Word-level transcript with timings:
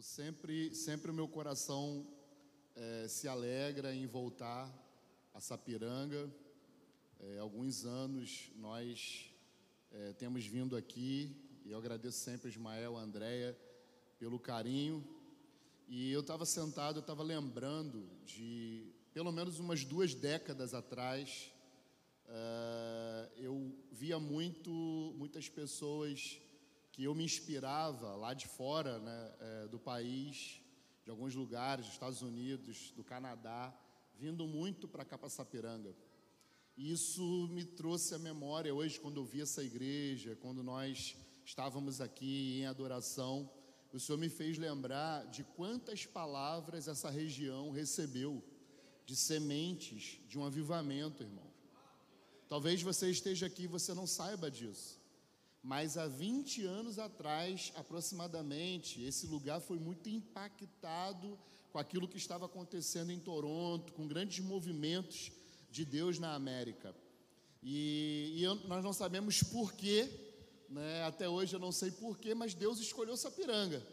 Eu 0.00 0.04
sempre, 0.04 0.74
sempre 0.74 1.10
o 1.10 1.14
meu 1.14 1.28
coração 1.28 2.06
é, 2.74 3.06
se 3.06 3.28
alegra 3.28 3.94
em 3.94 4.06
voltar 4.06 4.66
a 5.34 5.40
Sapiranga. 5.42 6.34
É, 7.18 7.38
alguns 7.38 7.84
anos 7.84 8.50
nós 8.56 9.30
é, 9.92 10.14
temos 10.14 10.46
vindo 10.46 10.74
aqui 10.74 11.36
e 11.66 11.72
eu 11.72 11.76
agradeço 11.76 12.16
sempre 12.16 12.48
a 12.48 12.50
Ismael, 12.50 12.96
a 12.96 13.02
Andréia, 13.02 13.54
pelo 14.18 14.38
carinho. 14.38 15.06
E 15.86 16.10
eu 16.10 16.20
estava 16.20 16.46
sentado, 16.46 16.96
eu 16.96 17.02
estava 17.02 17.22
lembrando 17.22 18.08
de 18.24 18.94
pelo 19.12 19.30
menos 19.30 19.58
umas 19.58 19.84
duas 19.84 20.14
décadas 20.14 20.72
atrás, 20.72 21.52
uh, 22.24 23.30
eu 23.36 23.70
via 23.92 24.18
muito, 24.18 24.70
muitas 25.18 25.46
pessoas 25.46 26.40
que 26.92 27.04
eu 27.04 27.14
me 27.14 27.24
inspirava 27.24 28.14
lá 28.16 28.34
de 28.34 28.46
fora 28.46 28.98
né, 28.98 29.32
é, 29.40 29.68
do 29.68 29.78
país, 29.78 30.60
de 31.04 31.10
alguns 31.10 31.34
lugares, 31.34 31.86
dos 31.86 31.94
Estados 31.94 32.22
Unidos, 32.22 32.92
do 32.96 33.04
Canadá, 33.04 33.74
vindo 34.18 34.46
muito 34.46 34.86
para 34.86 35.28
Sapiranga. 35.28 35.94
E 36.76 36.90
isso 36.92 37.48
me 37.48 37.64
trouxe 37.64 38.14
à 38.14 38.18
memória 38.18 38.74
hoje, 38.74 39.00
quando 39.00 39.18
eu 39.18 39.24
vi 39.24 39.40
essa 39.40 39.62
igreja, 39.62 40.36
quando 40.36 40.62
nós 40.62 41.16
estávamos 41.44 42.00
aqui 42.00 42.60
em 42.60 42.66
adoração, 42.66 43.50
o 43.92 43.98
Senhor 43.98 44.18
me 44.18 44.28
fez 44.28 44.56
lembrar 44.56 45.26
de 45.26 45.42
quantas 45.42 46.06
palavras 46.06 46.86
essa 46.86 47.10
região 47.10 47.70
recebeu 47.70 48.42
de 49.04 49.16
sementes 49.16 50.20
de 50.28 50.38
um 50.38 50.44
avivamento, 50.44 51.22
irmão. 51.22 51.50
Talvez 52.48 52.82
você 52.82 53.10
esteja 53.10 53.46
aqui 53.46 53.64
e 53.64 53.66
você 53.66 53.92
não 53.94 54.06
saiba 54.06 54.50
disso. 54.50 54.99
Mas 55.62 55.98
há 55.98 56.06
20 56.06 56.64
anos 56.64 56.98
atrás, 56.98 57.72
aproximadamente, 57.76 59.02
esse 59.02 59.26
lugar 59.26 59.60
foi 59.60 59.78
muito 59.78 60.08
impactado 60.08 61.38
com 61.70 61.78
aquilo 61.78 62.08
que 62.08 62.16
estava 62.16 62.46
acontecendo 62.46 63.12
em 63.12 63.18
Toronto, 63.18 63.92
com 63.92 64.08
grandes 64.08 64.40
movimentos 64.40 65.30
de 65.70 65.84
Deus 65.84 66.18
na 66.18 66.34
América. 66.34 66.94
E, 67.62 68.32
e 68.36 68.42
eu, 68.42 68.54
nós 68.66 68.82
não 68.82 68.92
sabemos 68.92 69.42
porquê, 69.42 70.10
né? 70.68 71.04
até 71.04 71.28
hoje 71.28 71.54
eu 71.54 71.60
não 71.60 71.70
sei 71.70 71.90
porquê, 71.90 72.34
mas 72.34 72.54
Deus 72.54 72.80
escolheu 72.80 73.16
Sapiranga 73.16 73.86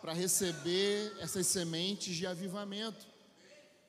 para 0.00 0.14
receber 0.14 1.14
essas 1.20 1.46
sementes 1.46 2.16
de 2.16 2.26
avivamento. 2.26 3.06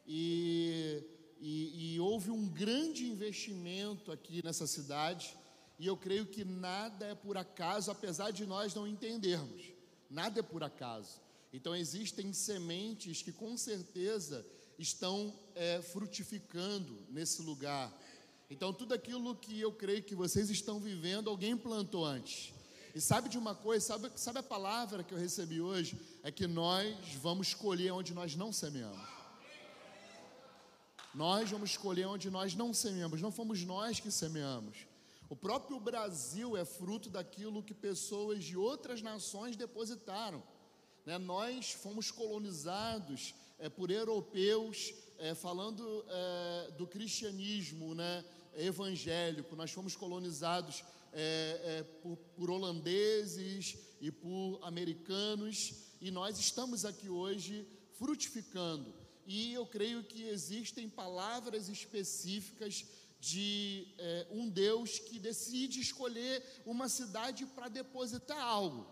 E, 0.05 1.01
e, 1.39 1.93
e 1.93 1.99
houve 2.01 2.29
um 2.29 2.45
grande 2.47 3.05
investimento 3.05 4.11
aqui 4.11 4.43
nessa 4.43 4.67
cidade 4.67 5.33
e 5.81 5.87
eu 5.87 5.97
creio 5.97 6.27
que 6.27 6.45
nada 6.45 7.07
é 7.07 7.15
por 7.15 7.35
acaso, 7.35 7.89
apesar 7.89 8.29
de 8.29 8.45
nós 8.45 8.75
não 8.75 8.87
entendermos. 8.87 9.63
Nada 10.11 10.39
é 10.39 10.43
por 10.43 10.61
acaso. 10.61 11.19
Então 11.51 11.75
existem 11.75 12.31
sementes 12.33 13.23
que 13.23 13.31
com 13.31 13.57
certeza 13.57 14.45
estão 14.77 15.33
é, 15.55 15.81
frutificando 15.81 17.03
nesse 17.09 17.41
lugar. 17.41 17.91
Então 18.47 18.71
tudo 18.71 18.93
aquilo 18.93 19.35
que 19.35 19.59
eu 19.59 19.71
creio 19.71 20.03
que 20.03 20.13
vocês 20.13 20.51
estão 20.51 20.79
vivendo, 20.79 21.31
alguém 21.31 21.57
plantou 21.57 22.05
antes. 22.05 22.53
E 22.93 23.01
sabe 23.01 23.27
de 23.27 23.39
uma 23.39 23.55
coisa, 23.55 23.83
sabe, 23.83 24.11
sabe 24.17 24.37
a 24.37 24.43
palavra 24.43 25.03
que 25.03 25.15
eu 25.15 25.17
recebi 25.17 25.61
hoje? 25.61 25.99
É 26.21 26.31
que 26.31 26.45
nós 26.45 26.95
vamos 27.15 27.55
colher 27.55 27.91
onde 27.91 28.13
nós 28.13 28.35
não 28.35 28.53
semeamos. 28.53 29.09
Nós 31.11 31.49
vamos 31.49 31.71
escolher 31.71 32.05
onde 32.05 32.29
nós 32.29 32.53
não 32.53 32.71
semeamos, 32.71 33.19
não 33.19 33.31
fomos 33.31 33.63
nós 33.63 33.99
que 33.99 34.11
semeamos. 34.11 34.90
O 35.31 35.35
próprio 35.37 35.79
Brasil 35.79 36.57
é 36.57 36.65
fruto 36.65 37.09
daquilo 37.09 37.63
que 37.63 37.73
pessoas 37.73 38.43
de 38.43 38.57
outras 38.57 39.01
nações 39.01 39.55
depositaram. 39.55 40.43
Né? 41.05 41.17
Nós 41.17 41.71
fomos 41.71 42.11
colonizados 42.11 43.33
é, 43.57 43.69
por 43.69 43.89
europeus, 43.89 44.93
é, 45.17 45.33
falando 45.33 46.03
é, 46.09 46.71
do 46.71 46.85
cristianismo 46.85 47.95
né, 47.95 48.25
evangélico, 48.55 49.55
nós 49.55 49.71
fomos 49.71 49.95
colonizados 49.95 50.83
por, 52.01 52.17
por 52.35 52.51
holandeses 52.51 53.77
e 54.01 54.11
por 54.11 54.59
americanos, 54.63 55.73
e 56.01 56.11
nós 56.11 56.39
estamos 56.39 56.83
aqui 56.83 57.07
hoje 57.07 57.65
frutificando. 57.93 58.93
E 59.25 59.53
eu 59.53 59.65
creio 59.65 60.03
que 60.03 60.23
existem 60.23 60.89
palavras 60.89 61.69
específicas 61.69 62.85
de 63.21 63.87
é, 63.99 64.27
um 64.31 64.49
Deus 64.49 64.97
que 64.97 65.19
decide 65.19 65.79
escolher 65.79 66.43
uma 66.65 66.89
cidade 66.89 67.45
para 67.45 67.69
depositar 67.69 68.39
algo. 68.39 68.85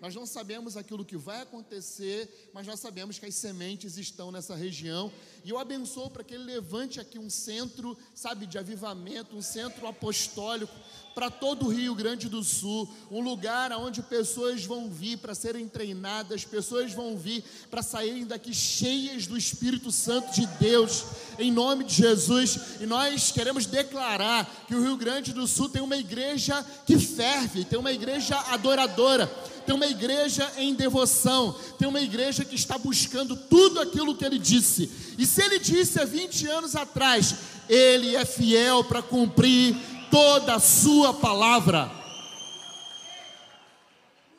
Nós 0.00 0.14
não 0.14 0.26
sabemos 0.26 0.76
aquilo 0.76 1.04
que 1.04 1.16
vai 1.16 1.40
acontecer, 1.40 2.50
mas 2.52 2.66
nós 2.66 2.80
sabemos 2.80 3.18
que 3.18 3.24
as 3.24 3.34
sementes 3.34 3.96
estão 3.96 4.30
nessa 4.30 4.54
região. 4.54 5.10
E 5.46 5.50
eu 5.50 5.60
abençoo 5.60 6.10
para 6.10 6.24
que 6.24 6.34
ele 6.34 6.42
levante 6.42 6.98
aqui 6.98 7.20
um 7.20 7.30
centro, 7.30 7.96
sabe, 8.12 8.46
de 8.46 8.58
avivamento, 8.58 9.36
um 9.36 9.40
centro 9.40 9.86
apostólico, 9.86 10.74
para 11.14 11.30
todo 11.30 11.64
o 11.66 11.68
Rio 11.68 11.94
Grande 11.94 12.28
do 12.28 12.42
Sul, 12.42 12.86
um 13.10 13.20
lugar 13.20 13.72
onde 13.72 14.02
pessoas 14.02 14.64
vão 14.64 14.90
vir 14.90 15.16
para 15.16 15.36
serem 15.36 15.66
treinadas, 15.66 16.44
pessoas 16.44 16.92
vão 16.92 17.16
vir 17.16 17.44
para 17.70 17.80
saírem 17.80 18.26
daqui 18.26 18.52
cheias 18.52 19.26
do 19.26 19.34
Espírito 19.34 19.92
Santo 19.92 20.34
de 20.34 20.46
Deus, 20.58 21.04
em 21.38 21.50
nome 21.52 21.84
de 21.84 21.94
Jesus. 21.94 22.58
E 22.80 22.84
nós 22.84 23.30
queremos 23.30 23.64
declarar 23.66 24.66
que 24.66 24.74
o 24.74 24.82
Rio 24.82 24.96
Grande 24.96 25.32
do 25.32 25.46
Sul 25.46 25.70
tem 25.70 25.80
uma 25.80 25.96
igreja 25.96 26.60
que 26.84 26.98
ferve, 26.98 27.64
tem 27.64 27.78
uma 27.78 27.92
igreja 27.92 28.36
adoradora, 28.52 29.26
tem 29.64 29.74
uma 29.74 29.86
igreja 29.86 30.52
em 30.58 30.74
devoção, 30.74 31.56
tem 31.78 31.88
uma 31.88 32.00
igreja 32.00 32.44
que 32.44 32.54
está 32.54 32.76
buscando 32.78 33.34
tudo 33.34 33.80
aquilo 33.80 34.14
que 34.14 34.24
ele 34.24 34.38
disse. 34.38 34.90
E 35.18 35.26
se 35.36 35.42
ele 35.42 35.58
disse 35.58 36.00
há 36.00 36.04
20 36.06 36.46
anos 36.46 36.74
atrás, 36.74 37.34
ele 37.68 38.16
é 38.16 38.24
fiel 38.24 38.82
para 38.82 39.02
cumprir 39.02 39.76
toda 40.10 40.54
a 40.54 40.58
Sua 40.58 41.12
palavra. 41.12 41.92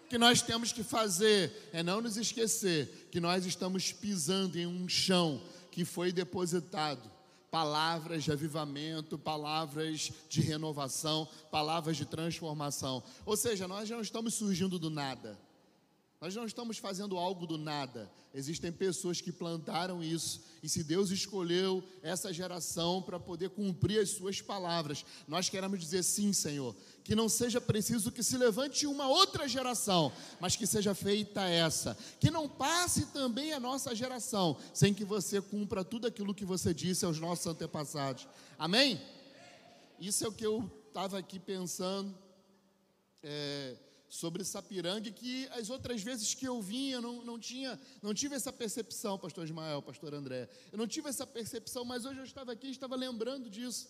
O 0.04 0.10
que 0.10 0.18
nós 0.18 0.42
temos 0.42 0.72
que 0.72 0.82
fazer 0.82 1.70
é 1.72 1.84
não 1.84 2.02
nos 2.02 2.18
esquecer 2.18 3.10
que 3.12 3.20
nós 3.20 3.46
estamos 3.46 3.92
pisando 3.92 4.58
em 4.58 4.66
um 4.66 4.90
chão 4.90 5.40
que 5.70 5.86
foi 5.86 6.12
depositado 6.12 7.12
palavras 7.52 8.24
de 8.24 8.32
avivamento, 8.32 9.20
palavras 9.20 10.12
de 10.28 10.42
renovação, 10.42 11.28
palavras 11.52 11.96
de 11.96 12.06
transformação. 12.06 13.04
Ou 13.24 13.38
seja, 13.38 13.68
nós 13.68 13.88
não 13.88 14.02
estamos 14.02 14.34
surgindo 14.34 14.80
do 14.80 14.90
nada. 14.90 15.38
Nós 16.20 16.36
não 16.36 16.46
estamos 16.46 16.80
fazendo 16.80 17.16
algo 17.16 17.46
do 17.46 17.60
nada. 17.60 18.12
Existem 18.34 18.72
pessoas 18.72 19.22
que 19.22 19.32
plantaram 19.32 20.04
isso. 20.04 20.42
E 20.64 20.70
se 20.70 20.84
Deus 20.84 21.12
escolheu 21.12 21.84
essa 22.02 22.34
geração 22.34 23.04
para 23.04 23.20
poder 23.20 23.52
cumprir 23.52 24.00
as 24.00 24.10
suas 24.10 24.42
palavras, 24.42 25.06
nós 25.28 25.48
queremos 25.48 25.80
dizer 25.80 26.02
sim, 26.02 26.34
Senhor. 26.34 26.76
Que 27.04 27.16
não 27.16 27.30
seja 27.30 27.62
preciso 27.62 28.12
que 28.12 28.24
se 28.24 28.36
levante 28.36 28.88
uma 28.88 29.08
outra 29.08 29.48
geração, 29.48 30.12
mas 30.40 30.56
que 30.56 30.66
seja 30.66 30.96
feita 30.96 31.48
essa. 31.48 31.96
Que 32.20 32.32
não 32.32 32.50
passe 32.50 33.06
também 33.08 33.54
a 33.54 33.60
nossa 33.60 33.94
geração, 33.94 34.58
sem 34.74 34.96
que 34.96 35.06
você 35.06 35.40
cumpra 35.40 35.84
tudo 35.84 36.08
aquilo 36.08 36.34
que 36.34 36.46
você 36.46 36.74
disse 36.74 37.06
aos 37.06 37.20
nossos 37.20 37.46
antepassados. 37.46 38.28
Amém? 38.58 39.00
Isso 40.00 40.26
é 40.26 40.28
o 40.28 40.34
que 40.34 40.46
eu 40.46 40.68
estava 40.88 41.20
aqui 41.20 41.38
pensando. 41.40 42.12
É 43.22 43.78
sobre 44.10 44.44
Sapiranga, 44.44 45.12
que 45.12 45.48
as 45.52 45.70
outras 45.70 46.02
vezes 46.02 46.34
que 46.34 46.48
eu 46.48 46.62
vinha, 46.62 47.02
não, 47.02 47.24
não, 47.24 47.40
tinha, 47.40 47.80
não 48.02 48.14
tive 48.14 48.36
essa 48.36 48.54
percepção, 48.54 49.18
pastor 49.18 49.46
Ismael, 49.46 49.82
pastor 49.82 50.14
André. 50.14 50.50
Eu 50.72 50.78
não 50.78 50.88
tive 50.88 51.10
essa 51.10 51.28
percepção, 51.28 51.84
mas 51.84 52.06
hoje 52.06 52.20
eu 52.20 52.26
estava 52.26 52.52
aqui 52.52 52.68
e 52.68 52.72
estava 52.72 52.96
lembrando 52.96 53.50
disso. 53.50 53.90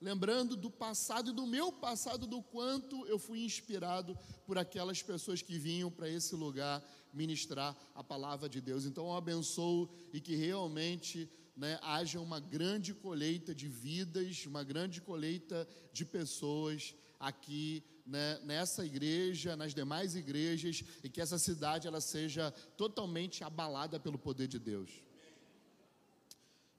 Lembrando 0.00 0.56
do 0.56 0.68
passado 0.68 1.30
e 1.30 1.32
do 1.32 1.46
meu 1.46 1.70
passado, 1.70 2.26
do 2.26 2.42
quanto 2.42 3.06
eu 3.06 3.20
fui 3.20 3.44
inspirado 3.44 4.18
por 4.44 4.58
aquelas 4.58 5.00
pessoas 5.00 5.42
que 5.42 5.56
vinham 5.58 5.92
para 5.92 6.08
esse 6.08 6.34
lugar 6.34 6.84
ministrar 7.12 7.76
a 7.94 8.02
palavra 8.02 8.48
de 8.48 8.60
Deus. 8.60 8.84
Então 8.84 9.06
eu 9.06 9.14
abençoo 9.14 9.88
e 10.12 10.20
que 10.20 10.34
realmente 10.34 11.30
né, 11.56 11.78
haja 11.82 12.18
uma 12.18 12.40
grande 12.40 12.92
colheita 12.92 13.54
de 13.54 13.68
vidas, 13.68 14.44
uma 14.44 14.64
grande 14.64 15.00
colheita 15.00 15.68
de 15.92 16.04
pessoas 16.04 16.94
aqui 17.20 17.84
né, 18.04 18.38
nessa 18.40 18.84
igreja, 18.84 19.56
nas 19.56 19.74
demais 19.74 20.14
igrejas, 20.14 20.82
e 21.02 21.08
que 21.08 21.20
essa 21.20 21.38
cidade 21.38 21.86
ela 21.86 22.00
seja 22.00 22.50
totalmente 22.76 23.44
abalada 23.44 23.98
pelo 24.00 24.18
poder 24.18 24.48
de 24.48 24.58
Deus. 24.58 24.90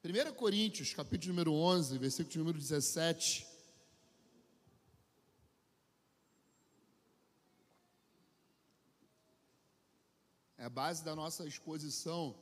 1 0.04 0.34
Coríntios, 0.34 0.94
capítulo 0.94 1.30
número 1.30 1.54
11, 1.54 1.98
versículo 1.98 2.40
número 2.40 2.58
17. 2.58 3.48
É 10.58 10.66
a 10.66 10.70
base 10.70 11.04
da 11.04 11.16
nossa 11.16 11.46
exposição 11.46 12.36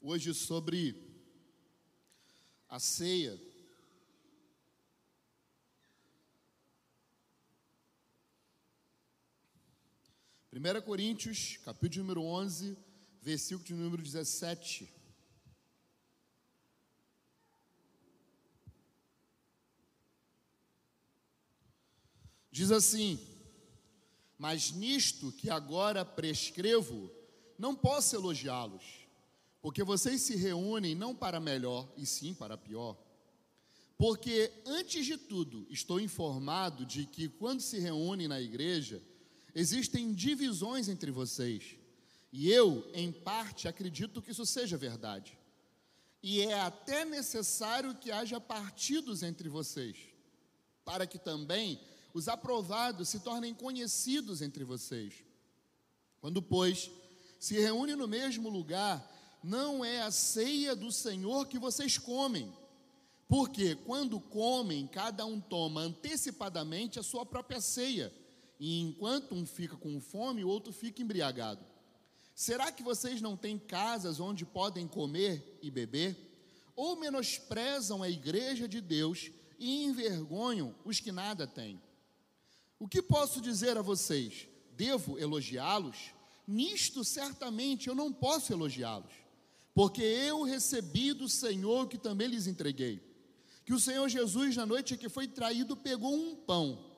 hoje 0.00 0.34
sobre 0.34 1.14
a 2.68 2.78
ceia. 2.78 3.40
1 10.56 10.82
Coríntios, 10.82 11.58
capítulo 11.64 12.04
número 12.04 12.22
11, 12.22 12.78
versículo 13.20 13.64
de 13.64 13.74
número 13.74 14.00
17. 14.00 14.88
Diz 22.52 22.70
assim: 22.70 23.18
Mas 24.38 24.70
nisto 24.70 25.32
que 25.32 25.50
agora 25.50 26.04
prescrevo, 26.04 27.10
não 27.58 27.74
posso 27.74 28.14
elogiá-los, 28.14 29.08
porque 29.60 29.82
vocês 29.82 30.22
se 30.22 30.36
reúnem 30.36 30.94
não 30.94 31.16
para 31.16 31.40
melhor, 31.40 31.92
e 31.96 32.06
sim 32.06 32.32
para 32.32 32.56
pior. 32.56 32.96
Porque, 33.98 34.52
antes 34.64 35.04
de 35.04 35.18
tudo, 35.18 35.66
estou 35.68 35.98
informado 35.98 36.86
de 36.86 37.06
que 37.06 37.28
quando 37.28 37.60
se 37.60 37.80
reúnem 37.80 38.28
na 38.28 38.40
igreja, 38.40 39.02
existem 39.54 40.12
divisões 40.12 40.88
entre 40.88 41.10
vocês. 41.10 41.76
E 42.32 42.50
eu, 42.50 42.90
em 42.92 43.12
parte, 43.12 43.68
acredito 43.68 44.20
que 44.20 44.32
isso 44.32 44.44
seja 44.44 44.76
verdade. 44.76 45.38
E 46.22 46.40
é 46.40 46.58
até 46.60 47.04
necessário 47.04 47.94
que 47.94 48.10
haja 48.10 48.40
partidos 48.40 49.22
entre 49.22 49.48
vocês, 49.48 49.96
para 50.84 51.06
que 51.06 51.18
também 51.18 51.80
os 52.12 52.28
aprovados 52.28 53.08
se 53.08 53.20
tornem 53.20 53.54
conhecidos 53.54 54.42
entre 54.42 54.64
vocês. 54.64 55.14
Quando, 56.20 56.42
pois, 56.42 56.90
se 57.38 57.60
reúne 57.60 57.94
no 57.94 58.08
mesmo 58.08 58.48
lugar, 58.48 59.10
não 59.42 59.84
é 59.84 60.00
a 60.00 60.10
ceia 60.10 60.74
do 60.74 60.90
Senhor 60.90 61.46
que 61.46 61.58
vocês 61.58 61.98
comem. 61.98 62.52
Porque 63.28 63.74
quando 63.74 64.18
comem, 64.18 64.86
cada 64.86 65.24
um 65.26 65.40
toma 65.40 65.82
antecipadamente 65.82 66.98
a 66.98 67.02
sua 67.02 67.24
própria 67.24 67.60
ceia 67.60 68.12
e 68.58 68.80
enquanto 68.80 69.34
um 69.34 69.44
fica 69.44 69.76
com 69.76 70.00
fome, 70.00 70.44
o 70.44 70.48
outro 70.48 70.72
fica 70.72 71.02
embriagado. 71.02 71.64
Será 72.34 72.72
que 72.72 72.82
vocês 72.82 73.20
não 73.20 73.36
têm 73.36 73.58
casas 73.58 74.18
onde 74.18 74.44
podem 74.44 74.88
comer 74.88 75.58
e 75.62 75.70
beber? 75.70 76.16
Ou 76.74 76.96
menosprezam 76.96 78.02
a 78.02 78.08
igreja 78.08 78.66
de 78.66 78.80
Deus 78.80 79.30
e 79.58 79.84
envergonham 79.84 80.74
os 80.84 80.98
que 80.98 81.12
nada 81.12 81.46
têm? 81.46 81.80
O 82.78 82.88
que 82.88 83.00
posso 83.00 83.40
dizer 83.40 83.78
a 83.78 83.82
vocês? 83.82 84.48
Devo 84.76 85.18
elogiá-los? 85.18 86.12
Nisto 86.46 87.04
certamente 87.04 87.88
eu 87.88 87.94
não 87.94 88.12
posso 88.12 88.52
elogiá-los, 88.52 89.12
porque 89.72 90.02
eu 90.02 90.42
recebi 90.42 91.12
do 91.12 91.28
Senhor 91.28 91.88
que 91.88 91.96
também 91.96 92.28
lhes 92.28 92.46
entreguei. 92.46 93.00
Que 93.64 93.72
o 93.72 93.80
Senhor 93.80 94.08
Jesus, 94.08 94.56
na 94.56 94.66
noite 94.66 94.96
que 94.98 95.08
foi 95.08 95.26
traído, 95.26 95.76
pegou 95.76 96.14
um 96.14 96.36
pão 96.36 96.93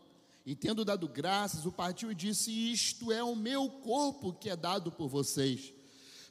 e 0.46 0.54
tendo 0.54 0.84
dado 0.84 1.08
graças, 1.08 1.66
o 1.66 1.72
partiu 1.72 2.12
e 2.12 2.14
disse: 2.14 2.52
Isto 2.52 3.10
é 3.10 3.22
o 3.22 3.34
meu 3.34 3.68
corpo 3.68 4.32
que 4.32 4.48
é 4.48 4.54
dado 4.54 4.92
por 4.92 5.08
vocês. 5.08 5.74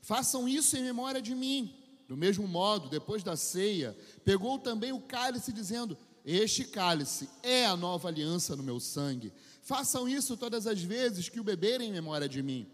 Façam 0.01 0.47
isso 0.47 0.77
em 0.77 0.83
memória 0.83 1.21
de 1.21 1.35
mim. 1.35 1.75
Do 2.07 2.15
mesmo 2.15 2.47
modo, 2.47 2.88
depois 2.88 3.23
da 3.23 3.35
ceia, 3.35 3.97
pegou 4.23 4.57
também 4.57 4.94
o 4.94 5.01
cálice, 5.01 5.51
dizendo: 5.51 5.97
Este 6.23 6.63
cálice 6.63 7.29
é 7.44 7.65
a 7.65 7.75
nova 7.75 8.07
aliança 8.07 8.56
no 8.56 8.63
meu 8.63 8.79
sangue. 8.79 9.33
Façam 9.62 10.07
isso 10.07 10.38
todas 10.38 10.65
as 10.65 10.81
vezes 10.81 11.27
que 11.27 11.39
o 11.41 11.44
beberem 11.44 11.89
em 11.89 11.94
memória 11.94 12.29
de 12.29 12.41
mim. 12.41 12.65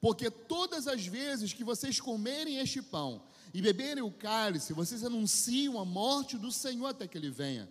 Porque 0.00 0.28
todas 0.28 0.88
as 0.88 1.06
vezes 1.06 1.52
que 1.52 1.62
vocês 1.62 2.00
comerem 2.00 2.56
este 2.56 2.82
pão 2.82 3.22
e 3.54 3.62
beberem 3.62 4.02
o 4.02 4.10
cálice, 4.10 4.72
vocês 4.72 5.04
anunciam 5.04 5.78
a 5.78 5.84
morte 5.84 6.36
do 6.36 6.50
Senhor 6.50 6.86
até 6.86 7.06
que 7.06 7.16
ele 7.16 7.30
venha. 7.30 7.68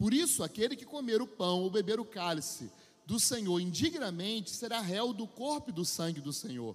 Por 0.00 0.14
isso, 0.14 0.42
aquele 0.42 0.76
que 0.76 0.86
comer 0.86 1.20
o 1.20 1.26
pão 1.26 1.60
ou 1.60 1.70
beber 1.70 2.00
o 2.00 2.06
cálice 2.06 2.72
do 3.04 3.20
Senhor 3.20 3.60
indignamente 3.60 4.50
será 4.50 4.80
réu 4.80 5.12
do 5.12 5.28
corpo 5.28 5.68
e 5.68 5.74
do 5.74 5.84
sangue 5.84 6.22
do 6.22 6.32
Senhor. 6.32 6.74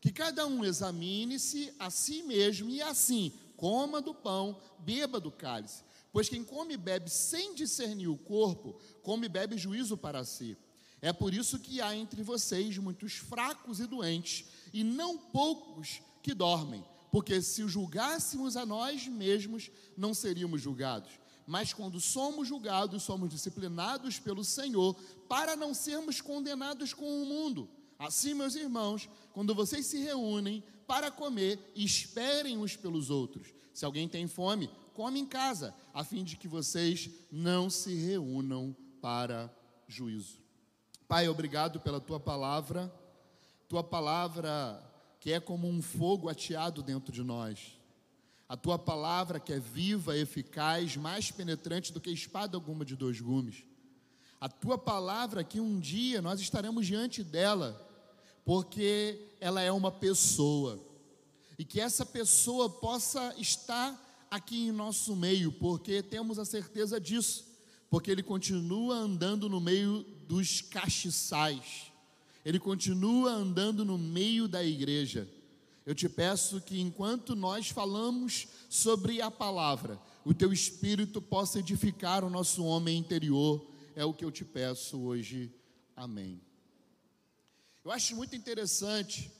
Que 0.00 0.10
cada 0.10 0.44
um 0.48 0.64
examine-se 0.64 1.72
a 1.78 1.90
si 1.90 2.24
mesmo 2.24 2.68
e 2.68 2.82
assim 2.82 3.32
coma 3.56 4.02
do 4.02 4.12
pão, 4.12 4.60
beba 4.80 5.20
do 5.20 5.30
cálice. 5.30 5.84
Pois 6.12 6.28
quem 6.28 6.42
come 6.42 6.74
e 6.74 6.76
bebe 6.76 7.08
sem 7.08 7.54
discernir 7.54 8.08
o 8.08 8.18
corpo, 8.18 8.80
come 9.00 9.26
e 9.26 9.28
bebe 9.28 9.56
juízo 9.56 9.96
para 9.96 10.24
si. 10.24 10.56
É 11.00 11.12
por 11.12 11.32
isso 11.32 11.60
que 11.60 11.80
há 11.80 11.94
entre 11.94 12.20
vocês 12.24 12.76
muitos 12.78 13.12
fracos 13.12 13.78
e 13.78 13.86
doentes, 13.86 14.44
e 14.72 14.82
não 14.82 15.16
poucos 15.16 16.02
que 16.20 16.34
dormem. 16.34 16.84
Porque 17.12 17.40
se 17.40 17.68
julgássemos 17.68 18.56
a 18.56 18.66
nós 18.66 19.06
mesmos, 19.06 19.70
não 19.96 20.12
seríamos 20.12 20.60
julgados 20.60 21.12
mas 21.46 21.72
quando 21.72 22.00
somos 22.00 22.48
julgados, 22.48 23.04
somos 23.04 23.30
disciplinados 23.30 24.18
pelo 24.18 24.44
Senhor, 24.44 24.94
para 25.28 25.54
não 25.54 25.72
sermos 25.72 26.20
condenados 26.20 26.92
com 26.92 27.22
o 27.22 27.26
mundo. 27.26 27.68
Assim, 27.98 28.34
meus 28.34 28.54
irmãos, 28.56 29.08
quando 29.32 29.54
vocês 29.54 29.86
se 29.86 29.98
reúnem 29.98 30.62
para 30.86 31.10
comer, 31.10 31.72
esperem 31.74 32.58
uns 32.58 32.76
pelos 32.76 33.10
outros. 33.10 33.54
Se 33.72 33.84
alguém 33.84 34.08
tem 34.08 34.26
fome, 34.26 34.68
come 34.92 35.20
em 35.20 35.26
casa, 35.26 35.74
a 35.94 36.02
fim 36.02 36.24
de 36.24 36.36
que 36.36 36.48
vocês 36.48 37.08
não 37.30 37.70
se 37.70 37.94
reúnam 37.94 38.74
para 39.00 39.54
juízo. 39.86 40.40
Pai, 41.06 41.28
obrigado 41.28 41.80
pela 41.80 42.00
tua 42.00 42.18
palavra, 42.18 42.92
tua 43.68 43.84
palavra 43.84 44.82
que 45.20 45.32
é 45.32 45.38
como 45.38 45.68
um 45.68 45.80
fogo 45.80 46.28
ateado 46.28 46.82
dentro 46.82 47.12
de 47.12 47.22
nós 47.22 47.75
a 48.48 48.56
tua 48.56 48.78
palavra 48.78 49.40
que 49.40 49.52
é 49.52 49.58
viva, 49.58 50.16
eficaz, 50.16 50.96
mais 50.96 51.30
penetrante 51.30 51.92
do 51.92 52.00
que 52.00 52.10
espada 52.10 52.56
alguma 52.56 52.84
de 52.84 52.94
dois 52.94 53.20
gumes. 53.20 53.64
A 54.40 54.48
tua 54.48 54.78
palavra 54.78 55.42
que 55.42 55.58
um 55.58 55.80
dia 55.80 56.22
nós 56.22 56.40
estaremos 56.40 56.86
diante 56.86 57.24
dela, 57.24 57.74
porque 58.44 59.18
ela 59.40 59.60
é 59.60 59.72
uma 59.72 59.90
pessoa. 59.90 60.80
E 61.58 61.64
que 61.64 61.80
essa 61.80 62.04
pessoa 62.06 62.68
possa 62.68 63.34
estar 63.38 64.26
aqui 64.30 64.68
em 64.68 64.72
nosso 64.72 65.16
meio, 65.16 65.50
porque 65.52 66.02
temos 66.02 66.38
a 66.38 66.44
certeza 66.44 67.00
disso, 67.00 67.46
porque 67.90 68.10
ele 68.10 68.22
continua 68.22 68.94
andando 68.94 69.48
no 69.48 69.60
meio 69.60 70.04
dos 70.28 70.60
castiçais. 70.60 71.90
Ele 72.44 72.60
continua 72.60 73.32
andando 73.32 73.84
no 73.84 73.98
meio 73.98 74.46
da 74.46 74.62
igreja. 74.62 75.28
Eu 75.86 75.94
te 75.94 76.08
peço 76.08 76.60
que 76.60 76.80
enquanto 76.80 77.36
nós 77.36 77.68
falamos 77.70 78.48
sobre 78.68 79.22
a 79.22 79.30
palavra, 79.30 80.00
o 80.24 80.34
teu 80.34 80.52
espírito 80.52 81.22
possa 81.22 81.60
edificar 81.60 82.24
o 82.24 82.28
nosso 82.28 82.64
homem 82.64 82.98
interior. 82.98 83.64
É 83.94 84.04
o 84.04 84.12
que 84.12 84.24
eu 84.24 84.32
te 84.32 84.44
peço 84.44 84.98
hoje. 85.00 85.54
Amém. 85.94 86.40
Eu 87.84 87.92
acho 87.92 88.16
muito 88.16 88.34
interessante 88.34 89.30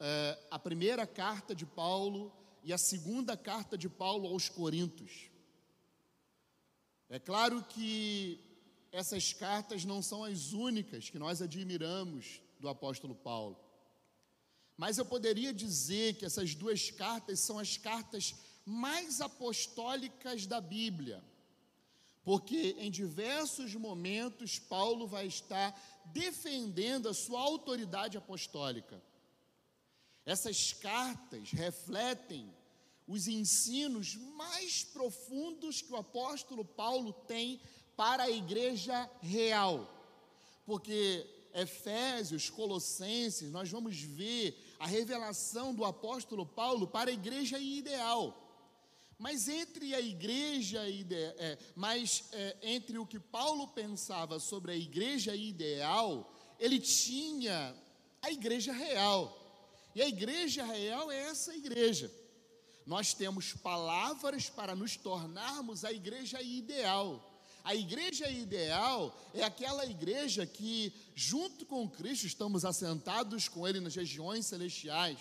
é, 0.00 0.38
a 0.50 0.58
primeira 0.58 1.06
carta 1.06 1.54
de 1.54 1.64
Paulo 1.64 2.32
e 2.64 2.72
a 2.72 2.78
segunda 2.78 3.36
carta 3.36 3.78
de 3.78 3.88
Paulo 3.88 4.26
aos 4.26 4.48
Coríntios. 4.48 5.30
É 7.08 7.20
claro 7.20 7.62
que 7.62 8.40
essas 8.90 9.32
cartas 9.32 9.84
não 9.84 10.02
são 10.02 10.24
as 10.24 10.52
únicas 10.52 11.08
que 11.08 11.18
nós 11.18 11.40
admiramos 11.40 12.40
do 12.58 12.68
apóstolo 12.68 13.14
Paulo. 13.14 13.69
Mas 14.80 14.96
eu 14.96 15.04
poderia 15.04 15.52
dizer 15.52 16.14
que 16.14 16.24
essas 16.24 16.54
duas 16.54 16.90
cartas 16.90 17.38
são 17.40 17.58
as 17.58 17.76
cartas 17.76 18.34
mais 18.64 19.20
apostólicas 19.20 20.46
da 20.46 20.58
Bíblia, 20.58 21.22
porque 22.24 22.76
em 22.78 22.90
diversos 22.90 23.74
momentos 23.74 24.58
Paulo 24.58 25.06
vai 25.06 25.26
estar 25.26 25.78
defendendo 26.06 27.10
a 27.10 27.12
sua 27.12 27.42
autoridade 27.42 28.16
apostólica. 28.16 29.02
Essas 30.24 30.72
cartas 30.72 31.50
refletem 31.50 32.50
os 33.06 33.28
ensinos 33.28 34.16
mais 34.16 34.82
profundos 34.82 35.82
que 35.82 35.92
o 35.92 35.96
apóstolo 35.96 36.64
Paulo 36.64 37.12
tem 37.12 37.60
para 37.94 38.22
a 38.22 38.30
igreja 38.30 39.10
real, 39.20 39.86
porque 40.64 41.26
Efésios, 41.52 42.48
Colossenses, 42.48 43.50
nós 43.50 43.68
vamos 43.68 44.00
ver 44.00 44.69
a 44.80 44.86
revelação 44.86 45.74
do 45.74 45.84
apóstolo 45.84 46.46
Paulo 46.46 46.86
para 46.86 47.10
a 47.10 47.12
igreja 47.12 47.58
ideal. 47.58 48.34
Mas 49.18 49.46
entre 49.46 49.94
a 49.94 50.00
igreja 50.00 50.88
ideal, 50.88 51.34
é, 51.36 51.58
mas 51.76 52.24
é, 52.32 52.56
entre 52.62 52.96
o 52.96 53.04
que 53.04 53.20
Paulo 53.20 53.68
pensava 53.68 54.40
sobre 54.40 54.72
a 54.72 54.76
igreja 54.76 55.36
ideal, 55.36 56.34
ele 56.58 56.80
tinha 56.80 57.76
a 58.22 58.30
igreja 58.32 58.72
real. 58.72 59.36
E 59.94 60.00
a 60.00 60.08
igreja 60.08 60.64
real 60.64 61.12
é 61.12 61.28
essa 61.28 61.54
igreja. 61.54 62.10
Nós 62.86 63.12
temos 63.12 63.52
palavras 63.52 64.48
para 64.48 64.74
nos 64.74 64.96
tornarmos 64.96 65.84
a 65.84 65.92
igreja 65.92 66.40
ideal. 66.40 67.29
A 67.64 67.74
igreja 67.74 68.28
ideal 68.28 69.14
é 69.34 69.42
aquela 69.42 69.84
igreja 69.86 70.46
que, 70.46 70.92
junto 71.14 71.66
com 71.66 71.88
Cristo, 71.88 72.26
estamos 72.26 72.64
assentados 72.64 73.48
com 73.48 73.66
Ele 73.66 73.80
nas 73.80 73.94
regiões 73.94 74.46
celestiais. 74.46 75.18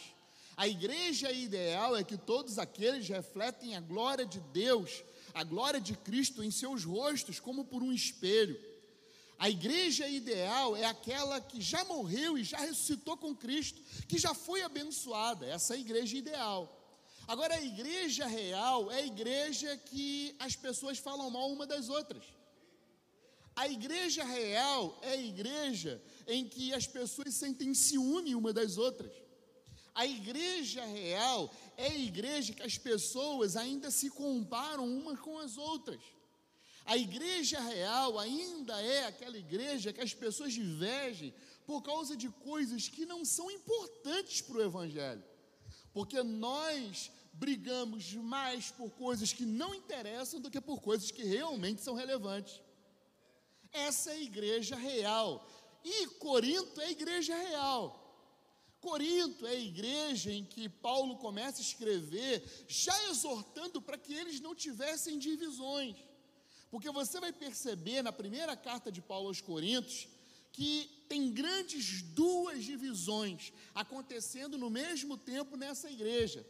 A 0.55 0.67
igreja 0.67 1.31
ideal 1.31 1.95
é 1.95 2.03
que 2.03 2.17
todos 2.17 2.57
aqueles 2.57 3.07
refletem 3.07 3.75
a 3.75 3.81
glória 3.81 4.25
de 4.25 4.39
Deus, 4.39 5.03
a 5.33 5.43
glória 5.43 5.79
de 5.79 5.95
Cristo 5.95 6.43
em 6.43 6.51
seus 6.51 6.83
rostos, 6.83 7.39
como 7.39 7.65
por 7.65 7.81
um 7.81 7.93
espelho. 7.93 8.59
A 9.37 9.49
igreja 9.49 10.07
ideal 10.07 10.75
é 10.75 10.83
aquela 10.83 11.39
que 11.39 11.61
já 11.61 11.85
morreu 11.85 12.37
e 12.37 12.43
já 12.43 12.57
ressuscitou 12.57 13.15
com 13.15 13.33
Cristo, 13.33 13.81
que 14.07 14.17
já 14.17 14.33
foi 14.33 14.61
abençoada. 14.61 15.45
Essa 15.45 15.75
é 15.75 15.77
a 15.77 15.79
igreja 15.79 16.17
ideal. 16.17 16.78
Agora, 17.33 17.53
a 17.53 17.61
igreja 17.61 18.25
real 18.25 18.91
é 18.91 18.95
a 19.01 19.05
igreja 19.05 19.77
que 19.77 20.35
as 20.39 20.55
pessoas 20.55 20.97
falam 20.97 21.29
mal 21.29 21.51
uma 21.51 21.67
das 21.67 21.87
outras. 21.87 22.23
A 23.55 23.67
igreja 23.67 24.23
real 24.23 24.97
é 25.03 25.11
a 25.11 25.21
igreja 25.31 26.01
em 26.25 26.49
que 26.49 26.73
as 26.73 26.87
pessoas 26.87 27.35
sentem 27.35 27.71
ciúme 27.75 28.33
uma 28.33 28.51
das 28.51 28.79
outras. 28.79 29.13
A 29.93 30.07
igreja 30.07 30.83
real 30.85 31.53
é 31.77 31.89
a 31.89 31.99
igreja 31.99 32.51
que 32.51 32.63
as 32.63 32.79
pessoas 32.79 33.55
ainda 33.55 33.91
se 33.91 34.09
comparam 34.09 34.87
umas 34.87 35.19
com 35.19 35.37
as 35.37 35.55
outras. 35.55 36.01
A 36.83 36.97
igreja 36.97 37.59
real 37.59 38.17
ainda 38.17 38.81
é 38.81 39.05
aquela 39.05 39.37
igreja 39.37 39.93
que 39.93 40.01
as 40.01 40.15
pessoas 40.15 40.51
divergem 40.51 41.31
por 41.67 41.83
causa 41.83 42.17
de 42.17 42.27
coisas 42.49 42.87
que 42.87 43.05
não 43.05 43.23
são 43.23 43.51
importantes 43.51 44.41
para 44.41 44.57
o 44.57 44.63
Evangelho. 44.63 45.23
Porque 45.93 46.21
nós 46.23 47.11
brigamos 47.33 48.13
mais 48.13 48.71
por 48.71 48.91
coisas 48.91 49.31
que 49.31 49.45
não 49.45 49.73
interessam 49.73 50.39
do 50.39 50.51
que 50.51 50.59
por 50.59 50.81
coisas 50.81 51.11
que 51.11 51.23
realmente 51.23 51.81
são 51.81 51.93
relevantes. 51.93 52.61
Essa 53.71 54.11
é 54.11 54.15
a 54.15 54.21
igreja 54.21 54.75
real. 54.75 55.47
E 55.83 56.07
Corinto 56.07 56.81
é 56.81 56.85
a 56.85 56.91
igreja 56.91 57.35
real. 57.35 58.05
Corinto 58.81 59.45
é 59.45 59.51
a 59.51 59.59
igreja 59.59 60.31
em 60.31 60.43
que 60.43 60.69
Paulo 60.69 61.17
começa 61.17 61.59
a 61.59 61.61
escrever, 61.61 62.65
já 62.67 63.09
exortando 63.09 63.81
para 63.81 63.97
que 63.97 64.13
eles 64.13 64.39
não 64.39 64.55
tivessem 64.55 65.19
divisões. 65.19 65.95
Porque 66.71 66.89
você 66.91 67.19
vai 67.19 67.33
perceber 67.33 68.01
na 68.01 68.11
primeira 68.11 68.55
carta 68.55 68.91
de 68.91 69.01
Paulo 69.01 69.27
aos 69.27 69.41
Coríntios 69.41 70.07
que 70.51 71.05
tem 71.07 71.31
grandes 71.31 72.01
duas 72.01 72.63
divisões 72.63 73.53
acontecendo 73.73 74.57
no 74.57 74.69
mesmo 74.69 75.17
tempo 75.17 75.55
nessa 75.55 75.89
igreja. 75.89 76.45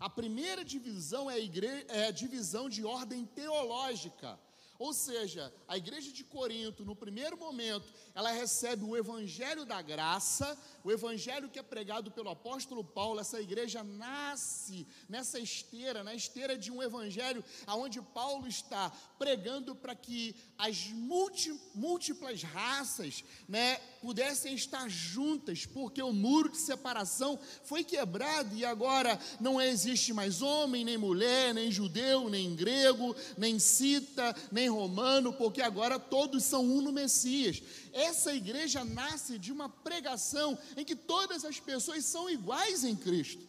A 0.00 0.08
primeira 0.08 0.64
divisão 0.64 1.30
é 1.30 1.34
a, 1.34 1.38
igreja, 1.38 1.86
é 1.88 2.06
a 2.06 2.10
divisão 2.10 2.68
de 2.68 2.84
ordem 2.84 3.24
teológica. 3.24 4.38
Ou 4.78 4.94
seja, 4.94 5.52
a 5.66 5.76
igreja 5.76 6.12
de 6.12 6.22
Corinto, 6.22 6.84
no 6.84 6.94
primeiro 6.94 7.36
momento, 7.36 7.92
ela 8.18 8.32
recebe 8.32 8.84
o 8.84 8.96
evangelho 8.96 9.64
da 9.64 9.80
graça, 9.80 10.58
o 10.82 10.90
evangelho 10.90 11.48
que 11.48 11.56
é 11.56 11.62
pregado 11.62 12.10
pelo 12.10 12.30
apóstolo 12.30 12.82
Paulo, 12.82 13.20
essa 13.20 13.40
igreja 13.40 13.84
nasce 13.84 14.84
nessa 15.08 15.38
esteira, 15.38 16.02
na 16.02 16.16
esteira 16.16 16.58
de 16.58 16.72
um 16.72 16.82
evangelho 16.82 17.44
aonde 17.64 18.02
Paulo 18.02 18.48
está 18.48 18.90
pregando 19.20 19.72
para 19.72 19.94
que 19.94 20.34
as 20.58 20.88
múltiplas 20.88 22.42
raças, 22.42 23.22
né, 23.48 23.76
pudessem 24.02 24.52
estar 24.52 24.88
juntas, 24.88 25.64
porque 25.64 26.02
o 26.02 26.12
muro 26.12 26.48
de 26.48 26.58
separação 26.58 27.38
foi 27.62 27.84
quebrado 27.84 28.56
e 28.56 28.64
agora 28.64 29.16
não 29.38 29.60
existe 29.60 30.12
mais 30.12 30.42
homem, 30.42 30.84
nem 30.84 30.98
mulher, 30.98 31.54
nem 31.54 31.70
judeu, 31.70 32.28
nem 32.28 32.56
grego, 32.56 33.14
nem 33.36 33.60
cita, 33.60 34.34
nem 34.50 34.68
romano, 34.68 35.32
porque 35.32 35.62
agora 35.62 36.00
todos 36.00 36.42
são 36.42 36.64
um 36.64 36.80
no 36.80 36.92
Messias. 36.92 37.62
Essa 37.98 38.32
igreja 38.32 38.84
nasce 38.84 39.38
de 39.38 39.50
uma 39.50 39.68
pregação 39.68 40.56
em 40.76 40.84
que 40.84 40.94
todas 40.94 41.44
as 41.44 41.58
pessoas 41.58 42.04
são 42.04 42.30
iguais 42.30 42.84
em 42.84 42.94
Cristo. 42.94 43.44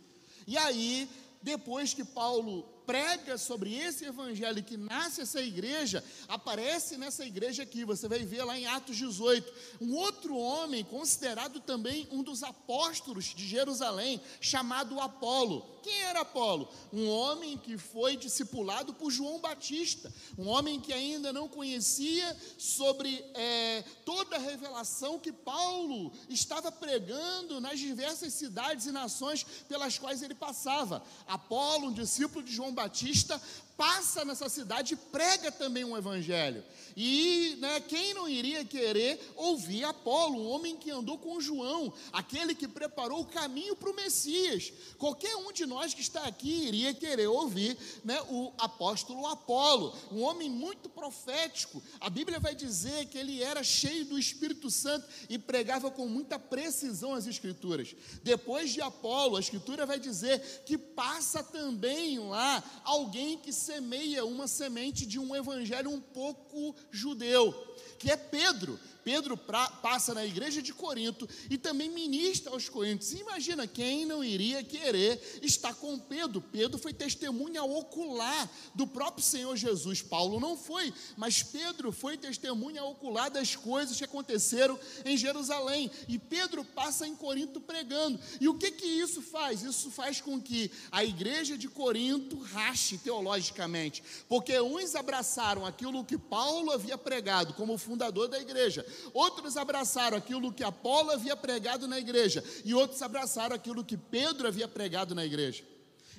E 0.47 0.57
aí, 0.57 1.07
depois 1.39 1.93
que 1.93 2.03
Paulo 2.03 2.63
prega 2.89 3.37
sobre 3.37 3.75
esse 3.75 4.03
evangelho 4.03 4.63
que 4.63 4.75
nasce 4.75 5.21
essa 5.21 5.39
igreja, 5.39 6.03
aparece 6.27 6.97
nessa 6.97 7.23
igreja 7.23 7.61
aqui, 7.61 7.85
você 7.85 8.07
vai 8.07 8.25
ver 8.25 8.43
lá 8.43 8.57
em 8.57 8.65
Atos 8.65 8.97
18, 8.97 9.53
um 9.79 9.93
outro 9.93 10.35
homem 10.35 10.83
considerado 10.83 11.59
também 11.59 12.07
um 12.11 12.23
dos 12.23 12.41
apóstolos 12.41 13.25
de 13.25 13.47
Jerusalém, 13.47 14.19
chamado 14.41 14.99
Apolo. 14.99 15.79
Quem 15.83 16.01
era 16.01 16.21
Apolo? 16.21 16.67
Um 16.91 17.07
homem 17.07 17.59
que 17.59 17.77
foi 17.77 18.17
discipulado 18.17 18.91
por 18.91 19.11
João 19.11 19.39
Batista, 19.39 20.11
um 20.35 20.47
homem 20.47 20.79
que 20.79 20.91
ainda 20.91 21.31
não 21.31 21.47
conhecia 21.47 22.35
sobre 22.57 23.23
é, 23.35 23.83
toda 24.03 24.35
a 24.35 24.39
revelação 24.39 25.19
que 25.19 25.31
Paulo 25.31 26.11
estava 26.27 26.71
pregando 26.71 27.61
nas 27.61 27.77
diversas 27.77 28.33
cidades 28.33 28.87
e 28.87 28.91
nações 28.91 29.45
pelas 29.67 29.99
quais 29.99 30.23
ele 30.23 30.33
passava. 30.33 31.03
Apolo, 31.27 31.89
um 31.89 31.93
discípulo 31.93 32.43
de 32.43 32.51
João 32.51 32.78
Batista, 32.79 33.41
passa 33.75 34.23
nessa 34.23 34.47
cidade 34.47 34.93
e 34.93 34.97
prega 34.97 35.51
também 35.51 35.83
um 35.83 35.97
evangelho. 35.97 36.63
E 36.95 37.57
né, 37.59 37.79
quem 37.81 38.13
não 38.13 38.27
iria 38.27 38.65
querer 38.65 39.19
ouvir 39.35 39.83
Apolo, 39.83 40.39
um 40.39 40.49
homem 40.49 40.75
que 40.75 40.91
andou 40.91 41.17
com 41.17 41.39
João, 41.39 41.93
aquele 42.11 42.53
que 42.55 42.67
preparou 42.67 43.21
o 43.21 43.25
caminho 43.25 43.75
para 43.75 43.89
o 43.89 43.95
Messias? 43.95 44.71
Qualquer 44.97 45.35
um 45.35 45.51
de 45.51 45.65
nós 45.65 45.93
que 45.93 46.01
está 46.01 46.23
aqui 46.23 46.67
iria 46.67 46.93
querer 46.93 47.27
ouvir 47.27 47.77
né, 48.03 48.21
o 48.29 48.51
apóstolo 48.57 49.25
Apolo, 49.27 49.95
um 50.11 50.21
homem 50.21 50.49
muito 50.49 50.89
profético. 50.89 51.81
A 51.99 52.09
Bíblia 52.09 52.39
vai 52.39 52.55
dizer 52.55 53.05
que 53.07 53.17
ele 53.17 53.41
era 53.41 53.63
cheio 53.63 54.05
do 54.05 54.17
Espírito 54.17 54.69
Santo 54.69 55.07
e 55.29 55.37
pregava 55.37 55.91
com 55.91 56.07
muita 56.07 56.37
precisão 56.37 57.13
as 57.13 57.27
Escrituras. 57.27 57.95
Depois 58.23 58.71
de 58.71 58.81
Apolo, 58.81 59.37
a 59.37 59.39
Escritura 59.39 59.85
vai 59.85 59.99
dizer 59.99 60.63
que 60.65 60.77
passa 60.77 61.43
também 61.43 62.19
lá 62.19 62.63
alguém 62.83 63.37
que 63.37 63.53
semeia 63.53 64.25
uma 64.25 64.47
semente 64.47 65.05
de 65.05 65.19
um 65.19 65.35
evangelho 65.35 65.89
um 65.89 66.01
pouco 66.01 66.75
judeu, 66.91 67.53
que 67.99 68.09
é 68.09 68.15
Pedro. 68.15 68.79
Pedro 69.03 69.37
pra, 69.37 69.67
passa 69.67 70.13
na 70.13 70.25
igreja 70.25 70.61
de 70.61 70.73
Corinto 70.73 71.27
e 71.49 71.57
também 71.57 71.89
ministra 71.89 72.51
aos 72.51 72.69
coríntios. 72.69 73.13
Imagina 73.13 73.65
quem 73.65 74.05
não 74.05 74.23
iria 74.23 74.63
querer 74.63 75.39
estar 75.41 75.73
com 75.73 75.97
Pedro. 75.97 76.41
Pedro 76.41 76.77
foi 76.77 76.93
testemunha 76.93 77.63
ocular 77.63 78.49
do 78.75 78.85
próprio 78.85 79.23
Senhor 79.23 79.55
Jesus. 79.55 80.01
Paulo 80.01 80.39
não 80.39 80.55
foi, 80.57 80.93
mas 81.17 81.41
Pedro 81.41 81.91
foi 81.91 82.17
testemunha 82.17 82.83
ocular 82.83 83.31
das 83.31 83.55
coisas 83.55 83.97
que 83.97 84.03
aconteceram 84.03 84.77
em 85.05 85.17
Jerusalém. 85.17 85.89
E 86.07 86.19
Pedro 86.19 86.63
passa 86.63 87.07
em 87.07 87.15
Corinto 87.15 87.59
pregando. 87.59 88.19
E 88.39 88.47
o 88.47 88.59
que 88.59 88.69
que 88.71 88.85
isso 88.85 89.21
faz? 89.21 89.63
Isso 89.63 89.89
faz 89.89 90.21
com 90.21 90.39
que 90.39 90.71
a 90.91 91.03
igreja 91.03 91.57
de 91.57 91.67
Corinto 91.67 92.37
rache 92.37 92.97
teologicamente, 92.97 94.03
porque 94.27 94.59
uns 94.59 94.93
abraçaram 94.93 95.65
aquilo 95.65 96.05
que 96.05 96.17
Paulo 96.17 96.71
havia 96.71 96.97
pregado 96.97 97.53
como 97.53 97.77
fundador 97.89 98.27
da 98.27 98.39
igreja, 98.39 98.85
Outros 99.13 99.57
abraçaram 99.57 100.17
aquilo 100.17 100.53
que 100.53 100.63
Apolo 100.63 101.11
havia 101.11 101.35
pregado 101.35 101.87
na 101.87 101.99
igreja, 101.99 102.43
e 102.63 102.73
outros 102.73 103.01
abraçaram 103.01 103.55
aquilo 103.55 103.83
que 103.83 103.97
Pedro 103.97 104.47
havia 104.47 104.67
pregado 104.67 105.15
na 105.15 105.25
igreja. 105.25 105.63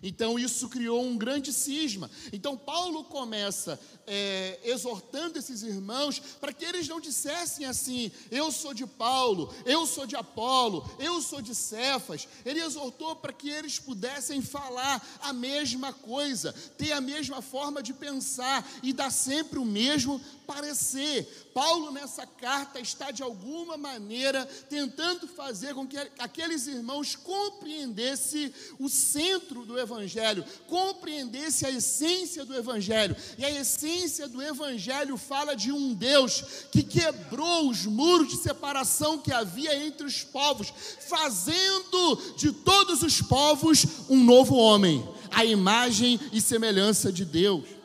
Então 0.03 0.39
isso 0.39 0.69
criou 0.69 1.03
um 1.05 1.17
grande 1.17 1.53
cisma. 1.53 2.11
Então 2.33 2.57
Paulo 2.57 3.05
começa 3.05 3.79
é, 4.07 4.59
exortando 4.65 5.39
esses 5.39 5.62
irmãos 5.62 6.19
para 6.41 6.53
que 6.53 6.65
eles 6.65 6.89
não 6.89 7.00
dissessem 7.00 7.67
assim: 7.67 8.11
eu 8.31 8.50
sou 8.50 8.73
de 8.73 8.87
Paulo, 8.87 9.55
eu 9.67 9.87
sou 9.87 10.07
de 10.07 10.17
Apolo, 10.17 10.89
eu 10.99 11.21
sou 11.21 11.43
de 11.43 11.55
Cefas. 11.55 12.27
Ele 12.45 12.61
exortou 12.61 13.15
para 13.15 13.33
que 13.33 13.50
eles 13.50 13.79
pudessem 13.79 14.41
falar 14.41 15.07
a 15.21 15.33
mesma 15.33 15.93
coisa, 15.93 16.55
ter 16.79 16.93
a 16.93 17.00
mesma 17.00 17.43
forma 17.43 17.83
de 17.83 17.93
pensar 17.93 18.67
e 18.83 18.93
dar 18.93 19.11
sempre 19.11 19.59
o 19.59 19.67
mesmo 19.67 20.21
parecer. 20.50 21.50
Paulo, 21.54 21.92
nessa 21.92 22.26
carta, 22.26 22.80
está 22.80 23.12
de 23.12 23.23
alguma 23.23 23.76
maneira 23.76 24.45
tentando 24.69 25.28
fazer 25.28 25.75
com 25.75 25.87
que 25.87 25.97
aqueles 26.19 26.66
irmãos 26.66 27.14
compreendessem 27.14 28.52
o 28.78 28.88
centro 28.88 29.64
do 29.64 29.78
Evangelho, 29.78 30.45
compreendessem 30.66 31.69
a 31.69 31.73
essência 31.73 32.45
do 32.45 32.54
Evangelho. 32.54 33.14
E 33.38 33.45
a 33.45 33.50
essência 33.50 34.26
do 34.26 34.42
Evangelho 34.42 35.16
fala 35.16 35.54
de 35.54 35.71
um 35.71 35.95
Deus 35.95 36.42
que 36.73 36.83
quebrou 36.83 37.71
os 37.71 37.87
muros 37.87 38.28
de 38.28 38.42
separação 38.42 39.19
que 39.19 39.33
havia 39.33 39.76
entre 39.87 40.04
os 40.04 40.25
povos, 40.25 40.73
fazendo 41.09 42.35
de 42.37 42.50
todos 42.50 43.04
os 43.04 43.23
povos 43.23 43.87
um 44.09 44.23
novo 44.25 44.57
homem, 44.57 45.09
a 45.30 45.45
imagem 45.45 46.19
e 46.33 46.40
semelhança 46.40 47.12
de 47.12 47.25
Deus. 47.25 47.80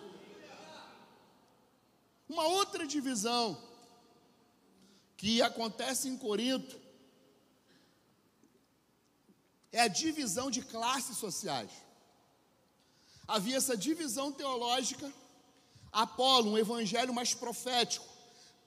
Uma 2.28 2.44
outra 2.48 2.86
divisão 2.88 3.62
que 5.16 5.42
acontece 5.42 6.08
em 6.10 6.18
Corinto 6.18 6.80
é 9.72 9.82
a 9.82 9.88
divisão 9.88 10.50
de 10.50 10.62
classes 10.62 11.18
sociais. 11.18 11.72
Havia 13.28 13.58
essa 13.58 13.76
divisão 13.76 14.32
teológica, 14.32 15.12
Apolo, 15.92 16.52
um 16.52 16.58
evangelho 16.58 17.14
mais 17.14 17.34
profético, 17.34 18.06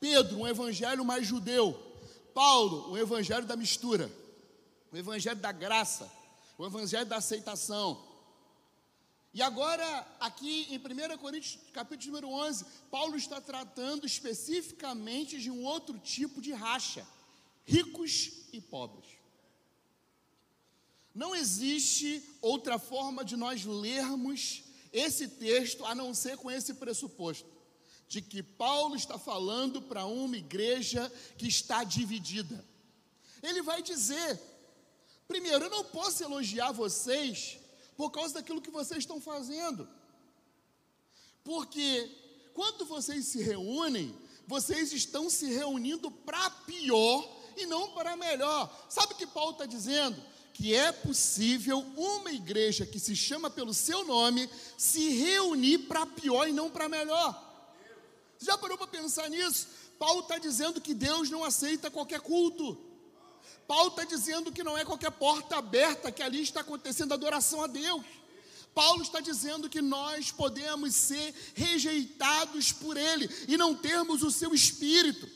Pedro, 0.00 0.38
um 0.38 0.46
evangelho 0.46 1.04
mais 1.04 1.26
judeu, 1.26 1.74
Paulo, 2.34 2.92
um 2.92 2.96
evangelho 2.96 3.46
da 3.46 3.56
mistura, 3.56 4.10
o 4.92 4.96
evangelho 4.96 5.38
da 5.38 5.52
graça, 5.52 6.10
o 6.56 6.64
evangelho 6.64 7.06
da 7.06 7.16
aceitação. 7.16 8.07
E 9.32 9.42
agora, 9.42 10.06
aqui 10.18 10.66
em 10.70 10.78
1 10.78 11.18
Coríntios, 11.18 11.58
capítulo 11.72 12.12
número 12.12 12.28
11, 12.28 12.64
Paulo 12.90 13.16
está 13.16 13.40
tratando 13.40 14.06
especificamente 14.06 15.38
de 15.38 15.50
um 15.50 15.64
outro 15.64 15.98
tipo 15.98 16.40
de 16.40 16.52
racha: 16.52 17.06
ricos 17.64 18.30
e 18.52 18.60
pobres. 18.60 19.18
Não 21.14 21.34
existe 21.34 22.22
outra 22.40 22.78
forma 22.78 23.24
de 23.24 23.36
nós 23.36 23.64
lermos 23.64 24.64
esse 24.92 25.28
texto 25.28 25.84
a 25.84 25.94
não 25.94 26.14
ser 26.14 26.36
com 26.38 26.50
esse 26.50 26.74
pressuposto, 26.74 27.48
de 28.08 28.22
que 28.22 28.42
Paulo 28.42 28.96
está 28.96 29.18
falando 29.18 29.82
para 29.82 30.06
uma 30.06 30.36
igreja 30.36 31.12
que 31.36 31.46
está 31.46 31.84
dividida. 31.84 32.64
Ele 33.42 33.60
vai 33.60 33.82
dizer: 33.82 34.40
primeiro, 35.26 35.66
eu 35.66 35.70
não 35.70 35.84
posso 35.84 36.24
elogiar 36.24 36.72
vocês 36.72 37.58
por 37.98 38.12
causa 38.12 38.34
daquilo 38.34 38.62
que 38.62 38.70
vocês 38.70 39.00
estão 39.00 39.20
fazendo. 39.20 39.88
Porque 41.42 42.08
quando 42.54 42.84
vocês 42.84 43.26
se 43.26 43.42
reúnem, 43.42 44.16
vocês 44.46 44.92
estão 44.92 45.28
se 45.28 45.46
reunindo 45.46 46.08
para 46.08 46.48
pior 46.48 47.28
e 47.56 47.66
não 47.66 47.90
para 47.90 48.16
melhor. 48.16 48.72
Sabe 48.88 49.14
o 49.14 49.16
que 49.16 49.26
Paulo 49.26 49.50
está 49.50 49.66
dizendo? 49.66 50.16
Que 50.54 50.76
é 50.76 50.92
possível 50.92 51.80
uma 51.96 52.30
igreja 52.30 52.86
que 52.86 53.00
se 53.00 53.16
chama 53.16 53.50
pelo 53.50 53.74
seu 53.74 54.04
nome 54.04 54.48
se 54.76 55.10
reunir 55.10 55.78
para 55.78 56.06
pior 56.06 56.48
e 56.48 56.52
não 56.52 56.70
para 56.70 56.88
melhor. 56.88 57.46
Você 58.38 58.46
já 58.46 58.56
parou 58.56 58.78
para 58.78 58.86
pensar 58.86 59.28
nisso? 59.28 59.66
Paulo 59.98 60.20
está 60.20 60.38
dizendo 60.38 60.80
que 60.80 60.94
Deus 60.94 61.30
não 61.30 61.42
aceita 61.42 61.90
qualquer 61.90 62.20
culto. 62.20 62.78
Paulo 63.68 63.90
está 63.90 64.04
dizendo 64.04 64.50
que 64.50 64.64
não 64.64 64.78
é 64.78 64.84
qualquer 64.84 65.10
porta 65.10 65.58
aberta 65.58 66.10
que 66.10 66.22
ali 66.22 66.40
está 66.40 66.62
acontecendo 66.62 67.12
adoração 67.12 67.62
a 67.62 67.66
Deus. 67.66 68.02
Paulo 68.74 69.02
está 69.02 69.20
dizendo 69.20 69.68
que 69.68 69.82
nós 69.82 70.32
podemos 70.32 70.94
ser 70.94 71.34
rejeitados 71.54 72.72
por 72.72 72.96
Ele 72.96 73.28
e 73.46 73.58
não 73.58 73.74
termos 73.74 74.22
o 74.22 74.30
seu 74.30 74.54
espírito. 74.54 75.28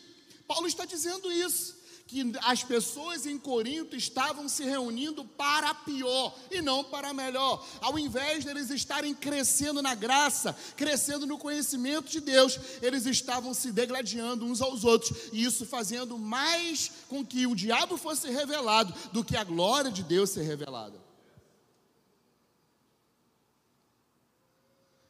Paulo 0.47 0.67
está 0.67 0.87
dizendo 0.87 1.31
isso 1.31 1.82
que 2.12 2.31
as 2.42 2.62
pessoas 2.62 3.25
em 3.25 3.38
Corinto 3.38 3.97
estavam 3.97 4.47
se 4.47 4.64
reunindo 4.64 5.25
para 5.25 5.75
pior 5.75 6.38
e 6.50 6.61
não 6.61 6.85
para 6.85 7.14
melhor. 7.14 7.66
Ao 7.81 7.99
invés 7.99 8.45
deles 8.45 8.69
estarem 8.69 9.14
crescendo 9.14 9.81
na 9.81 9.95
graça, 9.95 10.54
crescendo 10.76 11.26
no 11.26 11.38
conhecimento 11.38 12.11
de 12.11 12.21
Deus, 12.21 12.61
eles 12.83 13.07
estavam 13.07 13.54
se 13.54 13.73
degladiando 13.73 14.45
uns 14.45 14.61
aos 14.61 14.85
outros, 14.85 15.31
e 15.33 15.42
isso 15.42 15.64
fazendo 15.64 16.19
mais 16.19 16.92
com 17.09 17.25
que 17.25 17.47
o 17.47 17.57
diabo 17.57 17.97
fosse 17.97 18.31
revelado 18.31 18.92
do 19.11 19.25
que 19.25 19.35
a 19.35 19.42
glória 19.42 19.90
de 19.90 20.02
Deus 20.02 20.28
ser 20.28 20.42
revelada. 20.42 21.00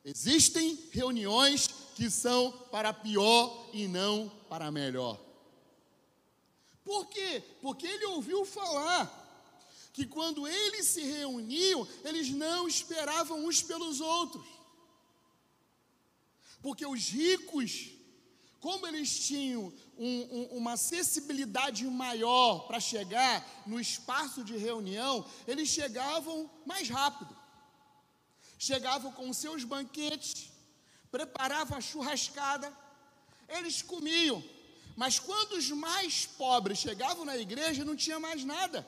Existem 0.04 0.78
reuniões 0.92 1.68
que 1.96 2.08
são 2.08 2.52
para 2.70 2.92
pior 2.92 3.70
e 3.72 3.88
não 3.88 4.30
para 4.48 4.70
melhor. 4.70 5.31
Por 6.84 7.06
quê? 7.06 7.42
Porque 7.60 7.86
ele 7.86 8.06
ouviu 8.06 8.44
falar 8.44 9.20
que 9.92 10.06
quando 10.06 10.48
eles 10.48 10.86
se 10.86 11.02
reuniam, 11.02 11.86
eles 12.02 12.30
não 12.30 12.66
esperavam 12.66 13.44
uns 13.44 13.62
pelos 13.62 14.00
outros. 14.00 14.46
Porque 16.62 16.86
os 16.86 17.08
ricos, 17.08 17.90
como 18.58 18.86
eles 18.86 19.26
tinham 19.26 19.72
um, 19.98 20.06
um, 20.06 20.44
uma 20.56 20.72
acessibilidade 20.72 21.84
maior 21.84 22.66
para 22.66 22.80
chegar 22.80 23.46
no 23.66 23.78
espaço 23.78 24.42
de 24.42 24.56
reunião, 24.56 25.28
eles 25.46 25.68
chegavam 25.68 26.50
mais 26.64 26.88
rápido. 26.88 27.36
Chegavam 28.58 29.12
com 29.12 29.32
seus 29.32 29.64
banquetes, 29.64 30.50
preparavam 31.10 31.76
a 31.76 31.80
churrascada, 31.80 32.72
eles 33.48 33.82
comiam 33.82 34.42
mas 35.02 35.18
quando 35.18 35.54
os 35.54 35.68
mais 35.68 36.26
pobres 36.26 36.78
chegavam 36.78 37.24
na 37.24 37.36
igreja, 37.36 37.84
não 37.84 37.96
tinha 37.96 38.20
mais 38.20 38.44
nada. 38.44 38.86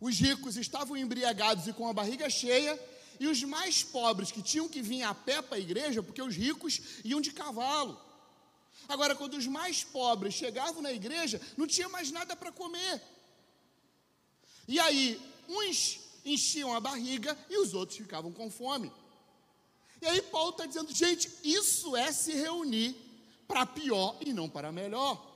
Os 0.00 0.18
ricos 0.18 0.56
estavam 0.56 0.96
embriagados 0.96 1.68
e 1.68 1.72
com 1.72 1.88
a 1.88 1.92
barriga 1.92 2.28
cheia, 2.28 2.72
e 3.20 3.28
os 3.28 3.40
mais 3.44 3.84
pobres 3.84 4.32
que 4.32 4.42
tinham 4.42 4.68
que 4.68 4.82
vir 4.82 5.04
a 5.04 5.14
pé 5.14 5.40
para 5.40 5.58
a 5.58 5.60
igreja, 5.60 6.02
porque 6.02 6.20
os 6.20 6.34
ricos 6.34 6.80
iam 7.04 7.20
de 7.20 7.30
cavalo. 7.30 7.96
Agora, 8.88 9.14
quando 9.14 9.34
os 9.34 9.46
mais 9.46 9.84
pobres 9.84 10.34
chegavam 10.34 10.82
na 10.82 10.92
igreja, 10.92 11.40
não 11.56 11.68
tinha 11.68 11.88
mais 11.88 12.10
nada 12.10 12.34
para 12.34 12.50
comer. 12.50 13.00
E 14.66 14.80
aí, 14.80 15.20
uns 15.48 16.00
enchiam 16.24 16.74
a 16.74 16.80
barriga 16.80 17.38
e 17.48 17.58
os 17.58 17.74
outros 17.74 17.96
ficavam 17.96 18.32
com 18.32 18.50
fome. 18.50 18.92
E 20.02 20.06
aí, 20.08 20.20
Paulo 20.20 20.50
está 20.50 20.66
dizendo, 20.66 20.92
gente, 20.92 21.30
isso 21.44 21.96
é 21.96 22.10
se 22.10 22.32
reunir 22.32 23.05
para 23.46 23.66
pior 23.66 24.16
e 24.20 24.32
não 24.32 24.48
para 24.48 24.72
melhor. 24.72 25.34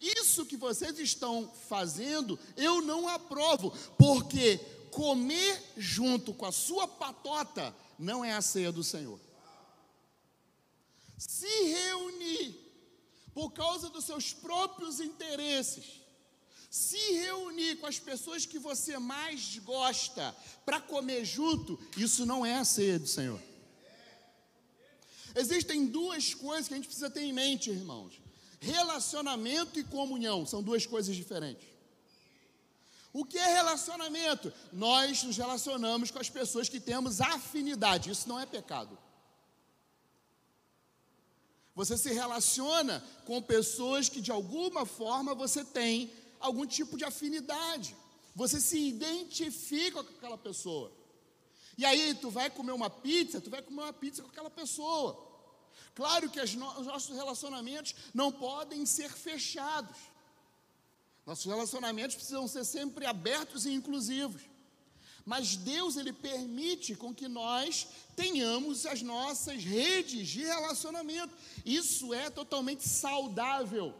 Isso 0.00 0.44
que 0.44 0.56
vocês 0.56 0.98
estão 0.98 1.50
fazendo, 1.68 2.38
eu 2.56 2.82
não 2.82 3.08
aprovo, 3.08 3.72
porque 3.96 4.58
comer 4.90 5.62
junto 5.76 6.34
com 6.34 6.46
a 6.46 6.52
sua 6.52 6.86
patota 6.86 7.74
não 7.98 8.24
é 8.24 8.32
a 8.32 8.42
ceia 8.42 8.70
do 8.70 8.84
Senhor. 8.84 9.18
Se 11.16 11.46
reunir 11.46 12.54
por 13.32 13.50
causa 13.52 13.88
dos 13.88 14.04
seus 14.04 14.32
próprios 14.32 15.00
interesses, 15.00 16.02
se 16.70 16.98
reunir 17.12 17.76
com 17.76 17.86
as 17.86 17.98
pessoas 17.98 18.44
que 18.44 18.58
você 18.58 18.98
mais 18.98 19.58
gosta 19.58 20.36
para 20.64 20.80
comer 20.80 21.24
junto, 21.24 21.78
isso 21.96 22.26
não 22.26 22.44
é 22.44 22.56
a 22.56 22.64
ceia 22.64 22.98
do 22.98 23.06
Senhor. 23.06 23.40
Existem 25.36 25.86
duas 25.86 26.32
coisas 26.32 26.66
que 26.66 26.72
a 26.72 26.78
gente 26.78 26.86
precisa 26.86 27.10
ter 27.10 27.20
em 27.20 27.32
mente, 27.32 27.70
irmãos: 27.70 28.14
relacionamento 28.58 29.78
e 29.78 29.84
comunhão 29.84 30.46
são 30.46 30.62
duas 30.62 30.86
coisas 30.86 31.14
diferentes. 31.14 31.68
O 33.12 33.24
que 33.24 33.38
é 33.38 33.54
relacionamento? 33.54 34.52
Nós 34.72 35.22
nos 35.22 35.36
relacionamos 35.36 36.10
com 36.10 36.18
as 36.18 36.30
pessoas 36.30 36.70
que 36.70 36.80
temos 36.80 37.20
afinidade, 37.20 38.10
isso 38.10 38.28
não 38.28 38.40
é 38.40 38.46
pecado. 38.46 38.98
Você 41.74 41.98
se 41.98 42.10
relaciona 42.14 43.04
com 43.26 43.42
pessoas 43.42 44.08
que 44.08 44.22
de 44.22 44.32
alguma 44.32 44.86
forma 44.86 45.34
você 45.34 45.62
tem 45.62 46.10
algum 46.40 46.66
tipo 46.66 46.96
de 46.96 47.04
afinidade. 47.04 47.94
Você 48.34 48.58
se 48.58 48.78
identifica 48.78 50.02
com 50.02 50.14
aquela 50.14 50.38
pessoa. 50.38 50.90
E 51.78 51.84
aí 51.84 52.14
tu 52.14 52.30
vai 52.30 52.48
comer 52.48 52.72
uma 52.72 52.88
pizza, 52.88 53.40
tu 53.40 53.50
vai 53.50 53.62
comer 53.62 53.82
uma 53.82 53.92
pizza 53.92 54.22
com 54.22 54.28
aquela 54.28 54.50
pessoa. 54.50 55.24
Claro 55.94 56.30
que 56.30 56.40
no, 56.56 56.80
os 56.80 56.86
nossos 56.86 57.14
relacionamentos 57.14 57.94
não 58.14 58.30
podem 58.32 58.84
ser 58.86 59.10
fechados. 59.10 59.96
Nossos 61.24 61.44
relacionamentos 61.44 62.16
precisam 62.16 62.46
ser 62.46 62.64
sempre 62.64 63.04
abertos 63.04 63.66
e 63.66 63.72
inclusivos. 63.72 64.42
Mas 65.24 65.56
Deus 65.56 65.96
ele 65.96 66.12
permite 66.12 66.94
com 66.94 67.12
que 67.12 67.26
nós 67.26 67.88
tenhamos 68.14 68.86
as 68.86 69.02
nossas 69.02 69.64
redes 69.64 70.28
de 70.28 70.44
relacionamento. 70.44 71.34
Isso 71.64 72.14
é 72.14 72.30
totalmente 72.30 72.88
saudável. 72.88 73.92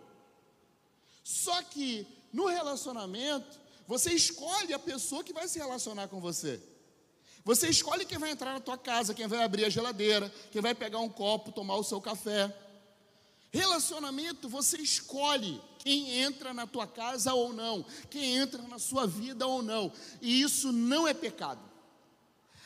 Só 1.24 1.60
que 1.64 2.06
no 2.32 2.46
relacionamento, 2.46 3.58
você 3.88 4.12
escolhe 4.12 4.72
a 4.72 4.78
pessoa 4.78 5.24
que 5.24 5.32
vai 5.32 5.48
se 5.48 5.58
relacionar 5.58 6.06
com 6.06 6.20
você. 6.20 6.62
Você 7.46 7.68
escolhe 7.68 8.04
quem 8.04 8.18
vai 8.18 8.32
entrar 8.32 8.54
na 8.54 8.58
tua 8.58 8.76
casa, 8.76 9.14
quem 9.14 9.28
vai 9.28 9.44
abrir 9.44 9.64
a 9.64 9.68
geladeira, 9.68 10.34
quem 10.50 10.60
vai 10.60 10.74
pegar 10.74 10.98
um 10.98 11.08
copo, 11.08 11.52
tomar 11.52 11.76
o 11.76 11.84
seu 11.84 12.00
café. 12.00 12.52
Relacionamento, 13.52 14.48
você 14.48 14.78
escolhe 14.78 15.62
quem 15.78 16.10
entra 16.22 16.52
na 16.52 16.66
tua 16.66 16.88
casa 16.88 17.32
ou 17.34 17.52
não, 17.52 17.86
quem 18.10 18.36
entra 18.36 18.60
na 18.62 18.80
sua 18.80 19.06
vida 19.06 19.46
ou 19.46 19.62
não, 19.62 19.92
e 20.20 20.42
isso 20.42 20.72
não 20.72 21.06
é 21.06 21.14
pecado. 21.14 21.60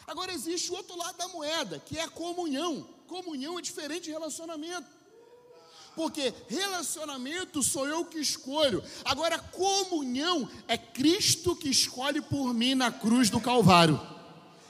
Agora 0.07 0.33
existe 0.33 0.73
o 0.73 0.77
outro 0.77 0.97
lado 0.97 1.19
da 1.19 1.29
moeda, 1.29 1.79
que 1.85 1.99
é 1.99 2.05
a 2.05 2.09
comunhão. 2.09 2.88
Comunhão 3.07 3.59
é 3.59 3.62
diferente 3.62 4.05
de 4.05 4.12
relacionamento. 4.12 4.88
Porque 5.95 6.33
relacionamento 6.49 7.62
sou 7.62 7.87
eu 7.87 8.03
que 8.07 8.19
escolho. 8.19 8.83
Agora, 9.05 9.38
comunhão 9.38 10.49
é 10.66 10.79
Cristo 10.79 11.55
que 11.55 11.69
escolhe 11.69 12.23
por 12.23 12.55
mim 12.55 12.75
na 12.75 12.90
cruz 12.90 13.29
do 13.29 13.43
Calvário. 13.43 14.19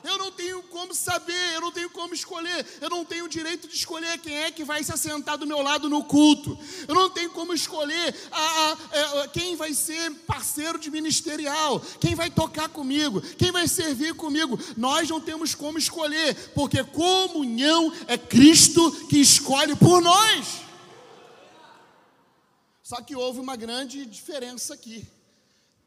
Eu 0.02 0.16
não 0.16 0.30
tenho 0.32 0.62
como 0.64 0.94
saber, 0.94 1.54
eu 1.54 1.60
não 1.60 1.70
tenho 1.70 1.90
como 1.90 2.14
escolher, 2.14 2.66
eu 2.80 2.88
não 2.88 3.04
tenho 3.04 3.26
o 3.26 3.28
direito 3.28 3.68
de 3.68 3.74
escolher 3.74 4.18
quem 4.18 4.34
é 4.34 4.50
que 4.50 4.64
vai 4.64 4.82
se 4.82 4.92
assentar 4.92 5.36
do 5.36 5.46
meu 5.46 5.60
lado 5.60 5.88
no 5.90 6.02
culto, 6.04 6.58
eu 6.88 6.94
não 6.94 7.10
tenho 7.10 7.30
como 7.30 7.52
escolher 7.52 8.14
a, 8.30 8.40
a, 8.40 9.22
a, 9.22 9.28
quem 9.28 9.56
vai 9.56 9.74
ser 9.74 10.10
parceiro 10.26 10.78
de 10.78 10.90
ministerial, 10.90 11.80
quem 12.00 12.14
vai 12.14 12.30
tocar 12.30 12.68
comigo, 12.68 13.20
quem 13.36 13.52
vai 13.52 13.68
servir 13.68 14.14
comigo. 14.14 14.58
Nós 14.76 15.08
não 15.08 15.20
temos 15.20 15.54
como 15.54 15.78
escolher, 15.78 16.34
porque 16.54 16.82
comunhão 16.82 17.92
é 18.06 18.16
Cristo 18.16 18.90
que 19.08 19.18
escolhe 19.18 19.76
por 19.76 20.00
nós. 20.00 20.60
Só 22.82 23.00
que 23.02 23.14
houve 23.14 23.38
uma 23.38 23.54
grande 23.54 24.04
diferença 24.06 24.74
aqui. 24.74 25.06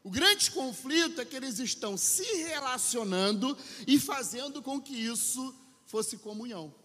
O 0.03 0.09
grande 0.09 0.51
conflito 0.51 1.21
é 1.21 1.25
que 1.25 1.35
eles 1.35 1.59
estão 1.59 1.95
se 1.95 2.25
relacionando 2.43 3.57
e 3.87 3.97
fazendo 3.97 4.61
com 4.61 4.79
que 4.81 4.93
isso 4.93 5.55
fosse 5.85 6.17
comunhão. 6.17 6.75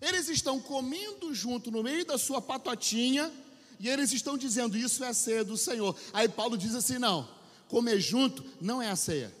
Eles 0.00 0.28
estão 0.28 0.60
comendo 0.60 1.34
junto 1.34 1.72
no 1.72 1.82
meio 1.82 2.04
da 2.06 2.16
sua 2.16 2.40
patotinha 2.40 3.32
e 3.80 3.88
eles 3.88 4.12
estão 4.12 4.38
dizendo: 4.38 4.76
Isso 4.76 5.02
é 5.02 5.08
a 5.08 5.14
ceia 5.14 5.42
do 5.42 5.56
Senhor. 5.56 5.96
Aí 6.12 6.28
Paulo 6.28 6.56
diz 6.56 6.74
assim: 6.76 6.98
Não, 6.98 7.28
comer 7.68 8.00
junto 8.00 8.44
não 8.60 8.80
é 8.80 8.90
a 8.90 8.96
ceia. 8.96 9.34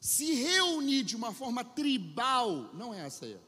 Se 0.00 0.32
reunir 0.34 1.02
de 1.02 1.16
uma 1.16 1.32
forma 1.32 1.62
tribal 1.62 2.70
não 2.74 2.94
é 2.94 3.02
a 3.02 3.10
ceia. 3.10 3.40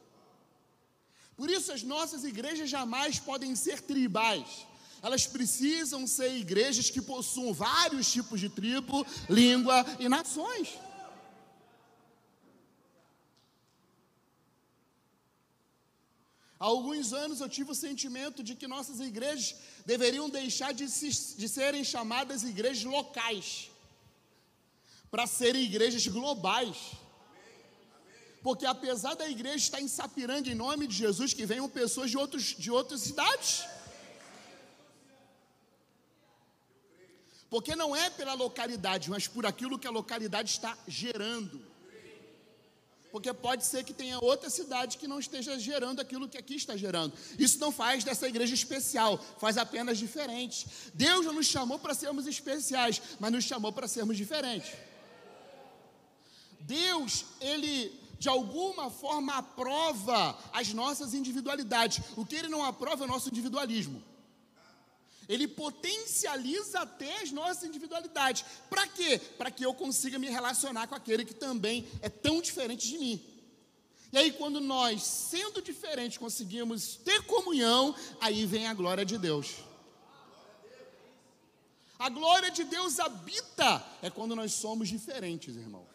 Por 1.34 1.50
isso, 1.50 1.72
as 1.72 1.82
nossas 1.82 2.24
igrejas 2.24 2.68
jamais 2.68 3.18
podem 3.18 3.54
ser 3.54 3.80
tribais 3.80 4.66
elas 5.06 5.24
precisam 5.24 6.04
ser 6.04 6.30
igrejas 6.36 6.90
que 6.90 7.00
possuam 7.00 7.52
vários 7.52 8.10
tipos 8.10 8.40
de 8.40 8.48
tribo, 8.48 9.06
língua 9.30 9.86
e 10.00 10.08
nações. 10.08 10.68
Há 16.58 16.64
alguns 16.64 17.12
anos 17.12 17.40
eu 17.40 17.48
tive 17.48 17.70
o 17.70 17.80
sentimento 17.86 18.42
de 18.42 18.56
que 18.56 18.66
nossas 18.66 18.98
igrejas 18.98 19.54
deveriam 19.84 20.28
deixar 20.28 20.72
de, 20.74 20.88
se, 20.88 21.36
de 21.36 21.48
serem 21.48 21.84
chamadas 21.84 22.42
igrejas 22.42 22.82
locais, 22.82 23.70
para 25.08 25.24
serem 25.28 25.62
igrejas 25.62 26.04
globais. 26.08 26.78
Porque 28.42 28.66
apesar 28.66 29.14
da 29.14 29.28
igreja 29.28 29.66
estar 29.66 29.80
em 29.80 29.86
Sapiranga, 29.86 30.50
em 30.50 30.54
nome 30.66 30.88
de 30.88 30.96
Jesus, 30.96 31.32
que 31.32 31.46
venham 31.46 31.68
pessoas 31.68 32.10
de, 32.10 32.18
outros, 32.18 32.56
de 32.58 32.72
outras 32.72 33.02
cidades. 33.02 33.75
Porque 37.48 37.76
não 37.76 37.94
é 37.94 38.10
pela 38.10 38.34
localidade, 38.34 39.08
mas 39.08 39.28
por 39.28 39.46
aquilo 39.46 39.78
que 39.78 39.86
a 39.86 39.90
localidade 39.90 40.50
está 40.50 40.76
gerando. 40.86 41.60
Porque 43.10 43.32
pode 43.32 43.64
ser 43.64 43.84
que 43.84 43.94
tenha 43.94 44.18
outra 44.20 44.50
cidade 44.50 44.98
que 44.98 45.08
não 45.08 45.18
esteja 45.18 45.58
gerando 45.58 46.00
aquilo 46.00 46.28
que 46.28 46.36
aqui 46.36 46.56
está 46.56 46.76
gerando. 46.76 47.14
Isso 47.38 47.58
não 47.58 47.72
faz 47.72 48.04
dessa 48.04 48.28
igreja 48.28 48.52
especial, 48.52 49.18
faz 49.38 49.56
apenas 49.56 49.96
diferente. 49.96 50.66
Deus 50.92 51.24
não 51.24 51.32
nos 51.32 51.46
chamou 51.46 51.78
para 51.78 51.94
sermos 51.94 52.26
especiais, 52.26 53.00
mas 53.18 53.32
nos 53.32 53.44
chamou 53.44 53.72
para 53.72 53.88
sermos 53.88 54.16
diferentes. 54.16 54.74
Deus, 56.60 57.24
ele 57.40 58.06
de 58.18 58.28
alguma 58.28 58.90
forma 58.90 59.34
aprova 59.34 60.38
as 60.52 60.72
nossas 60.72 61.14
individualidades. 61.14 62.02
O 62.16 62.26
que 62.26 62.34
ele 62.34 62.48
não 62.48 62.64
aprova 62.64 63.04
é 63.04 63.06
o 63.06 63.10
nosso 63.10 63.28
individualismo. 63.28 64.02
Ele 65.28 65.48
potencializa 65.48 66.80
até 66.80 67.22
as 67.22 67.32
nossas 67.32 67.64
individualidades. 67.64 68.44
Para 68.70 68.86
quê? 68.86 69.18
Para 69.36 69.50
que 69.50 69.64
eu 69.64 69.74
consiga 69.74 70.18
me 70.18 70.28
relacionar 70.28 70.86
com 70.86 70.94
aquele 70.94 71.24
que 71.24 71.34
também 71.34 71.86
é 72.00 72.08
tão 72.08 72.40
diferente 72.40 72.86
de 72.86 72.98
mim. 72.98 73.20
E 74.12 74.18
aí, 74.18 74.32
quando 74.32 74.60
nós, 74.60 75.02
sendo 75.02 75.60
diferentes, 75.60 76.16
conseguimos 76.16 76.96
ter 76.96 77.22
comunhão, 77.22 77.94
aí 78.20 78.46
vem 78.46 78.66
a 78.66 78.74
glória 78.74 79.04
de 79.04 79.18
Deus. 79.18 79.56
A 81.98 82.08
glória 82.08 82.50
de 82.50 82.62
Deus 82.62 83.00
habita 83.00 83.84
é 84.02 84.10
quando 84.10 84.36
nós 84.36 84.52
somos 84.52 84.88
diferentes, 84.88 85.56
irmão. 85.56 85.86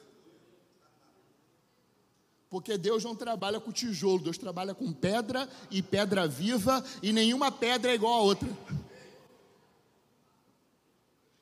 Porque 2.50 2.78
Deus 2.78 3.04
não 3.04 3.16
trabalha 3.16 3.62
com 3.62 3.72
tijolo, 3.72 4.24
Deus 4.24 4.38
trabalha 4.38 4.76
com 4.76 4.92
pedra 4.92 5.48
e 5.70 5.82
pedra 5.82 6.28
viva, 6.28 6.84
e 7.02 7.14
nenhuma 7.14 7.50
pedra 7.50 7.92
é 7.92 7.96
igual 7.96 8.14
a 8.14 8.22
outra. 8.22 8.50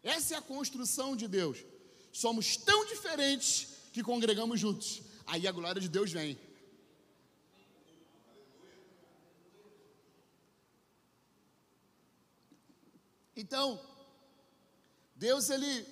Essa 0.03 0.35
é 0.35 0.37
a 0.37 0.41
construção 0.41 1.15
de 1.15 1.27
Deus. 1.27 1.65
Somos 2.11 2.57
tão 2.57 2.85
diferentes 2.85 3.67
que 3.91 4.03
congregamos 4.03 4.59
juntos. 4.59 5.01
Aí 5.25 5.47
a 5.47 5.51
glória 5.51 5.81
de 5.81 5.89
Deus 5.89 6.11
vem. 6.11 6.39
Então, 13.35 13.79
Deus, 15.15 15.49
ele, 15.49 15.85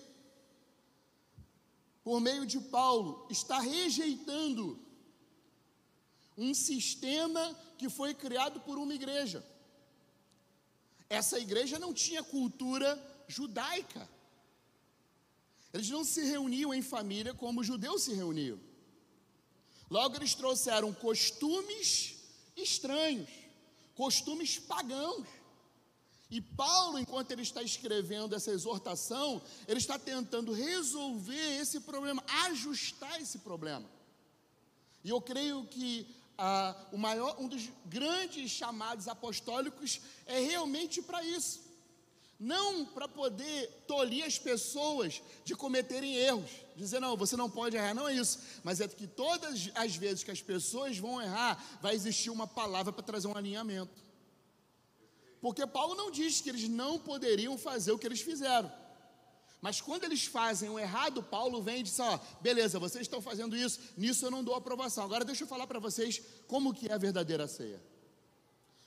por 2.03 2.19
meio 2.19 2.45
de 2.45 2.59
Paulo, 2.59 3.27
está 3.29 3.59
rejeitando 3.59 4.79
um 6.37 6.53
sistema 6.53 7.57
que 7.77 7.89
foi 7.89 8.13
criado 8.13 8.59
por 8.61 8.77
uma 8.77 8.93
igreja. 8.93 9.45
Essa 11.09 11.39
igreja 11.39 11.79
não 11.79 11.93
tinha 11.93 12.21
cultura 12.21 13.01
judaica. 13.27 14.09
Eles 15.73 15.89
não 15.89 16.03
se 16.03 16.21
reuniam 16.21 16.73
em 16.73 16.81
família 16.81 17.33
como 17.33 17.61
os 17.61 17.67
judeus 17.67 18.03
se 18.03 18.13
reuniam. 18.13 18.59
Logo, 19.89 20.15
eles 20.15 20.33
trouxeram 20.33 20.93
costumes 20.93 22.15
estranhos, 22.55 23.29
costumes 23.95 24.57
pagãos. 24.59 25.27
E 26.29 26.41
Paulo, 26.41 26.99
enquanto 26.99 27.31
ele 27.31 27.41
está 27.41 27.61
escrevendo 27.61 28.35
essa 28.35 28.51
exortação, 28.51 29.41
ele 29.67 29.79
está 29.79 29.97
tentando 29.97 30.51
resolver 30.51 31.59
esse 31.61 31.79
problema, 31.81 32.23
ajustar 32.45 33.21
esse 33.21 33.39
problema. 33.39 33.89
E 35.03 35.09
eu 35.09 35.21
creio 35.21 35.65
que 35.67 36.05
ah, 36.37 36.75
o 36.91 36.97
maior, 36.97 37.39
um 37.39 37.47
dos 37.47 37.69
grandes 37.85 38.51
chamados 38.51 39.07
apostólicos 39.07 40.01
é 40.25 40.39
realmente 40.39 41.01
para 41.01 41.23
isso 41.23 41.66
não 42.39 42.85
para 42.85 43.07
poder 43.07 43.67
tolir 43.87 44.23
as 44.25 44.37
pessoas 44.37 45.21
de 45.43 45.55
cometerem 45.55 46.15
erros, 46.15 46.51
dizer, 46.75 46.99
não, 46.99 47.17
você 47.17 47.35
não 47.35 47.49
pode 47.49 47.75
errar, 47.75 47.93
não 47.93 48.07
é 48.07 48.13
isso, 48.13 48.39
mas 48.63 48.79
é 48.79 48.87
que 48.87 49.07
todas 49.07 49.71
as 49.73 49.95
vezes 49.95 50.23
que 50.23 50.31
as 50.31 50.41
pessoas 50.41 50.97
vão 50.97 51.21
errar, 51.21 51.63
vai 51.81 51.95
existir 51.95 52.29
uma 52.29 52.45
palavra 52.45 52.93
para 52.93 53.03
trazer 53.03 53.27
um 53.27 53.35
alinhamento. 53.35 54.05
Porque 55.41 55.65
Paulo 55.65 55.95
não 55.95 56.11
diz 56.11 56.41
que 56.41 56.49
eles 56.49 56.67
não 56.67 56.99
poderiam 56.99 57.57
fazer 57.57 57.91
o 57.91 57.97
que 57.97 58.05
eles 58.05 58.21
fizeram. 58.21 58.71
Mas 59.59 59.81
quando 59.81 60.03
eles 60.03 60.25
fazem 60.25 60.69
o 60.69 60.77
errado, 60.77 61.23
Paulo 61.23 61.61
vem 61.61 61.79
e 61.79 61.83
diz: 61.83 61.99
ó, 61.99 62.19
beleza, 62.41 62.79
vocês 62.79 63.03
estão 63.03 63.21
fazendo 63.21 63.55
isso, 63.55 63.79
nisso 63.97 64.25
eu 64.25 64.31
não 64.31 64.43
dou 64.43 64.55
aprovação. 64.55 65.03
Agora 65.03 65.25
deixa 65.25 65.43
eu 65.43 65.47
falar 65.47 65.65
para 65.65 65.79
vocês 65.79 66.21
como 66.47 66.73
que 66.73 66.87
é 66.87 66.93
a 66.93 66.97
verdadeira 66.97 67.47
ceia. 67.47 67.81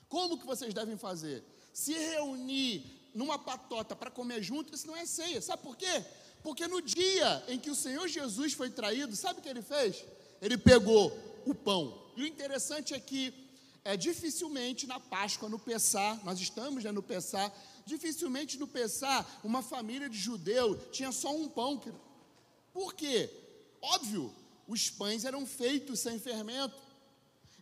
Como 0.07 0.37
que 0.37 0.45
vocês 0.45 0.73
devem 0.73 0.97
fazer? 0.97 1.43
Se 1.73 1.93
reunir 1.93 3.00
numa 3.13 3.37
patota 3.37 3.95
para 3.95 4.11
comer 4.11 4.41
junto, 4.41 4.73
isso 4.73 4.87
não 4.87 4.95
é 4.95 5.05
ceia. 5.05 5.41
Sabe 5.41 5.63
por 5.63 5.75
quê? 5.75 6.03
Porque 6.43 6.67
no 6.67 6.81
dia 6.81 7.43
em 7.47 7.59
que 7.59 7.69
o 7.69 7.75
Senhor 7.75 8.07
Jesus 8.07 8.53
foi 8.53 8.69
traído, 8.69 9.15
sabe 9.15 9.39
o 9.39 9.43
que 9.43 9.49
ele 9.49 9.61
fez? 9.61 10.03
Ele 10.41 10.57
pegou 10.57 11.11
o 11.45 11.53
pão. 11.53 12.11
E 12.15 12.23
o 12.23 12.27
interessante 12.27 12.93
é 12.93 12.99
que 12.99 13.33
é 13.83 13.97
dificilmente 13.97 14.85
na 14.85 14.99
Páscoa, 14.99 15.49
no 15.49 15.57
Pessá, 15.59 16.19
nós 16.23 16.39
estamos 16.39 16.83
né, 16.83 16.91
no 16.91 17.01
Pessá, 17.01 17.51
dificilmente 17.85 18.57
no 18.57 18.67
Pessá, 18.67 19.25
uma 19.43 19.61
família 19.61 20.09
de 20.09 20.17
judeu 20.17 20.75
tinha 20.91 21.11
só 21.11 21.35
um 21.35 21.49
pão. 21.49 21.81
Por 22.73 22.93
quê? 22.93 23.29
Óbvio, 23.81 24.33
os 24.67 24.89
pães 24.89 25.25
eram 25.25 25.45
feitos 25.45 25.99
sem 25.99 26.19
fermento. 26.19 26.75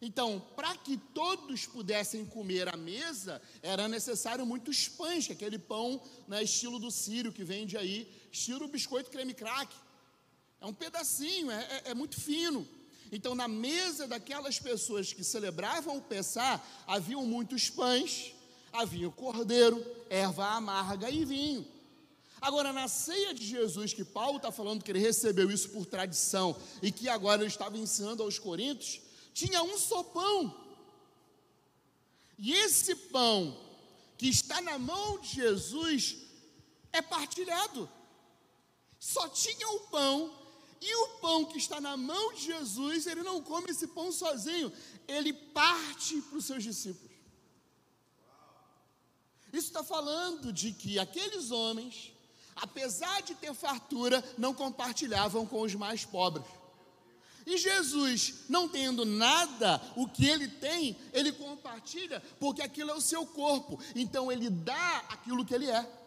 Então, 0.02 0.42
para 0.56 0.76
que 0.78 0.96
todos 0.98 1.66
pudessem 1.66 2.26
comer 2.26 2.74
à 2.74 2.78
mesa, 2.78 3.42
era 3.62 3.88
necessário 3.88 4.46
muitos 4.46 4.88
pães, 4.88 5.26
que 5.26 5.34
é 5.34 5.36
aquele 5.36 5.60
pão 5.60 6.02
né, 6.28 6.42
estilo 6.42 6.80
do 6.80 6.90
sírio 6.90 7.34
que 7.34 7.44
vende 7.44 7.78
aí, 7.78 8.08
estilo 8.32 8.68
biscoito 8.68 9.12
creme 9.12 9.34
crack. 9.34 9.76
É 10.62 10.66
um 10.66 10.74
pedacinho, 10.74 11.52
é, 11.52 11.64
é, 11.86 11.92
é 11.92 11.94
muito 11.94 12.20
fino. 12.20 12.66
Então, 13.12 13.36
na 13.36 13.48
mesa 13.48 14.08
daquelas 14.08 14.60
pessoas 14.60 15.12
que 15.12 15.24
celebravam 15.24 15.98
o 15.98 16.02
Pessá, 16.02 16.64
haviam 16.88 17.26
muitos 17.26 17.70
pães, 17.70 18.34
havia 18.72 19.10
cordeiro, 19.10 19.84
erva 20.10 20.48
amarga 20.52 21.10
e 21.10 21.26
vinho. 21.26 21.68
Agora, 22.42 22.72
na 22.72 22.88
ceia 22.88 23.34
de 23.34 23.46
Jesus, 23.46 23.94
que 23.94 24.06
Paulo 24.06 24.38
está 24.38 24.52
falando 24.52 24.82
que 24.82 24.92
ele 24.92 25.00
recebeu 25.00 25.52
isso 25.52 25.70
por 25.70 25.86
tradição 25.86 26.56
e 26.82 26.90
que 26.90 27.10
agora 27.10 27.42
ele 27.42 27.50
estava 27.50 27.78
ensinando 27.78 28.24
aos 28.24 28.40
coríntios, 28.40 29.02
tinha 29.40 29.64
um 29.64 29.78
só 29.78 30.04
pão. 30.04 30.38
E 32.38 32.52
esse 32.52 32.94
pão 32.96 33.58
que 34.18 34.28
está 34.28 34.60
na 34.62 34.78
mão 34.78 35.20
de 35.20 35.30
Jesus 35.36 36.18
é 36.92 37.02
partilhado. 37.02 37.90
Só 39.00 39.30
tinha 39.30 39.68
o 39.70 39.80
pão, 39.88 40.16
e 40.82 40.96
o 41.04 41.08
pão 41.20 41.46
que 41.46 41.58
está 41.58 41.80
na 41.80 41.96
mão 41.96 42.34
de 42.34 42.42
Jesus, 42.52 43.08
ele 43.08 43.24
não 43.24 43.42
come 43.42 43.72
esse 43.72 43.88
pão 43.88 44.12
sozinho, 44.12 44.72
ele 45.08 45.32
parte 45.32 46.22
para 46.22 46.38
os 46.38 46.46
seus 46.46 46.64
discípulos. 46.64 47.10
Isso 49.54 49.68
está 49.68 49.84
falando 49.84 50.52
de 50.52 50.74
que 50.74 51.00
aqueles 51.00 51.50
homens, 51.50 52.12
apesar 52.56 53.22
de 53.22 53.36
ter 53.36 53.54
fartura, 53.54 54.24
não 54.38 54.54
compartilhavam 54.54 55.46
com 55.46 55.62
os 55.62 55.74
mais 55.76 56.04
pobres. 56.04 56.46
E 57.50 57.58
Jesus, 57.58 58.46
não 58.48 58.70
tendo 58.70 59.04
nada, 59.04 59.82
o 59.96 60.08
que 60.08 60.24
ele 60.28 60.48
tem, 60.48 60.96
ele 61.12 61.32
compartilha, 61.32 62.22
porque 62.40 62.62
aquilo 62.62 62.92
é 62.92 62.94
o 62.94 63.02
seu 63.02 63.26
corpo. 63.26 63.82
Então 63.96 64.32
ele 64.32 64.52
dá 64.52 64.98
aquilo 65.10 65.44
que 65.44 65.56
ele 65.56 65.66
é. 65.66 66.00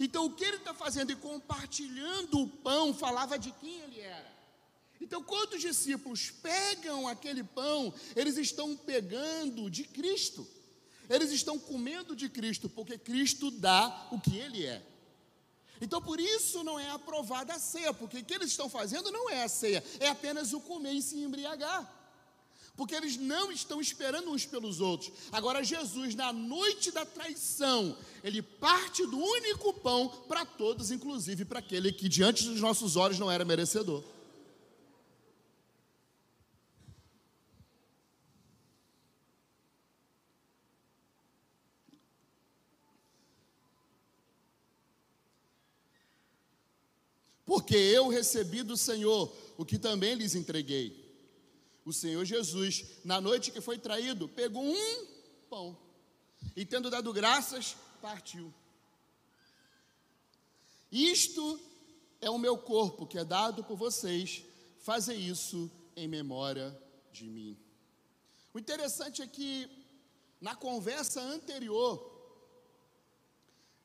Então, 0.00 0.24
o 0.24 0.30
que 0.34 0.44
ele 0.44 0.56
está 0.56 0.72
fazendo 0.72 1.12
e 1.12 1.16
compartilhando 1.16 2.40
o 2.40 2.48
pão 2.48 2.94
falava 2.94 3.38
de 3.38 3.50
quem 3.52 3.80
ele 3.80 4.00
era. 4.00 4.32
Então, 4.98 5.22
quando 5.22 5.54
os 5.54 5.60
discípulos 5.60 6.30
pegam 6.30 7.06
aquele 7.06 7.44
pão, 7.44 7.92
eles 8.16 8.38
estão 8.38 8.74
pegando 8.74 9.70
de 9.70 9.84
Cristo. 9.84 10.48
Eles 11.08 11.30
estão 11.32 11.58
comendo 11.58 12.16
de 12.16 12.30
Cristo, 12.30 12.66
porque 12.70 12.96
Cristo 12.96 13.50
dá 13.50 14.08
o 14.10 14.18
que 14.18 14.38
ele 14.38 14.64
é. 14.64 14.82
Então, 15.80 16.00
por 16.00 16.18
isso 16.18 16.64
não 16.64 16.78
é 16.78 16.90
aprovada 16.90 17.54
a 17.54 17.58
ceia, 17.58 17.92
porque 17.94 18.18
o 18.18 18.24
que 18.24 18.34
eles 18.34 18.50
estão 18.50 18.68
fazendo 18.68 19.10
não 19.10 19.30
é 19.30 19.44
a 19.44 19.48
ceia, 19.48 19.82
é 20.00 20.08
apenas 20.08 20.52
o 20.52 20.60
comer 20.60 20.92
e 20.92 21.02
se 21.02 21.16
embriagar. 21.18 21.94
Porque 22.76 22.94
eles 22.94 23.16
não 23.16 23.50
estão 23.50 23.80
esperando 23.80 24.30
uns 24.30 24.46
pelos 24.46 24.80
outros. 24.80 25.12
Agora, 25.32 25.64
Jesus, 25.64 26.14
na 26.14 26.32
noite 26.32 26.92
da 26.92 27.04
traição, 27.04 27.96
ele 28.22 28.40
parte 28.40 29.04
do 29.04 29.18
único 29.18 29.72
pão 29.72 30.08
para 30.28 30.46
todos, 30.46 30.92
inclusive 30.92 31.44
para 31.44 31.58
aquele 31.58 31.92
que 31.92 32.08
diante 32.08 32.44
dos 32.44 32.60
nossos 32.60 32.94
olhos 32.94 33.18
não 33.18 33.30
era 33.30 33.44
merecedor. 33.44 34.04
Porque 47.48 47.74
eu 47.74 48.08
recebi 48.08 48.62
do 48.62 48.76
Senhor 48.76 49.34
o 49.56 49.64
que 49.64 49.78
também 49.78 50.14
lhes 50.14 50.34
entreguei. 50.34 51.02
O 51.82 51.94
Senhor 51.94 52.22
Jesus, 52.22 52.84
na 53.02 53.22
noite 53.22 53.50
que 53.50 53.62
foi 53.62 53.78
traído, 53.78 54.28
pegou 54.28 54.62
um 54.62 55.06
pão 55.48 55.74
e, 56.54 56.66
tendo 56.66 56.90
dado 56.90 57.10
graças, 57.10 57.74
partiu. 58.02 58.52
Isto 60.92 61.58
é 62.20 62.28
o 62.28 62.36
meu 62.36 62.58
corpo 62.58 63.06
que 63.06 63.16
é 63.16 63.24
dado 63.24 63.64
por 63.64 63.78
vocês, 63.78 64.44
fazer 64.80 65.14
isso 65.14 65.70
em 65.96 66.06
memória 66.06 66.78
de 67.10 67.24
mim. 67.24 67.56
O 68.52 68.58
interessante 68.58 69.22
é 69.22 69.26
que, 69.26 69.70
na 70.38 70.54
conversa 70.54 71.22
anterior, 71.22 72.12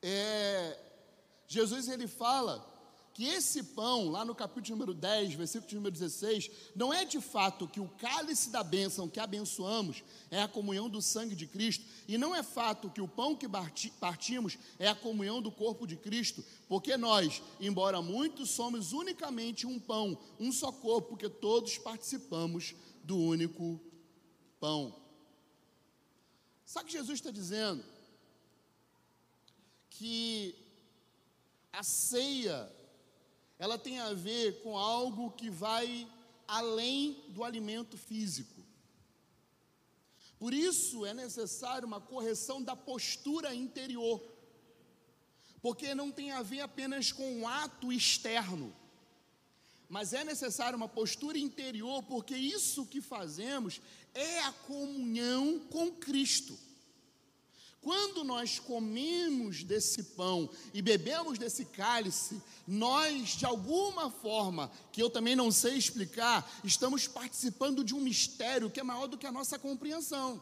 é, 0.01 0.77
Jesus 1.47 1.87
ele 1.87 2.09
fala 2.09 2.72
que 3.13 3.25
esse 3.25 3.61
pão, 3.61 4.09
lá 4.09 4.25
no 4.25 4.33
capítulo 4.33 4.75
número 4.75 4.93
10, 4.93 5.35
versículo 5.35 5.75
número 5.75 5.91
16, 5.91 6.49
não 6.75 6.91
é 6.91 7.05
de 7.05 7.21
fato 7.21 7.67
que 7.67 7.79
o 7.79 7.87
cálice 7.87 8.49
da 8.49 8.63
bênção 8.63 9.07
que 9.07 9.19
abençoamos 9.19 10.03
é 10.31 10.41
a 10.41 10.47
comunhão 10.47 10.89
do 10.89 10.99
sangue 10.99 11.35
de 11.35 11.45
Cristo, 11.45 11.85
e 12.07 12.17
não 12.17 12.33
é 12.33 12.41
fato 12.41 12.89
que 12.89 13.01
o 13.01 13.07
pão 13.07 13.35
que 13.35 13.47
partimos 13.99 14.57
é 14.79 14.87
a 14.87 14.95
comunhão 14.95 15.43
do 15.43 15.51
corpo 15.51 15.85
de 15.85 15.95
Cristo, 15.95 16.43
porque 16.67 16.97
nós, 16.97 17.43
embora 17.59 18.01
muitos, 18.01 18.49
somos 18.49 18.93
unicamente 18.93 19.67
um 19.67 19.79
pão, 19.79 20.17
um 20.39 20.51
só 20.51 20.71
corpo, 20.71 21.09
porque 21.09 21.29
todos 21.29 21.77
participamos 21.77 22.73
do 23.03 23.17
único 23.17 23.79
pão. 24.59 24.95
Sabe 26.65 26.85
o 26.85 26.87
que 26.87 26.97
Jesus 26.97 27.19
está 27.19 27.29
dizendo? 27.29 27.83
Que 29.91 30.55
a 31.71 31.83
ceia 31.83 32.71
ela 33.63 33.77
tem 33.77 33.97
a 33.97 34.13
ver 34.13 34.61
com 34.61 34.77
algo 34.77 35.31
que 35.31 35.49
vai 35.49 36.05
além 36.45 37.23
do 37.29 37.45
alimento 37.45 37.97
físico. 37.97 38.61
Por 40.37 40.53
isso 40.53 41.05
é 41.05 41.13
necessário 41.13 41.87
uma 41.87 42.01
correção 42.01 42.61
da 42.61 42.75
postura 42.75 43.55
interior, 43.55 44.21
porque 45.61 45.95
não 45.95 46.11
tem 46.11 46.31
a 46.31 46.41
ver 46.41 46.59
apenas 46.59 47.13
com 47.13 47.39
um 47.39 47.47
ato 47.47 47.89
externo, 47.93 48.75
mas 49.87 50.11
é 50.11 50.25
necessário 50.25 50.75
uma 50.75 50.89
postura 50.89 51.37
interior, 51.37 52.03
porque 52.03 52.35
isso 52.35 52.85
que 52.85 52.99
fazemos 52.99 53.79
é 54.13 54.41
a 54.41 54.51
comunhão 54.51 55.59
com 55.69 55.89
Cristo. 55.89 56.59
Quando 57.83 58.23
nós 58.23 58.59
comemos 58.59 59.61
desse 59.61 60.01
pão 60.03 60.49
e 60.73 60.81
bebemos 60.81 61.37
desse 61.37 61.65
cálice, 61.65 62.41
nós, 62.65 63.31
de 63.31 63.45
alguma 63.45 64.09
forma, 64.09 64.71
que 64.93 65.03
eu 65.03 65.09
também 65.09 65.35
não 65.35 65.51
sei 65.51 65.75
explicar, 65.75 66.49
estamos 66.63 67.09
participando 67.09 67.83
de 67.83 67.93
um 67.93 67.99
mistério 67.99 68.69
que 68.69 68.79
é 68.79 68.83
maior 68.83 69.07
do 69.07 69.17
que 69.17 69.27
a 69.27 69.31
nossa 69.33 69.59
compreensão. 69.59 70.41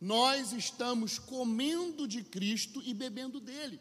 Nós 0.00 0.52
estamos 0.52 1.18
comendo 1.18 2.06
de 2.06 2.22
Cristo 2.22 2.80
e 2.84 2.94
bebendo 2.94 3.40
dele. 3.40 3.80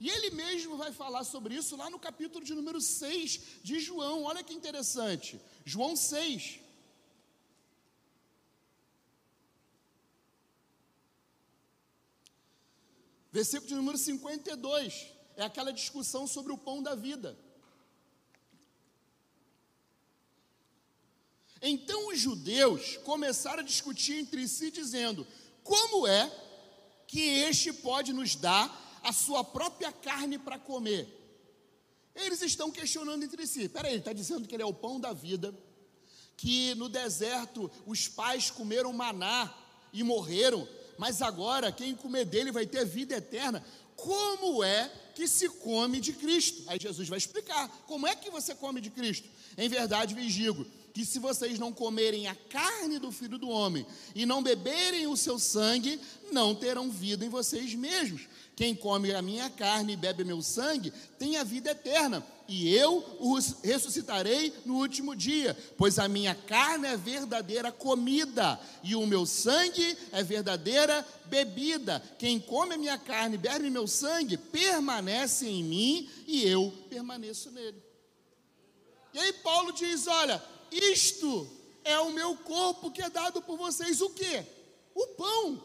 E 0.00 0.10
ele 0.10 0.30
mesmo 0.30 0.76
vai 0.76 0.92
falar 0.92 1.22
sobre 1.22 1.54
isso 1.54 1.76
lá 1.76 1.88
no 1.88 1.98
capítulo 1.98 2.44
de 2.44 2.54
número 2.54 2.80
6 2.80 3.40
de 3.62 3.78
João. 3.78 4.24
Olha 4.24 4.42
que 4.42 4.52
interessante. 4.52 5.40
João 5.64 5.94
6, 5.94 6.58
Versículo 13.36 13.68
de 13.68 13.74
número 13.74 13.98
52 13.98 15.08
é 15.36 15.44
aquela 15.44 15.70
discussão 15.70 16.26
sobre 16.26 16.54
o 16.54 16.56
pão 16.56 16.82
da 16.82 16.94
vida. 16.94 17.38
Então 21.60 22.08
os 22.08 22.18
judeus 22.18 22.96
começaram 23.04 23.60
a 23.60 23.66
discutir 23.66 24.14
entre 24.14 24.48
si, 24.48 24.70
dizendo: 24.70 25.26
Como 25.62 26.06
é 26.06 26.32
que 27.06 27.20
este 27.20 27.74
pode 27.74 28.10
nos 28.14 28.34
dar 28.36 29.00
a 29.02 29.12
sua 29.12 29.44
própria 29.44 29.92
carne 29.92 30.38
para 30.38 30.58
comer? 30.58 31.06
Eles 32.14 32.40
estão 32.40 32.70
questionando 32.70 33.22
entre 33.22 33.46
si. 33.46 33.68
Peraí, 33.68 33.92
ele 33.92 33.98
está 33.98 34.14
dizendo 34.14 34.48
que 34.48 34.54
ele 34.56 34.62
é 34.62 34.66
o 34.66 34.72
pão 34.72 34.98
da 34.98 35.12
vida, 35.12 35.54
que 36.38 36.74
no 36.76 36.88
deserto 36.88 37.70
os 37.84 38.08
pais 38.08 38.50
comeram 38.50 38.94
maná 38.94 39.54
e 39.92 40.02
morreram, 40.02 40.66
mas 40.98 41.22
agora 41.22 41.72
quem 41.72 41.94
comer 41.94 42.24
dele 42.24 42.50
vai 42.52 42.66
ter 42.66 42.84
vida 42.84 43.16
eterna. 43.16 43.64
Como 43.96 44.62
é 44.62 44.90
que 45.14 45.26
se 45.26 45.48
come 45.48 46.00
de 46.00 46.12
Cristo? 46.12 46.62
Aí 46.66 46.78
Jesus 46.80 47.08
vai 47.08 47.18
explicar: 47.18 47.68
como 47.86 48.06
é 48.06 48.14
que 48.14 48.30
você 48.30 48.54
come 48.54 48.80
de 48.80 48.90
Cristo? 48.90 49.28
Em 49.56 49.68
verdade 49.68 50.14
vos 50.14 50.32
digo 50.32 50.66
que 50.92 51.04
se 51.04 51.18
vocês 51.18 51.58
não 51.58 51.72
comerem 51.72 52.26
a 52.26 52.34
carne 52.34 52.98
do 52.98 53.12
Filho 53.12 53.36
do 53.38 53.48
Homem 53.48 53.86
e 54.14 54.24
não 54.24 54.42
beberem 54.42 55.06
o 55.06 55.16
seu 55.16 55.38
sangue, 55.38 56.00
não 56.32 56.54
terão 56.54 56.90
vida 56.90 57.24
em 57.24 57.28
vocês 57.28 57.74
mesmos. 57.74 58.22
Quem 58.54 58.74
come 58.74 59.12
a 59.12 59.20
minha 59.20 59.50
carne 59.50 59.92
e 59.92 59.96
bebe 59.96 60.24
meu 60.24 60.40
sangue 60.40 60.90
tem 61.18 61.36
a 61.36 61.44
vida 61.44 61.70
eterna, 61.70 62.26
e 62.48 62.74
eu 62.74 63.04
os 63.18 63.56
ressuscitarei 63.62 64.52
no 64.64 64.76
último 64.76 65.16
dia, 65.16 65.56
pois 65.76 65.98
a 65.98 66.08
minha 66.08 66.34
carne 66.34 66.86
é 66.86 66.96
verdadeira 66.96 67.72
comida 67.72 68.58
e 68.82 68.94
o 68.94 69.06
meu 69.06 69.26
sangue 69.26 69.96
é 70.12 70.22
verdadeira 70.22 71.06
bebida. 71.26 72.00
Quem 72.18 72.38
come 72.38 72.74
a 72.74 72.78
minha 72.78 72.98
carne 72.98 73.34
e 73.34 73.38
bebe 73.38 73.68
meu 73.70 73.86
sangue 73.86 74.36
permanece 74.36 75.48
em 75.48 75.64
mim 75.64 76.10
e 76.26 76.44
eu 76.46 76.72
permaneço 76.88 77.50
nele. 77.50 77.82
E 79.12 79.18
aí 79.18 79.32
Paulo 79.32 79.72
diz: 79.72 80.06
Olha, 80.06 80.42
isto 80.70 81.48
é 81.82 81.98
o 81.98 82.12
meu 82.12 82.36
corpo 82.36 82.90
que 82.90 83.02
é 83.02 83.10
dado 83.10 83.42
por 83.42 83.56
vocês, 83.56 84.00
o 84.00 84.10
que? 84.10 84.44
O 84.94 85.06
pão. 85.08 85.62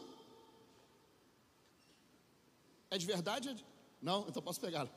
É 2.90 2.98
de 2.98 3.06
verdade? 3.06 3.64
Não? 4.00 4.26
Então 4.28 4.42
posso 4.42 4.60
pegar. 4.60 4.88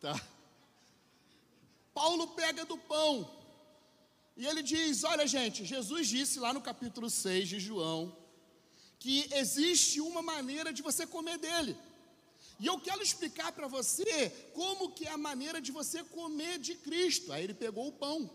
Tá. 0.00 0.20
Paulo 1.98 2.28
pega 2.28 2.64
do 2.64 2.78
pão. 2.92 3.12
E 4.36 4.46
ele 4.46 4.62
diz: 4.62 5.02
Olha, 5.02 5.26
gente, 5.26 5.64
Jesus 5.64 6.06
disse 6.06 6.38
lá 6.44 6.52
no 6.56 6.60
capítulo 6.60 7.10
6 7.10 7.48
de 7.52 7.58
João 7.58 8.00
que 9.00 9.16
existe 9.32 10.00
uma 10.00 10.22
maneira 10.22 10.72
de 10.72 10.82
você 10.88 11.04
comer 11.06 11.38
dele. 11.38 11.76
E 12.60 12.66
eu 12.66 12.78
quero 12.86 13.02
explicar 13.02 13.50
para 13.52 13.66
você 13.66 14.30
como 14.54 14.92
que 14.96 15.06
é 15.08 15.12
a 15.12 15.24
maneira 15.28 15.60
de 15.60 15.72
você 15.72 16.04
comer 16.04 16.58
de 16.58 16.74
Cristo. 16.86 17.32
Aí 17.32 17.42
ele 17.44 17.54
pegou 17.54 17.88
o 17.88 17.96
pão. 18.04 18.30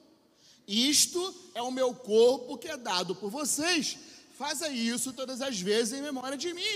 Isto 0.68 1.22
é 1.54 1.62
o 1.62 1.72
meu 1.80 1.94
corpo 1.94 2.58
que 2.58 2.68
é 2.68 2.78
dado 2.78 3.16
por 3.16 3.30
vocês. 3.30 3.98
Faça 4.38 4.68
isso 4.70 5.14
todas 5.14 5.42
as 5.42 5.60
vezes 5.60 5.94
em 5.94 6.02
memória 6.02 6.38
de 6.38 6.54
mim. 6.54 6.76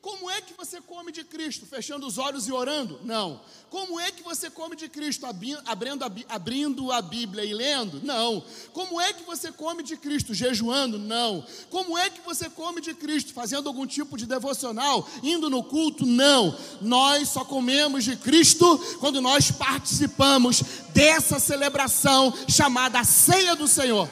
Como 0.00 0.30
é 0.30 0.40
que 0.40 0.54
você 0.54 0.80
come 0.80 1.10
de 1.10 1.24
Cristo? 1.24 1.66
Fechando 1.66 2.06
os 2.06 2.16
olhos 2.16 2.46
e 2.46 2.52
orando? 2.52 3.00
Não. 3.02 3.40
Como 3.68 3.98
é 3.98 4.12
que 4.12 4.22
você 4.22 4.48
come 4.48 4.76
de 4.76 4.88
Cristo? 4.88 5.26
Abrindo 5.26 6.04
abrindo 6.28 6.92
a 6.92 7.02
Bíblia 7.02 7.44
e 7.44 7.52
lendo? 7.52 8.00
Não. 8.04 8.44
Como 8.72 9.00
é 9.00 9.12
que 9.12 9.24
você 9.24 9.50
come 9.50 9.82
de 9.82 9.96
Cristo? 9.96 10.32
Jejuando? 10.32 10.96
Não. 10.96 11.44
Como 11.70 11.98
é 11.98 12.08
que 12.08 12.20
você 12.20 12.48
come 12.48 12.80
de 12.80 12.94
Cristo? 12.94 13.32
Fazendo 13.32 13.68
algum 13.68 13.84
tipo 13.84 14.16
de 14.16 14.26
devocional? 14.26 15.08
Indo 15.24 15.50
no 15.50 15.64
culto? 15.64 16.06
Não. 16.06 16.56
Nós 16.80 17.30
só 17.30 17.44
comemos 17.44 18.04
de 18.04 18.16
Cristo 18.16 18.78
quando 19.00 19.20
nós 19.20 19.50
participamos 19.50 20.62
dessa 20.94 21.40
celebração 21.40 22.32
chamada 22.48 23.02
Ceia 23.02 23.56
do 23.56 23.66
Senhor. 23.66 24.08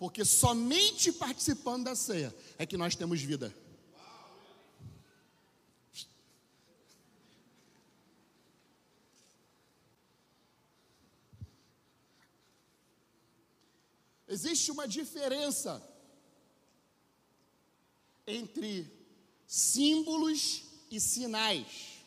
Porque 0.00 0.24
somente 0.24 1.12
participando 1.12 1.84
da 1.84 1.94
ceia 1.94 2.34
é 2.60 2.66
que 2.66 2.76
nós 2.76 2.94
temos 2.94 3.22
vida. 3.22 3.56
Existe 14.28 14.70
uma 14.70 14.86
diferença 14.86 15.82
entre 18.26 18.92
símbolos 19.46 20.64
e 20.90 21.00
sinais. 21.00 22.04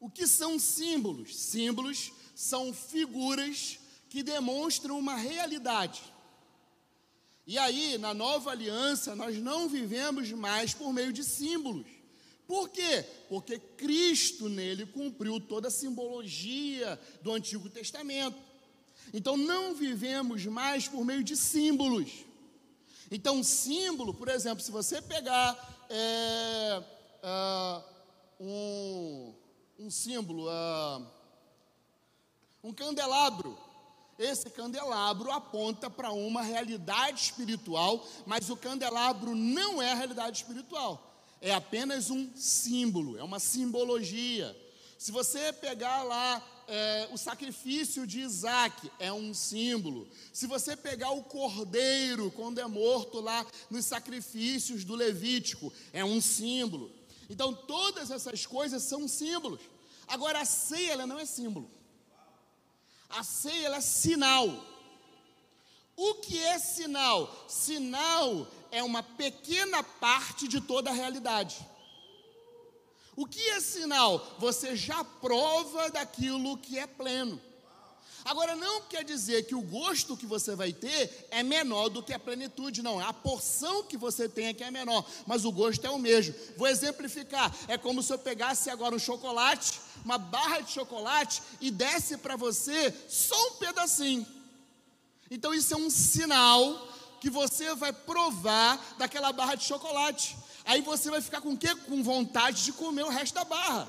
O 0.00 0.10
que 0.10 0.26
são 0.26 0.58
símbolos? 0.58 1.36
Símbolos 1.36 2.10
são 2.34 2.74
figuras 2.74 3.78
que 4.08 4.24
demonstram 4.24 4.98
uma 4.98 5.14
realidade. 5.14 6.02
E 7.48 7.56
aí, 7.56 7.96
na 7.96 8.12
nova 8.12 8.50
aliança, 8.50 9.16
nós 9.16 9.38
não 9.38 9.70
vivemos 9.70 10.30
mais 10.32 10.74
por 10.74 10.92
meio 10.92 11.14
de 11.14 11.24
símbolos. 11.24 11.86
Por 12.46 12.68
quê? 12.68 13.06
Porque 13.26 13.58
Cristo 13.58 14.50
nele 14.50 14.84
cumpriu 14.84 15.40
toda 15.40 15.68
a 15.68 15.70
simbologia 15.70 17.00
do 17.22 17.32
Antigo 17.32 17.70
Testamento. 17.70 18.36
Então 19.14 19.34
não 19.34 19.74
vivemos 19.74 20.44
mais 20.44 20.88
por 20.88 21.02
meio 21.06 21.24
de 21.24 21.38
símbolos. 21.38 22.10
Então, 23.10 23.42
símbolo, 23.42 24.12
por 24.12 24.28
exemplo, 24.28 24.62
se 24.62 24.70
você 24.70 25.00
pegar 25.00 25.86
é, 25.88 26.82
é, 27.22 27.82
um, 28.38 29.32
um 29.78 29.90
símbolo, 29.90 30.50
é, 30.50 31.02
um 32.62 32.74
candelabro, 32.74 33.56
esse 34.18 34.50
candelabro 34.50 35.30
aponta 35.30 35.88
para 35.88 36.10
uma 36.10 36.42
realidade 36.42 37.20
espiritual, 37.20 38.04
mas 38.26 38.50
o 38.50 38.56
candelabro 38.56 39.34
não 39.34 39.80
é 39.80 39.92
a 39.92 39.94
realidade 39.94 40.38
espiritual, 40.38 41.22
é 41.40 41.54
apenas 41.54 42.10
um 42.10 42.28
símbolo, 42.34 43.16
é 43.16 43.22
uma 43.22 43.38
simbologia. 43.38 44.56
Se 44.98 45.12
você 45.12 45.52
pegar 45.52 46.02
lá 46.02 46.44
é, 46.66 47.08
o 47.12 47.16
sacrifício 47.16 48.04
de 48.04 48.20
Isaac, 48.20 48.90
é 48.98 49.12
um 49.12 49.32
símbolo. 49.32 50.08
Se 50.32 50.48
você 50.48 50.76
pegar 50.76 51.12
o 51.12 51.22
cordeiro, 51.22 52.32
quando 52.32 52.58
é 52.58 52.66
morto 52.66 53.20
lá 53.20 53.46
nos 53.70 53.86
sacrifícios 53.86 54.84
do 54.84 54.96
Levítico, 54.96 55.72
é 55.92 56.04
um 56.04 56.20
símbolo. 56.20 56.90
Então, 57.30 57.54
todas 57.54 58.10
essas 58.10 58.44
coisas 58.44 58.82
são 58.82 59.06
símbolos. 59.06 59.60
Agora, 60.08 60.40
a 60.40 60.44
ceia, 60.44 60.92
ela 60.92 61.06
não 61.06 61.18
é 61.20 61.24
símbolo. 61.24 61.70
A 63.08 63.22
ceia 63.22 63.68
é 63.68 63.80
sinal. 63.80 64.48
O 65.96 66.14
que 66.16 66.38
é 66.40 66.58
sinal? 66.58 67.46
Sinal 67.48 68.46
é 68.70 68.82
uma 68.82 69.02
pequena 69.02 69.82
parte 69.82 70.46
de 70.46 70.60
toda 70.60 70.90
a 70.90 70.92
realidade. 70.92 71.58
O 73.16 73.26
que 73.26 73.50
é 73.50 73.60
sinal? 73.60 74.36
Você 74.38 74.76
já 74.76 75.02
prova 75.02 75.90
daquilo 75.90 76.56
que 76.58 76.78
é 76.78 76.86
pleno. 76.86 77.40
Agora, 78.28 78.54
não 78.54 78.82
quer 78.82 79.04
dizer 79.04 79.46
que 79.46 79.54
o 79.54 79.62
gosto 79.62 80.16
que 80.16 80.26
você 80.26 80.54
vai 80.54 80.72
ter 80.72 81.28
é 81.30 81.42
menor 81.42 81.88
do 81.88 82.02
que 82.02 82.12
a 82.12 82.18
plenitude, 82.18 82.82
não. 82.82 83.00
A 83.00 83.12
porção 83.12 83.82
que 83.82 83.96
você 83.96 84.28
tem 84.28 84.46
é 84.46 84.54
que 84.54 84.62
é 84.62 84.70
menor, 84.70 85.04
mas 85.26 85.44
o 85.44 85.50
gosto 85.50 85.86
é 85.86 85.90
o 85.90 85.98
mesmo. 85.98 86.34
Vou 86.56 86.68
exemplificar: 86.68 87.54
é 87.66 87.76
como 87.76 88.02
se 88.02 88.12
eu 88.12 88.18
pegasse 88.18 88.70
agora 88.70 88.94
um 88.94 88.98
chocolate 88.98 89.80
uma 90.04 90.18
barra 90.18 90.60
de 90.60 90.70
chocolate 90.72 91.42
e 91.60 91.70
desse 91.70 92.16
para 92.18 92.36
você 92.36 92.94
só 93.08 93.36
um 93.48 93.54
pedacinho. 93.54 94.26
Então 95.30 95.52
isso 95.52 95.74
é 95.74 95.76
um 95.76 95.90
sinal 95.90 96.88
que 97.20 97.28
você 97.28 97.74
vai 97.74 97.92
provar 97.92 98.94
daquela 98.96 99.32
barra 99.32 99.54
de 99.54 99.64
chocolate. 99.64 100.36
Aí 100.64 100.80
você 100.80 101.10
vai 101.10 101.20
ficar 101.20 101.40
com 101.40 101.50
o 101.50 101.58
quê? 101.58 101.74
Com 101.74 102.02
vontade 102.02 102.64
de 102.64 102.72
comer 102.72 103.04
o 103.04 103.10
resto 103.10 103.34
da 103.34 103.44
barra. 103.44 103.88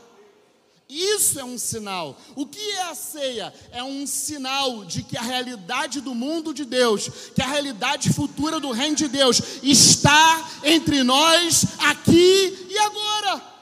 Isso 0.89 1.39
é 1.39 1.43
um 1.43 1.55
sinal. 1.55 2.19
O 2.35 2.47
que 2.47 2.71
é 2.71 2.81
a 2.81 2.95
ceia? 2.95 3.53
É 3.71 3.83
um 3.83 4.07
sinal 4.07 4.83
de 4.83 5.03
que 5.03 5.15
a 5.15 5.21
realidade 5.21 6.01
do 6.01 6.15
mundo 6.15 6.51
de 6.51 6.65
Deus, 6.65 7.07
que 7.35 7.43
a 7.43 7.47
realidade 7.47 8.11
futura 8.11 8.59
do 8.59 8.71
reino 8.71 8.95
de 8.95 9.07
Deus 9.07 9.39
está 9.61 10.49
entre 10.63 11.03
nós 11.03 11.63
aqui 11.79 12.67
e 12.71 12.77
agora 12.79 13.58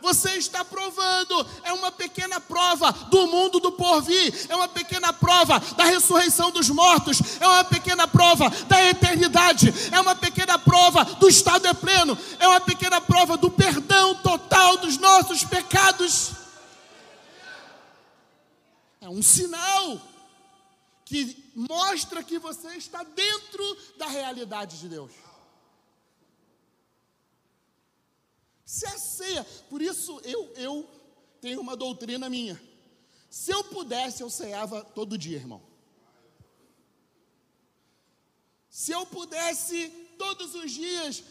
você 0.00 0.32
está 0.36 0.64
provando, 0.64 1.46
é 1.64 1.72
uma 1.72 1.90
pequena 1.90 2.40
prova 2.40 2.92
do 2.92 3.26
mundo 3.26 3.60
do 3.60 3.72
porvir, 3.72 4.46
é 4.48 4.56
uma 4.56 4.68
pequena 4.68 5.12
prova 5.12 5.58
da 5.76 5.84
ressurreição 5.84 6.50
dos 6.50 6.70
mortos, 6.70 7.20
é 7.40 7.46
uma 7.46 7.64
pequena 7.64 8.06
prova 8.06 8.48
da 8.66 8.82
eternidade, 8.84 9.72
é 9.92 10.00
uma 10.00 10.14
pequena 10.14 10.58
prova 10.58 11.04
do 11.04 11.28
estado 11.28 11.66
é 11.66 11.74
pleno, 11.74 12.16
é 12.38 12.48
uma 12.48 12.60
pequena 12.60 13.00
prova 13.00 13.36
do 13.36 13.50
perdão 13.50 14.14
total 14.16 14.78
dos 14.78 14.98
nossos 14.98 15.44
pecados. 15.44 16.32
É 19.00 19.08
um 19.08 19.22
sinal 19.22 20.00
que 21.04 21.52
mostra 21.54 22.22
que 22.22 22.38
você 22.38 22.68
está 22.76 23.02
dentro 23.02 23.76
da 23.96 24.06
realidade 24.06 24.78
de 24.78 24.88
Deus. 24.88 25.27
Se 28.68 28.84
a 28.84 28.98
ceia, 28.98 29.44
por 29.70 29.80
isso 29.80 30.20
eu, 30.24 30.52
eu 30.54 30.86
tenho 31.40 31.58
uma 31.58 31.74
doutrina 31.74 32.28
minha. 32.28 32.60
Se 33.30 33.50
eu 33.50 33.64
pudesse, 33.64 34.22
eu 34.22 34.28
ceava 34.28 34.84
todo 34.84 35.16
dia, 35.16 35.38
irmão. 35.38 35.62
Se 38.68 38.92
eu 38.92 39.06
pudesse, 39.06 39.88
todos 40.18 40.54
os 40.54 40.70
dias, 40.70 41.24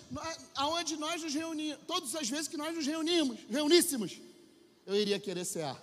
aonde 0.55 0.97
nós 0.97 1.21
nos 1.21 1.31
reunimos, 1.31 1.77
todas 1.85 2.15
as 2.15 2.27
vezes 2.27 2.47
que 2.47 2.57
nós 2.57 2.73
nos 2.73 2.87
reunimos, 2.87 3.37
reuníssemos, 3.47 4.19
eu 4.87 4.95
iria 4.95 5.19
querer 5.19 5.45
cear. 5.45 5.79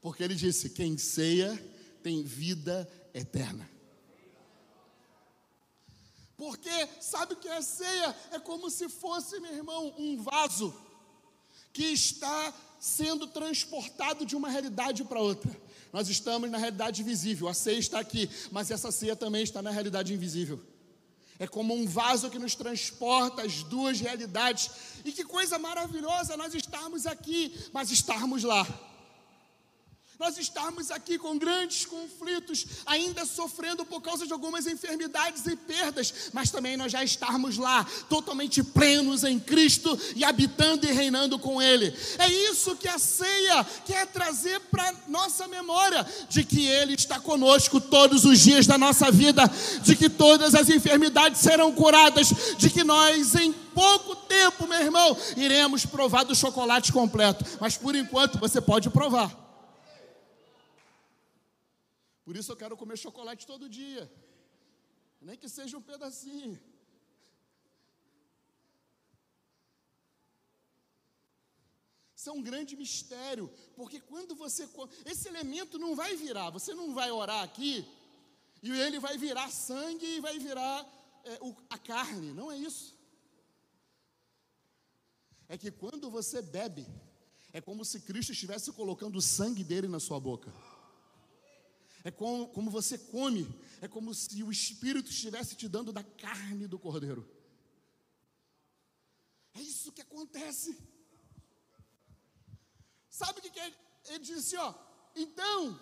Porque 0.00 0.22
ele 0.22 0.36
disse: 0.36 0.70
quem 0.70 0.96
ceia 0.96 1.50
tem 2.04 2.22
vida 2.22 2.88
eterna. 3.12 3.68
Porque 6.42 6.88
sabe 7.00 7.34
o 7.34 7.36
que 7.36 7.46
é 7.46 7.62
ceia? 7.62 8.16
É 8.32 8.38
como 8.40 8.68
se 8.68 8.88
fosse, 8.88 9.38
meu 9.38 9.54
irmão, 9.54 9.94
um 9.96 10.20
vaso 10.20 10.74
que 11.72 11.84
está 11.84 12.52
sendo 12.80 13.28
transportado 13.28 14.26
de 14.26 14.34
uma 14.34 14.48
realidade 14.48 15.04
para 15.04 15.20
outra. 15.20 15.56
Nós 15.92 16.08
estamos 16.08 16.50
na 16.50 16.58
realidade 16.58 17.00
visível, 17.04 17.46
a 17.46 17.54
ceia 17.54 17.78
está 17.78 18.00
aqui, 18.00 18.28
mas 18.50 18.72
essa 18.72 18.90
ceia 18.90 19.14
também 19.14 19.44
está 19.44 19.62
na 19.62 19.70
realidade 19.70 20.12
invisível. 20.12 20.60
É 21.38 21.46
como 21.46 21.74
um 21.74 21.86
vaso 21.86 22.28
que 22.28 22.40
nos 22.40 22.56
transporta 22.56 23.42
as 23.42 23.62
duas 23.62 24.00
realidades. 24.00 24.68
E 25.04 25.12
que 25.12 25.22
coisa 25.22 25.60
maravilhosa 25.60 26.36
nós 26.36 26.56
estarmos 26.56 27.06
aqui, 27.06 27.56
mas 27.72 27.92
estarmos 27.92 28.42
lá 28.42 28.66
nós 30.22 30.38
estarmos 30.38 30.92
aqui 30.92 31.18
com 31.18 31.36
grandes 31.36 31.84
conflitos, 31.84 32.64
ainda 32.86 33.26
sofrendo 33.26 33.84
por 33.84 34.00
causa 34.00 34.24
de 34.24 34.32
algumas 34.32 34.68
enfermidades 34.68 35.44
e 35.48 35.56
perdas, 35.56 36.30
mas 36.32 36.48
também 36.48 36.76
nós 36.76 36.92
já 36.92 37.02
estarmos 37.02 37.58
lá, 37.58 37.84
totalmente 38.08 38.62
plenos 38.62 39.24
em 39.24 39.40
Cristo 39.40 39.98
e 40.14 40.24
habitando 40.24 40.86
e 40.86 40.92
reinando 40.92 41.40
com 41.40 41.60
Ele. 41.60 41.92
É 42.18 42.28
isso 42.28 42.76
que 42.76 42.86
a 42.86 43.00
ceia 43.00 43.66
quer 43.84 44.06
trazer 44.06 44.60
para 44.70 44.94
nossa 45.08 45.48
memória, 45.48 46.06
de 46.28 46.44
que 46.44 46.68
Ele 46.68 46.94
está 46.94 47.18
conosco 47.18 47.80
todos 47.80 48.24
os 48.24 48.38
dias 48.38 48.64
da 48.64 48.78
nossa 48.78 49.10
vida, 49.10 49.42
de 49.82 49.96
que 49.96 50.08
todas 50.08 50.54
as 50.54 50.68
enfermidades 50.68 51.40
serão 51.40 51.72
curadas, 51.72 52.32
de 52.56 52.70
que 52.70 52.84
nós 52.84 53.34
em 53.34 53.52
pouco 53.52 54.14
tempo, 54.14 54.68
meu 54.68 54.80
irmão, 54.80 55.16
iremos 55.36 55.84
provar 55.84 56.22
do 56.22 56.36
chocolate 56.36 56.92
completo, 56.92 57.44
mas 57.60 57.76
por 57.76 57.96
enquanto 57.96 58.38
você 58.38 58.60
pode 58.60 58.88
provar. 58.88 59.42
Por 62.24 62.36
isso 62.36 62.52
eu 62.52 62.56
quero 62.56 62.76
comer 62.76 62.96
chocolate 62.96 63.46
todo 63.46 63.68
dia. 63.68 64.10
Nem 65.20 65.36
que 65.36 65.48
seja 65.48 65.76
um 65.76 65.82
pedacinho. 65.82 66.60
Isso 72.16 72.30
é 72.30 72.32
um 72.32 72.42
grande 72.42 72.76
mistério, 72.76 73.50
porque 73.74 73.98
quando 73.98 74.36
você 74.36 74.68
esse 75.04 75.26
elemento 75.26 75.76
não 75.76 75.96
vai 75.96 76.14
virar, 76.14 76.50
você 76.50 76.72
não 76.72 76.94
vai 76.94 77.10
orar 77.10 77.42
aqui 77.42 77.84
e 78.62 78.70
ele 78.70 79.00
vai 79.00 79.18
virar 79.18 79.50
sangue 79.50 80.06
e 80.06 80.20
vai 80.20 80.38
virar 80.38 80.76
é, 81.24 81.38
o, 81.40 81.52
a 81.68 81.76
carne, 81.76 82.32
não 82.32 82.52
é 82.52 82.56
isso. 82.56 82.96
É 85.48 85.58
que 85.58 85.72
quando 85.72 86.08
você 86.12 86.40
bebe, 86.40 86.86
é 87.52 87.60
como 87.60 87.84
se 87.84 88.00
Cristo 88.00 88.30
estivesse 88.30 88.70
colocando 88.70 89.16
o 89.16 89.22
sangue 89.22 89.64
dele 89.64 89.88
na 89.88 89.98
sua 89.98 90.20
boca 90.20 90.52
é 92.04 92.10
como, 92.10 92.48
como 92.48 92.70
você 92.70 92.98
come, 92.98 93.48
é 93.80 93.88
como 93.88 94.14
se 94.14 94.42
o 94.42 94.50
Espírito 94.50 95.10
estivesse 95.10 95.54
te 95.54 95.68
dando 95.68 95.92
da 95.92 96.02
carne 96.02 96.66
do 96.66 96.78
Cordeiro. 96.78 97.28
É 99.54 99.60
isso 99.60 99.92
que 99.92 100.00
acontece. 100.00 100.76
Sabe 103.08 103.38
o 103.38 103.42
que, 103.42 103.50
que 103.50 103.60
é? 103.60 103.72
Ele 104.06 104.18
disse 104.20 104.56
ó, 104.56 104.74
então, 105.14 105.78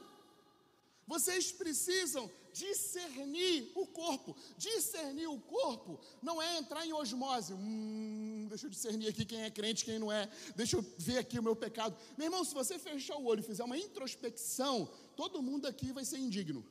vocês 1.06 1.52
precisam 1.52 2.30
discernir 2.52 3.70
o 3.74 3.86
corpo. 3.86 4.36
Discernir 4.56 5.28
o 5.28 5.40
corpo 5.40 6.00
não 6.22 6.40
é 6.40 6.58
entrar 6.58 6.84
em 6.84 6.92
osmose. 6.92 7.54
Hum, 7.54 8.46
deixa 8.48 8.66
eu 8.66 8.70
discernir 8.70 9.08
aqui 9.08 9.24
quem 9.24 9.42
é 9.42 9.50
crente, 9.50 9.84
quem 9.84 9.98
não 9.98 10.10
é. 10.10 10.28
Deixa 10.56 10.76
eu 10.76 10.84
ver 10.98 11.18
aqui 11.18 11.38
o 11.38 11.42
meu 11.42 11.56
pecado. 11.56 11.96
Meu 12.16 12.26
irmão, 12.26 12.44
se 12.44 12.54
você 12.54 12.78
fechar 12.78 13.16
o 13.16 13.24
olho 13.24 13.40
e 13.40 13.44
fizer 13.44 13.64
uma 13.64 13.78
introspecção, 13.78 14.88
todo 15.20 15.42
mundo 15.48 15.66
aqui 15.72 15.88
vai 15.96 16.04
ser 16.10 16.18
indigno. 16.26 16.62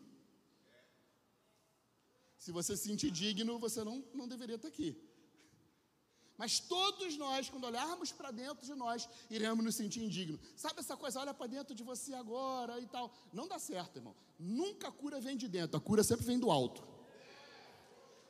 Se 2.43 2.51
você 2.57 2.71
se 2.75 2.85
sentir 2.89 3.11
digno, 3.11 3.59
você 3.65 3.83
não, 3.83 3.97
não 4.19 4.27
deveria 4.33 4.55
estar 4.55 4.69
aqui. 4.73 4.89
Mas 6.41 6.59
todos 6.59 7.11
nós, 7.23 7.49
quando 7.51 7.65
olharmos 7.65 8.11
para 8.11 8.31
dentro 8.31 8.65
de 8.69 8.73
nós, 8.83 9.07
iremos 9.29 9.63
nos 9.63 9.75
sentir 9.75 10.01
indignos. 10.07 10.39
Sabe 10.55 10.79
essa 10.79 10.97
coisa, 10.97 11.19
olha 11.19 11.33
para 11.33 11.45
dentro 11.55 11.75
de 11.75 11.83
você 11.83 12.11
agora 12.23 12.79
e 12.79 12.87
tal. 12.87 13.13
Não 13.31 13.47
dá 13.47 13.59
certo, 13.59 13.97
irmão. 13.97 14.15
Nunca 14.39 14.87
a 14.87 14.91
cura 14.91 15.19
vem 15.19 15.37
de 15.37 15.47
dentro, 15.47 15.77
a 15.77 15.81
cura 15.81 16.03
sempre 16.03 16.25
vem 16.25 16.39
do 16.39 16.49
alto. 16.49 16.81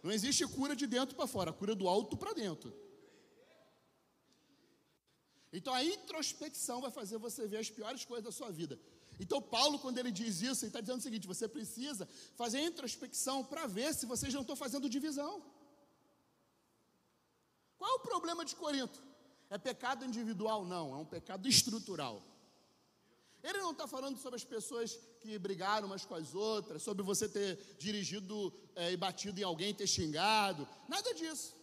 Não 0.03 0.11
existe 0.11 0.45
cura 0.47 0.75
de 0.75 0.87
dentro 0.95 1.15
para 1.15 1.27
fora, 1.27 1.51
a 1.51 1.53
cura 1.53 1.75
do 1.75 1.87
alto 1.87 2.17
para 2.17 2.33
dentro. 2.33 2.73
Então 5.53 5.73
a 5.73 5.83
introspecção 5.83 6.81
vai 6.81 6.91
fazer 6.91 7.17
você 7.17 7.47
ver 7.47 7.59
as 7.65 7.69
piores 7.69 8.03
coisas 8.03 8.25
da 8.25 8.31
sua 8.31 8.51
vida. 8.51 8.77
Então, 9.19 9.41
Paulo, 9.41 9.77
quando 9.79 9.97
ele 9.97 10.11
diz 10.11 10.41
isso, 10.41 10.63
ele 10.63 10.69
está 10.69 10.79
dizendo 10.79 10.99
o 10.99 11.01
seguinte: 11.01 11.27
você 11.27 11.47
precisa 11.47 12.07
fazer 12.35 12.61
introspecção 12.61 13.43
para 13.43 13.67
ver 13.67 13.93
se 13.93 14.05
vocês 14.05 14.33
não 14.33 14.41
estão 14.41 14.55
fazendo 14.55 14.89
divisão. 14.89 15.43
Qual 17.77 17.91
é 17.91 17.95
o 17.95 17.99
problema 17.99 18.45
de 18.45 18.55
Corinto? 18.55 19.01
É 19.49 19.57
pecado 19.57 20.05
individual? 20.05 20.65
Não, 20.65 20.93
é 20.93 20.97
um 20.97 21.05
pecado 21.05 21.47
estrutural. 21.47 22.21
Ele 23.43 23.59
não 23.59 23.71
está 23.71 23.87
falando 23.87 24.17
sobre 24.19 24.35
as 24.35 24.43
pessoas 24.43 24.99
que 25.21 25.37
brigaram 25.39 25.87
umas 25.87 26.03
com 26.03 26.15
as 26.15 26.33
outras, 26.35 26.83
sobre 26.83 27.03
você 27.03 27.27
ter 27.27 27.57
dirigido 27.77 28.53
é, 28.75 28.91
e 28.91 28.97
batido 28.97 29.39
em 29.39 29.43
alguém, 29.43 29.73
ter 29.73 29.87
xingado, 29.87 30.67
nada 30.87 31.13
disso. 31.13 31.55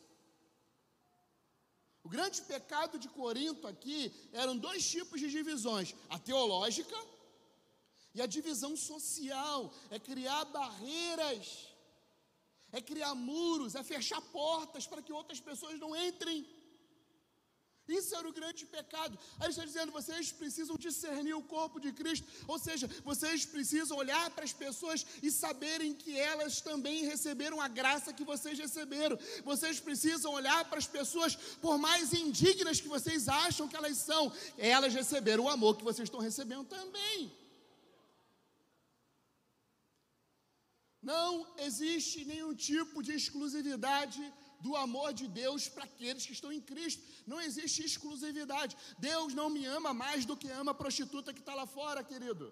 O 2.03 2.09
grande 2.09 2.41
pecado 2.43 2.99
de 2.99 3.09
Corinto 3.09 3.67
aqui 3.67 4.13
eram 4.33 4.57
dois 4.57 4.89
tipos 4.89 5.21
de 5.21 5.31
divisões: 5.31 5.95
a 6.09 6.19
teológica 6.19 6.97
e 8.17 8.23
a 8.23 8.27
divisão 8.27 8.75
social, 8.75 9.71
é 9.91 9.99
criar 9.99 10.47
barreiras, 10.47 11.69
é 12.73 12.81
criar 12.81 13.15
muros, 13.15 13.75
é 13.75 13.83
fechar 13.83 14.23
portas 14.23 14.87
para 14.87 15.03
que 15.03 15.13
outras 15.13 15.39
pessoas 15.39 15.79
não 15.79 15.95
entrem. 15.95 16.39
Isso 17.87 18.17
era 18.17 18.27
o 18.27 18.33
grande 18.33 18.65
pecado. 18.65 19.19
Aí 19.39 19.51
está 19.51 19.65
dizendo: 19.67 19.93
vocês 19.93 20.33
precisam 20.33 20.77
discernir 20.77 21.35
o 21.35 21.43
corpo 21.43 21.79
de 21.79 21.93
Cristo, 21.93 22.27
ou 22.49 22.59
seja, 22.59 22.89
vocês 23.05 23.45
precisam 23.45 23.99
olhar 23.99 24.31
para 24.31 24.45
as 24.45 24.53
pessoas 24.53 25.07
e 25.23 25.31
saberem 25.31 25.93
que 25.93 26.19
elas 26.19 26.61
também 26.63 27.05
receberam 27.05 27.61
a 27.61 27.69
graça 27.69 28.15
que 28.15 28.25
vocês 28.25 28.59
receberam. 28.59 29.19
Vocês 29.45 29.79
precisam 29.79 30.33
olhar 30.33 30.65
para 30.71 30.79
as 30.79 30.87
pessoas, 30.87 31.37
por 31.61 31.77
mais 31.77 32.15
indignas 32.15 32.81
que 32.81 32.89
vocês 32.89 33.29
acham 33.29 33.69
que 33.69 33.77
elas 33.77 33.99
são, 33.99 34.33
elas 34.57 34.95
receberam 34.95 35.45
o 35.45 35.51
amor 35.51 35.77
que 35.77 35.85
vocês 35.85 36.07
estão 36.07 36.21
recebendo 36.21 36.65
também. 36.65 37.46
Não 41.11 41.29
existe 41.67 42.25
nenhum 42.31 42.53
tipo 42.69 43.03
de 43.07 43.13
exclusividade 43.21 44.21
do 44.65 44.75
amor 44.85 45.11
de 45.21 45.27
Deus 45.41 45.69
para 45.69 45.85
aqueles 45.85 46.27
que 46.27 46.37
estão 46.37 46.53
em 46.53 46.63
Cristo. 46.71 47.03
Não 47.33 47.41
existe 47.41 47.85
exclusividade. 47.91 48.77
Deus 48.99 49.33
não 49.41 49.49
me 49.57 49.65
ama 49.79 49.93
mais 50.05 50.25
do 50.25 50.37
que 50.37 50.49
ama 50.61 50.73
a 50.73 50.81
prostituta 50.83 51.35
que 51.37 51.43
está 51.45 51.55
lá 51.61 51.67
fora, 51.67 52.03
querido. 52.13 52.47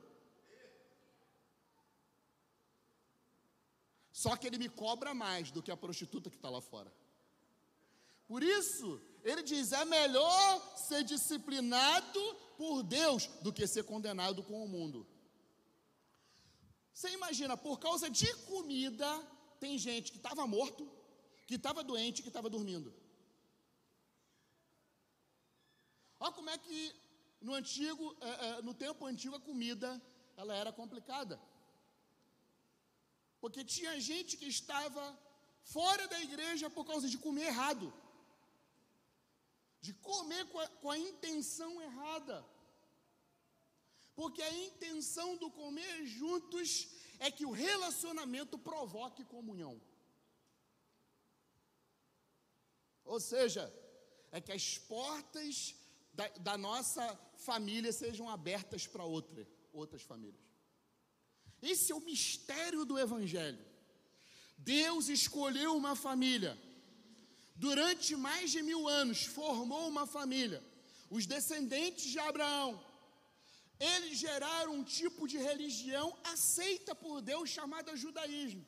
Só 4.22 4.36
que 4.36 4.46
Ele 4.46 4.59
me 4.64 4.68
cobra 4.68 5.12
mais 5.12 5.50
do 5.50 5.62
que 5.64 5.72
a 5.72 5.76
prostituta 5.84 6.30
que 6.30 6.36
está 6.36 6.50
lá 6.57 6.61
fora. 6.61 6.92
Por 8.26 8.42
isso, 8.42 9.00
ele 9.22 9.42
diz: 9.42 9.72
é 9.72 9.84
melhor 9.84 10.76
ser 10.76 11.02
disciplinado 11.05 12.22
por 12.57 12.82
Deus 12.82 13.26
do 13.42 13.52
que 13.52 13.66
ser 13.66 13.84
condenado 13.84 14.42
com 14.42 14.64
o 14.64 14.68
mundo. 14.68 15.07
Você 16.95 17.09
imagina, 17.18 17.55
por 17.57 17.76
causa 17.86 18.09
de 18.09 18.32
comida, 18.51 19.09
tem 19.59 19.76
gente 19.86 20.12
que 20.12 20.18
estava 20.18 20.47
morto, 20.47 20.82
que 21.49 21.57
estava 21.57 21.82
doente, 21.82 22.22
que 22.22 22.28
estava 22.28 22.49
dormindo. 22.57 22.95
Olha 26.20 26.32
como 26.32 26.51
é 26.51 26.57
que 26.66 26.78
no 27.40 27.53
antigo, 27.61 28.05
é, 28.20 28.47
é, 28.47 28.62
no 28.62 28.72
tempo 28.72 29.05
antigo, 29.05 29.34
a 29.36 29.40
comida 29.40 29.90
ela 30.36 30.55
era 30.55 30.72
complicada. 30.72 31.36
Porque 33.40 33.64
tinha 33.64 34.01
gente 34.01 34.36
que 34.36 34.47
estava 34.47 35.05
fora 35.64 36.07
da 36.09 36.20
igreja 36.20 36.70
por 36.70 36.86
causa 36.86 37.09
de 37.09 37.18
comer 37.18 37.47
errado. 37.47 37.92
De 39.80 39.92
comer 39.95 40.45
com 40.53 40.61
a, 40.61 40.68
com 40.82 40.90
a 40.92 40.99
intenção 40.99 41.82
errada. 41.82 42.36
Porque 44.14 44.42
a 44.42 44.58
intenção 44.66 45.36
do 45.36 45.50
comer 45.50 46.06
juntos 46.06 46.88
é 47.18 47.30
que 47.30 47.44
o 47.44 47.50
relacionamento 47.50 48.56
provoque 48.58 49.24
comunhão. 49.24 49.80
Ou 53.04 53.20
seja, 53.20 53.72
é 54.30 54.40
que 54.40 54.52
as 54.52 54.78
portas 54.78 55.74
da, 56.12 56.28
da 56.28 56.56
nossa 56.56 57.04
família 57.36 57.92
sejam 57.92 58.28
abertas 58.28 58.86
para 58.86 59.04
outra, 59.04 59.46
outras 59.72 60.02
famílias. 60.02 60.42
Esse 61.60 61.92
é 61.92 61.94
o 61.94 62.00
mistério 62.00 62.84
do 62.84 62.98
Evangelho. 62.98 63.64
Deus 64.56 65.08
escolheu 65.08 65.76
uma 65.76 65.96
família. 65.96 66.58
Durante 67.56 68.16
mais 68.16 68.50
de 68.50 68.62
mil 68.62 68.88
anos, 68.88 69.24
formou 69.24 69.88
uma 69.88 70.06
família. 70.06 70.62
Os 71.10 71.26
descendentes 71.26 72.10
de 72.10 72.18
Abraão 72.18 72.82
eles 73.93 74.18
geraram 74.26 74.72
um 74.74 74.85
tipo 74.99 75.26
de 75.32 75.39
religião 75.49 76.07
aceita 76.35 76.95
por 76.95 77.20
Deus 77.20 77.49
chamada 77.51 77.97
judaísmo. 78.05 78.64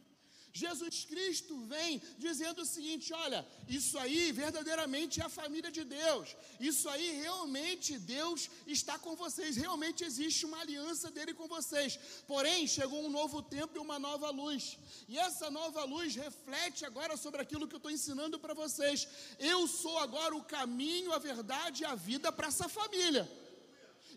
Jesus 0.62 1.04
Cristo 1.04 1.54
vem 1.72 2.00
dizendo 2.24 2.62
o 2.62 2.70
seguinte: 2.74 3.12
olha, 3.12 3.46
isso 3.68 3.98
aí 3.98 4.32
verdadeiramente 4.32 5.20
é 5.20 5.24
a 5.24 5.36
família 5.40 5.70
de 5.70 5.84
Deus, 5.84 6.34
isso 6.58 6.88
aí 6.88 7.08
realmente 7.24 7.98
Deus 7.98 8.48
está 8.66 8.98
com 8.98 9.14
vocês, 9.14 9.56
realmente 9.56 10.02
existe 10.02 10.46
uma 10.46 10.60
aliança 10.60 11.10
dele 11.10 11.34
com 11.34 11.46
vocês. 11.46 11.98
Porém, 12.26 12.66
chegou 12.66 13.04
um 13.04 13.10
novo 13.10 13.42
tempo 13.42 13.76
e 13.76 13.84
uma 13.86 13.98
nova 13.98 14.30
luz, 14.30 14.78
e 15.06 15.18
essa 15.18 15.50
nova 15.50 15.84
luz 15.84 16.14
reflete 16.14 16.86
agora 16.86 17.16
sobre 17.16 17.42
aquilo 17.42 17.68
que 17.68 17.74
eu 17.74 17.82
estou 17.82 17.96
ensinando 17.98 18.38
para 18.38 18.54
vocês. 18.54 19.06
Eu 19.38 19.66
sou 19.68 19.98
agora 19.98 20.34
o 20.34 20.44
caminho, 20.56 21.12
a 21.12 21.18
verdade 21.18 21.82
e 21.82 21.86
a 21.86 21.94
vida 21.94 22.32
para 22.32 22.48
essa 22.48 22.68
família. 22.68 23.28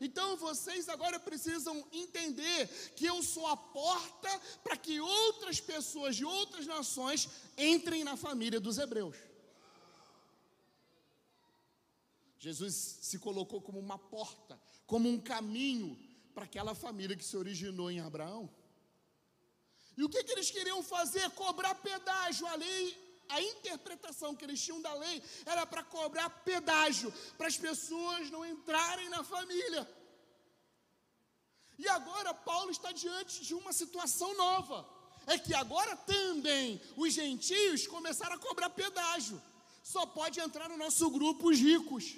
Então 0.02 0.38
vocês 0.38 0.88
agora 0.88 1.20
precisam 1.20 1.86
entender 1.92 2.68
que 2.96 3.06
eu 3.06 3.22
sou 3.22 3.48
a 3.48 3.58
porta 3.58 4.30
para 4.64 4.78
que 4.78 5.00
outras 5.00 5.60
pessoas 5.60 6.16
de 6.16 6.24
outras 6.24 6.66
nações 6.66 7.30
entrem 7.58 8.04
na 8.04 8.16
família 8.16 8.60
dos 8.60 8.78
hebreus. 8.78 9.18
Jesus 12.40 12.74
se 13.02 13.20
colocou 13.20 13.62
como 13.62 13.80
uma 13.80 13.98
porta, 13.98 14.60
como 14.88 15.10
um 15.10 15.20
caminho 15.20 16.00
para 16.34 16.46
aquela 16.46 16.74
família 16.74 17.16
que 17.16 17.26
se 17.26 17.36
originou 17.36 17.92
em 17.92 18.00
Abraão. 18.00 18.50
E 19.98 20.04
o 20.04 20.08
que, 20.08 20.24
que 20.24 20.32
eles 20.32 20.50
queriam 20.50 20.82
fazer? 20.82 21.30
Cobrar 21.32 21.76
pedágio. 21.76 22.48
A 22.48 22.56
lei 22.56 23.09
a 23.30 23.42
interpretação 23.42 24.36
que 24.36 24.44
eles 24.44 24.62
tinham 24.62 24.82
da 24.82 24.94
lei 24.94 25.24
era 25.46 25.66
para 25.66 25.84
cobrar 25.84 26.30
pedágio, 26.30 27.14
para 27.38 27.48
as 27.48 27.58
pessoas 27.58 28.30
não 28.32 28.46
entrarem 28.46 29.08
na 29.10 29.24
família. 29.24 29.88
E 31.78 31.88
agora 31.88 32.34
Paulo 32.34 32.72
está 32.72 32.92
diante 32.92 33.46
de 33.46 33.54
uma 33.54 33.72
situação 33.72 34.36
nova. 34.36 34.78
É 35.28 35.38
que 35.38 35.54
agora 35.54 35.96
também 35.96 36.82
os 36.98 37.14
gentios 37.14 37.88
começaram 37.88 38.36
a 38.36 38.40
cobrar 38.40 38.70
pedágio. 38.72 39.42
Só 39.84 40.06
pode 40.06 40.40
entrar 40.40 40.68
no 40.68 40.78
nosso 40.78 41.10
grupo 41.10 41.50
os 41.50 41.60
ricos. 41.60 42.16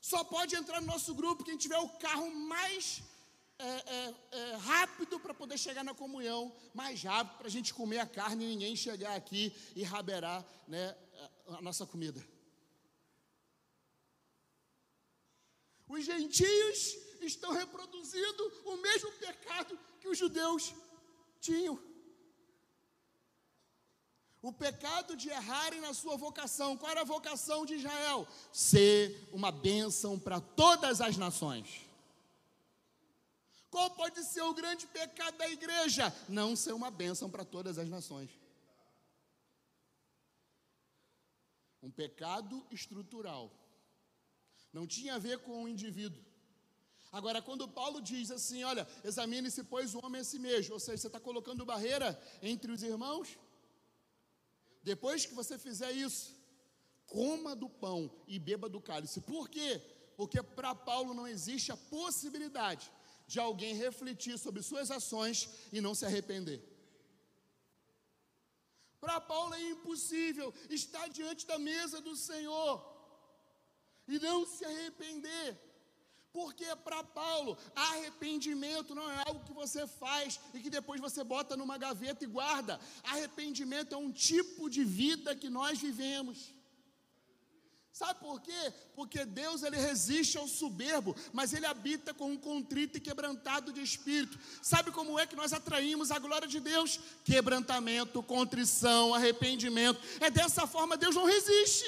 Só 0.00 0.22
pode 0.24 0.54
entrar 0.54 0.80
no 0.80 0.88
nosso 0.88 1.14
grupo 1.14 1.44
quem 1.44 1.56
tiver 1.56 1.78
o 1.78 1.88
carro 1.88 2.30
mais 2.34 3.02
é, 3.62 3.84
é, 3.86 4.14
é, 4.32 4.56
rápido 4.56 5.20
para 5.20 5.32
poder 5.32 5.56
chegar 5.56 5.84
na 5.84 5.94
comunhão, 5.94 6.52
mais 6.74 7.02
rápido 7.02 7.38
para 7.38 7.46
a 7.46 7.50
gente 7.50 7.72
comer 7.72 7.98
a 8.00 8.06
carne 8.06 8.44
e 8.44 8.48
ninguém 8.48 8.74
chegar 8.74 9.14
aqui 9.14 9.54
e 9.76 9.84
raberar 9.84 10.44
né, 10.66 10.96
a 11.46 11.62
nossa 11.62 11.86
comida. 11.86 12.26
Os 15.88 16.04
gentios 16.04 16.96
estão 17.20 17.52
reproduzindo 17.52 18.52
o 18.64 18.76
mesmo 18.78 19.12
pecado 19.12 19.78
que 20.00 20.08
os 20.08 20.18
judeus 20.18 20.74
tinham. 21.40 21.78
O 24.40 24.52
pecado 24.52 25.14
de 25.16 25.28
errarem 25.28 25.80
na 25.80 25.94
sua 25.94 26.16
vocação. 26.16 26.76
Qual 26.76 26.90
era 26.90 27.02
a 27.02 27.04
vocação 27.04 27.64
de 27.64 27.74
Israel? 27.74 28.26
Ser 28.52 29.28
uma 29.30 29.52
bênção 29.52 30.18
para 30.18 30.40
todas 30.40 31.00
as 31.00 31.16
nações. 31.16 31.81
Qual 33.72 33.90
pode 33.92 34.22
ser 34.22 34.42
o 34.42 34.52
grande 34.52 34.86
pecado 34.86 35.38
da 35.38 35.48
igreja? 35.48 36.14
Não 36.28 36.54
ser 36.54 36.74
uma 36.74 36.90
bênção 36.90 37.30
para 37.30 37.42
todas 37.42 37.78
as 37.78 37.88
nações. 37.88 38.30
Um 41.82 41.90
pecado 41.90 42.66
estrutural. 42.70 43.50
Não 44.74 44.86
tinha 44.86 45.14
a 45.14 45.18
ver 45.18 45.38
com 45.38 45.64
o 45.64 45.68
indivíduo. 45.74 46.22
Agora, 47.10 47.40
quando 47.40 47.66
Paulo 47.66 48.02
diz 48.02 48.30
assim, 48.30 48.62
olha, 48.62 48.86
examine-se, 49.02 49.64
pois, 49.64 49.94
o 49.94 50.04
homem 50.04 50.20
a 50.20 50.24
si 50.24 50.38
mesmo, 50.38 50.74
ou 50.74 50.80
seja, 50.80 50.98
você 50.98 51.06
está 51.06 51.18
colocando 51.18 51.64
barreira 51.64 52.22
entre 52.42 52.70
os 52.70 52.82
irmãos? 52.82 53.38
Depois 54.82 55.24
que 55.24 55.32
você 55.32 55.58
fizer 55.58 55.92
isso, 55.92 56.36
coma 57.06 57.56
do 57.56 57.70
pão 57.70 58.14
e 58.28 58.38
beba 58.38 58.68
do 58.68 58.82
cálice. 58.82 59.22
Por 59.22 59.48
quê? 59.48 59.80
Porque 60.14 60.42
para 60.42 60.74
Paulo 60.74 61.14
não 61.14 61.26
existe 61.26 61.72
a 61.72 61.76
possibilidade 61.76 62.92
de 63.26 63.38
alguém 63.40 63.74
refletir 63.74 64.38
sobre 64.38 64.62
suas 64.62 64.90
ações 64.90 65.48
e 65.72 65.80
não 65.80 65.94
se 65.94 66.04
arrepender. 66.04 66.60
Para 69.00 69.20
Paulo 69.20 69.54
é 69.54 69.62
impossível 69.70 70.54
estar 70.70 71.08
diante 71.08 71.46
da 71.46 71.58
mesa 71.58 72.00
do 72.00 72.14
Senhor 72.14 72.74
e 74.06 74.18
não 74.18 74.46
se 74.46 74.64
arrepender. 74.64 75.58
Porque 76.32 76.64
para 76.76 77.04
Paulo, 77.04 77.58
arrependimento 77.74 78.94
não 78.94 79.10
é 79.10 79.22
algo 79.26 79.44
que 79.44 79.52
você 79.52 79.86
faz 79.86 80.40
e 80.54 80.60
que 80.60 80.70
depois 80.70 81.00
você 81.00 81.22
bota 81.22 81.56
numa 81.56 81.76
gaveta 81.76 82.24
e 82.24 82.28
guarda. 82.28 82.80
Arrependimento 83.02 83.94
é 83.94 83.98
um 83.98 84.10
tipo 84.10 84.70
de 84.70 84.82
vida 84.82 85.36
que 85.36 85.50
nós 85.50 85.78
vivemos. 85.78 86.54
Sabe 87.92 88.20
por 88.20 88.40
quê? 88.40 88.72
Porque 88.96 89.22
Deus 89.22 89.62
ele 89.62 89.76
resiste 89.76 90.38
ao 90.38 90.48
soberbo, 90.48 91.14
mas 91.30 91.52
ele 91.52 91.66
habita 91.66 92.14
com 92.14 92.30
um 92.32 92.38
contrito 92.38 92.96
e 92.96 93.00
quebrantado 93.00 93.70
de 93.70 93.82
espírito. 93.82 94.38
Sabe 94.62 94.90
como 94.90 95.18
é 95.18 95.26
que 95.26 95.36
nós 95.36 95.52
atraímos 95.52 96.10
a 96.10 96.18
glória 96.18 96.48
de 96.48 96.58
Deus? 96.58 96.98
Quebrantamento, 97.22 98.22
contrição, 98.22 99.14
arrependimento. 99.14 100.00
É 100.20 100.30
dessa 100.30 100.66
forma 100.66 100.96
Deus 100.96 101.14
não 101.14 101.26
resiste. 101.26 101.84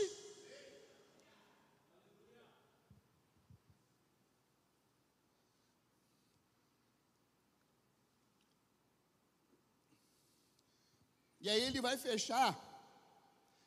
E 11.41 11.49
aí 11.49 11.63
ele 11.63 11.81
vai 11.81 11.97
fechar. 11.97 12.55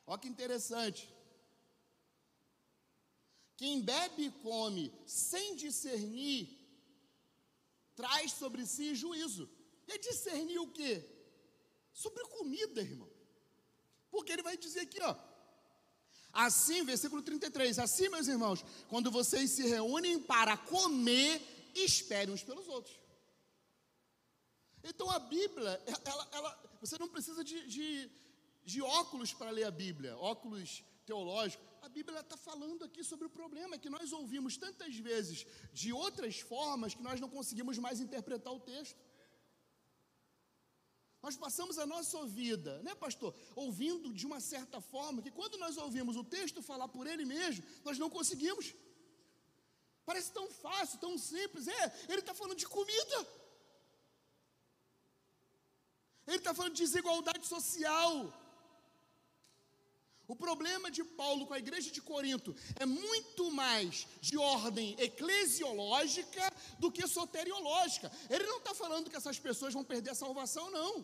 Olha 0.06 0.18
que 0.20 0.28
interessante. 0.28 1.17
Quem 3.58 3.80
bebe 3.80 4.26
e 4.26 4.30
come 4.30 4.84
sem 5.04 5.56
discernir, 5.56 6.48
traz 7.96 8.30
sobre 8.32 8.64
si 8.64 8.94
juízo. 8.94 9.50
E 9.88 9.98
discernir 9.98 10.60
o 10.60 10.68
quê? 10.68 11.04
Sobre 11.92 12.22
comida, 12.36 12.80
irmão. 12.80 13.10
Porque 14.12 14.32
ele 14.32 14.44
vai 14.44 14.56
dizer 14.56 14.82
aqui, 14.82 15.00
ó. 15.02 15.16
Assim, 16.32 16.84
versículo 16.84 17.20
33, 17.20 17.80
assim, 17.80 18.08
meus 18.08 18.28
irmãos, 18.28 18.64
quando 18.88 19.10
vocês 19.10 19.50
se 19.50 19.66
reúnem 19.66 20.20
para 20.22 20.56
comer, 20.56 21.42
esperem 21.74 22.32
uns 22.32 22.44
pelos 22.44 22.68
outros. 22.68 22.96
Então 24.84 25.10
a 25.10 25.18
Bíblia, 25.18 25.82
ela, 26.04 26.28
ela, 26.30 26.76
você 26.80 26.96
não 26.96 27.08
precisa 27.08 27.42
de, 27.42 27.66
de, 27.66 28.10
de 28.64 28.80
óculos 28.82 29.34
para 29.34 29.50
ler 29.50 29.64
a 29.64 29.70
Bíblia, 29.72 30.16
óculos 30.16 30.84
teológicos. 31.04 31.67
A 31.82 31.88
Bíblia 31.88 32.20
está 32.20 32.36
falando 32.36 32.84
aqui 32.84 33.02
sobre 33.02 33.26
o 33.26 33.30
problema 33.30 33.78
que 33.78 33.90
nós 33.90 34.12
ouvimos 34.12 34.56
tantas 34.56 34.96
vezes 34.96 35.46
de 35.72 35.92
outras 35.92 36.40
formas 36.40 36.94
que 36.94 37.02
nós 37.02 37.20
não 37.20 37.28
conseguimos 37.28 37.78
mais 37.78 38.00
interpretar 38.00 38.52
o 38.52 38.60
texto. 38.60 38.98
Nós 41.22 41.36
passamos 41.36 41.78
a 41.78 41.86
nossa 41.86 42.24
vida, 42.26 42.80
né, 42.82 42.94
pastor, 42.94 43.34
ouvindo 43.56 44.12
de 44.12 44.24
uma 44.26 44.40
certa 44.40 44.80
forma 44.80 45.22
que 45.22 45.30
quando 45.30 45.58
nós 45.58 45.76
ouvimos 45.76 46.16
o 46.16 46.24
texto 46.24 46.62
falar 46.62 46.88
por 46.88 47.06
ele 47.06 47.24
mesmo, 47.24 47.64
nós 47.84 47.98
não 47.98 48.08
conseguimos. 48.08 48.74
Parece 50.06 50.32
tão 50.32 50.48
fácil, 50.50 50.98
tão 50.98 51.18
simples. 51.18 51.66
É, 51.68 51.84
ele 52.08 52.20
está 52.20 52.34
falando 52.34 52.56
de 52.56 52.66
comida. 52.66 53.18
Ele 56.26 56.36
está 56.36 56.54
falando 56.54 56.74
de 56.74 56.82
desigualdade 56.82 57.46
social. 57.46 58.32
O 60.28 60.36
problema 60.36 60.90
de 60.90 61.02
Paulo 61.02 61.46
com 61.46 61.54
a 61.54 61.58
igreja 61.58 61.90
de 61.90 62.02
Corinto 62.02 62.54
é 62.78 62.84
muito 62.84 63.50
mais 63.50 64.06
de 64.20 64.36
ordem 64.36 64.94
eclesiológica 64.98 66.52
do 66.78 66.92
que 66.92 67.08
soteriológica. 67.08 68.12
Ele 68.28 68.44
não 68.44 68.58
está 68.58 68.74
falando 68.74 69.08
que 69.08 69.16
essas 69.16 69.38
pessoas 69.38 69.72
vão 69.72 69.82
perder 69.82 70.10
a 70.10 70.14
salvação, 70.14 70.70
não. 70.70 71.02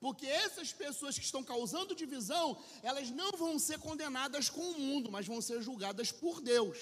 Porque 0.00 0.26
essas 0.26 0.72
pessoas 0.72 1.16
que 1.16 1.24
estão 1.24 1.44
causando 1.44 1.94
divisão, 1.94 2.60
elas 2.82 3.08
não 3.10 3.30
vão 3.30 3.56
ser 3.56 3.78
condenadas 3.78 4.50
com 4.50 4.72
o 4.72 4.78
mundo, 4.80 5.08
mas 5.08 5.24
vão 5.24 5.40
ser 5.40 5.62
julgadas 5.62 6.10
por 6.10 6.40
Deus. 6.40 6.76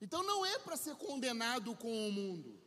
Então 0.00 0.22
não 0.22 0.46
é 0.46 0.56
para 0.60 0.76
ser 0.76 0.94
condenado 0.94 1.74
com 1.74 2.08
o 2.08 2.12
mundo 2.12 2.57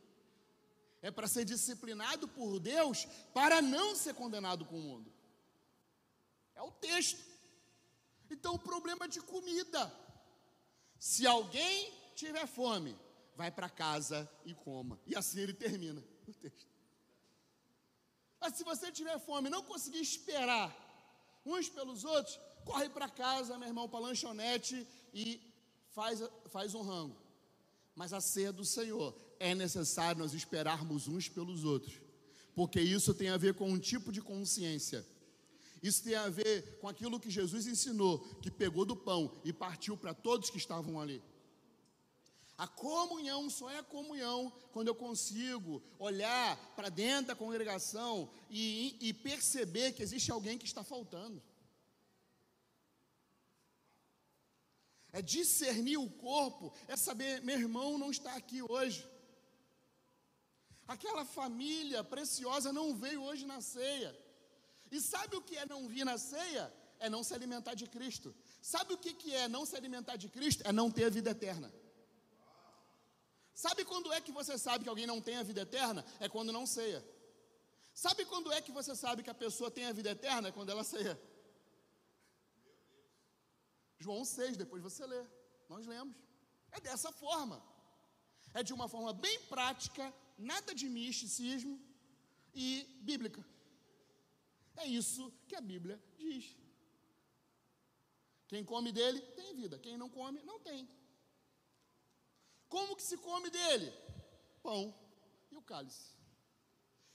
é 1.02 1.10
para 1.10 1.26
ser 1.26 1.44
disciplinado 1.44 2.28
por 2.28 2.60
Deus 2.60 3.06
para 3.34 3.60
não 3.60 3.94
ser 3.96 4.14
condenado 4.14 4.64
com 4.64 4.78
o 4.78 4.82
mundo. 4.82 5.12
É 6.54 6.62
o 6.62 6.70
texto. 6.70 7.20
Então, 8.30 8.54
o 8.54 8.58
problema 8.58 9.08
de 9.08 9.20
comida. 9.20 9.92
Se 10.98 11.26
alguém 11.26 11.92
tiver 12.14 12.46
fome, 12.46 12.96
vai 13.34 13.50
para 13.50 13.68
casa 13.68 14.30
e 14.44 14.54
coma. 14.54 14.98
E 15.04 15.16
assim 15.16 15.40
ele 15.40 15.52
termina 15.52 16.02
o 16.28 16.32
texto. 16.32 16.70
Mas 18.40 18.54
se 18.54 18.64
você 18.64 18.92
tiver 18.92 19.18
fome 19.18 19.48
e 19.48 19.50
não 19.50 19.62
conseguir 19.64 20.00
esperar 20.00 20.72
uns 21.44 21.68
pelos 21.68 22.04
outros, 22.04 22.38
corre 22.64 22.88
para 22.88 23.08
casa, 23.08 23.58
meu 23.58 23.68
irmão, 23.68 23.88
para 23.88 24.00
lanchonete 24.00 24.86
e 25.12 25.40
faz, 25.90 26.20
faz 26.46 26.74
um 26.74 26.82
rango. 26.82 27.20
Mas 27.94 28.12
a 28.12 28.20
ceia 28.20 28.52
do 28.52 28.64
Senhor 28.64 29.12
é 29.42 29.56
necessário 29.56 30.20
nós 30.20 30.34
esperarmos 30.34 31.08
uns 31.08 31.28
pelos 31.28 31.64
outros, 31.64 32.00
porque 32.54 32.80
isso 32.80 33.12
tem 33.12 33.28
a 33.28 33.36
ver 33.36 33.54
com 33.54 33.68
um 33.68 33.78
tipo 33.78 34.12
de 34.12 34.22
consciência. 34.22 35.04
Isso 35.82 36.04
tem 36.04 36.14
a 36.14 36.28
ver 36.28 36.78
com 36.78 36.86
aquilo 36.86 37.18
que 37.18 37.28
Jesus 37.28 37.66
ensinou, 37.66 38.20
que 38.40 38.52
pegou 38.52 38.84
do 38.84 38.94
pão 38.94 39.36
e 39.44 39.52
partiu 39.52 39.96
para 39.96 40.14
todos 40.14 40.48
que 40.48 40.58
estavam 40.58 41.00
ali. 41.00 41.20
A 42.56 42.68
comunhão 42.68 43.50
só 43.50 43.68
é 43.68 43.82
comunhão 43.82 44.52
quando 44.72 44.86
eu 44.86 44.94
consigo 44.94 45.82
olhar 45.98 46.56
para 46.76 46.88
dentro 46.88 47.28
da 47.28 47.34
congregação 47.34 48.30
e, 48.48 48.96
e, 49.00 49.12
perceber 49.12 49.90
que 49.90 50.04
existe 50.04 50.30
alguém 50.30 50.56
que 50.56 50.66
está 50.66 50.84
faltando. 50.84 51.42
É 55.12 55.20
discernir 55.20 55.96
o 55.96 56.08
corpo, 56.08 56.72
é 56.86 56.94
saber, 56.96 57.42
meu 57.42 57.58
irmão 57.58 57.98
não 57.98 58.12
está 58.12 58.36
aqui 58.36 58.62
hoje. 58.62 59.11
Aquela 60.94 61.24
família 61.24 62.00
preciosa 62.04 62.70
não 62.78 62.94
veio 63.02 63.22
hoje 63.22 63.44
na 63.52 63.60
ceia. 63.60 64.12
E 64.90 65.00
sabe 65.00 65.34
o 65.36 65.42
que 65.48 65.56
é 65.56 65.64
não 65.64 65.88
vir 65.88 66.04
na 66.04 66.18
ceia? 66.18 66.64
É 66.98 67.08
não 67.08 67.22
se 67.26 67.32
alimentar 67.38 67.74
de 67.74 67.86
Cristo. 67.94 68.34
Sabe 68.60 68.92
o 68.92 68.98
que 68.98 69.34
é 69.34 69.48
não 69.48 69.64
se 69.64 69.74
alimentar 69.74 70.16
de 70.16 70.28
Cristo? 70.28 70.62
É 70.66 70.72
não 70.80 70.90
ter 70.90 71.04
a 71.04 71.14
vida 71.18 71.30
eterna. 71.30 71.72
Sabe 73.54 73.84
quando 73.84 74.12
é 74.12 74.20
que 74.20 74.32
você 74.32 74.58
sabe 74.58 74.84
que 74.84 74.90
alguém 74.90 75.06
não 75.06 75.20
tem 75.20 75.36
a 75.38 75.42
vida 75.42 75.62
eterna? 75.62 76.04
É 76.20 76.28
quando 76.28 76.52
não 76.52 76.66
ceia. 76.66 77.02
Sabe 77.94 78.26
quando 78.26 78.52
é 78.52 78.60
que 78.60 78.72
você 78.72 78.94
sabe 78.94 79.22
que 79.22 79.30
a 79.30 79.34
pessoa 79.34 79.70
tem 79.70 79.86
a 79.86 79.92
vida 79.92 80.10
eterna? 80.10 80.48
É 80.48 80.52
quando 80.52 80.70
ela 80.70 80.84
ceia. 80.84 81.18
João 83.98 84.24
6, 84.24 84.58
depois 84.58 84.82
você 84.82 85.06
lê. 85.06 85.24
Nós 85.70 85.86
lemos. 85.86 86.16
É 86.70 86.80
dessa 86.80 87.10
forma. 87.12 87.71
É 88.54 88.62
de 88.62 88.72
uma 88.72 88.88
forma 88.88 89.12
bem 89.12 89.40
prática, 89.44 90.12
nada 90.38 90.74
de 90.74 90.88
misticismo 90.88 91.80
e 92.54 92.86
bíblica. 93.00 93.44
É 94.76 94.86
isso 94.86 95.32
que 95.48 95.54
a 95.54 95.60
Bíblia 95.60 96.02
diz. 96.18 96.56
Quem 98.48 98.64
come 98.64 98.92
dele 98.92 99.20
tem 99.20 99.54
vida, 99.54 99.78
quem 99.78 99.96
não 99.96 100.08
come, 100.08 100.42
não 100.42 100.58
tem. 100.60 100.88
Como 102.68 102.96
que 102.96 103.02
se 103.02 103.16
come 103.18 103.50
dele? 103.50 103.92
Pão 104.62 104.94
e 105.50 105.56
o 105.56 105.62
cálice. 105.62 106.12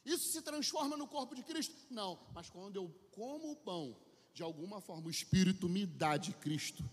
Isso 0.06 0.32
se 0.32 0.42
transforma 0.42 0.96
no 0.96 1.08
corpo 1.08 1.36
de 1.36 1.44
Cristo? 1.44 1.76
Não, 1.90 2.20
mas 2.34 2.50
quando 2.50 2.78
eu 2.78 2.90
como 3.12 3.52
o 3.52 3.56
pão, 3.56 4.00
de 4.34 4.42
alguma 4.42 4.80
forma 4.80 5.08
o 5.08 5.12
Espírito 5.12 5.68
me 5.68 5.86
dá 5.86 6.16
de 6.16 6.32
Cristo. 6.34 6.84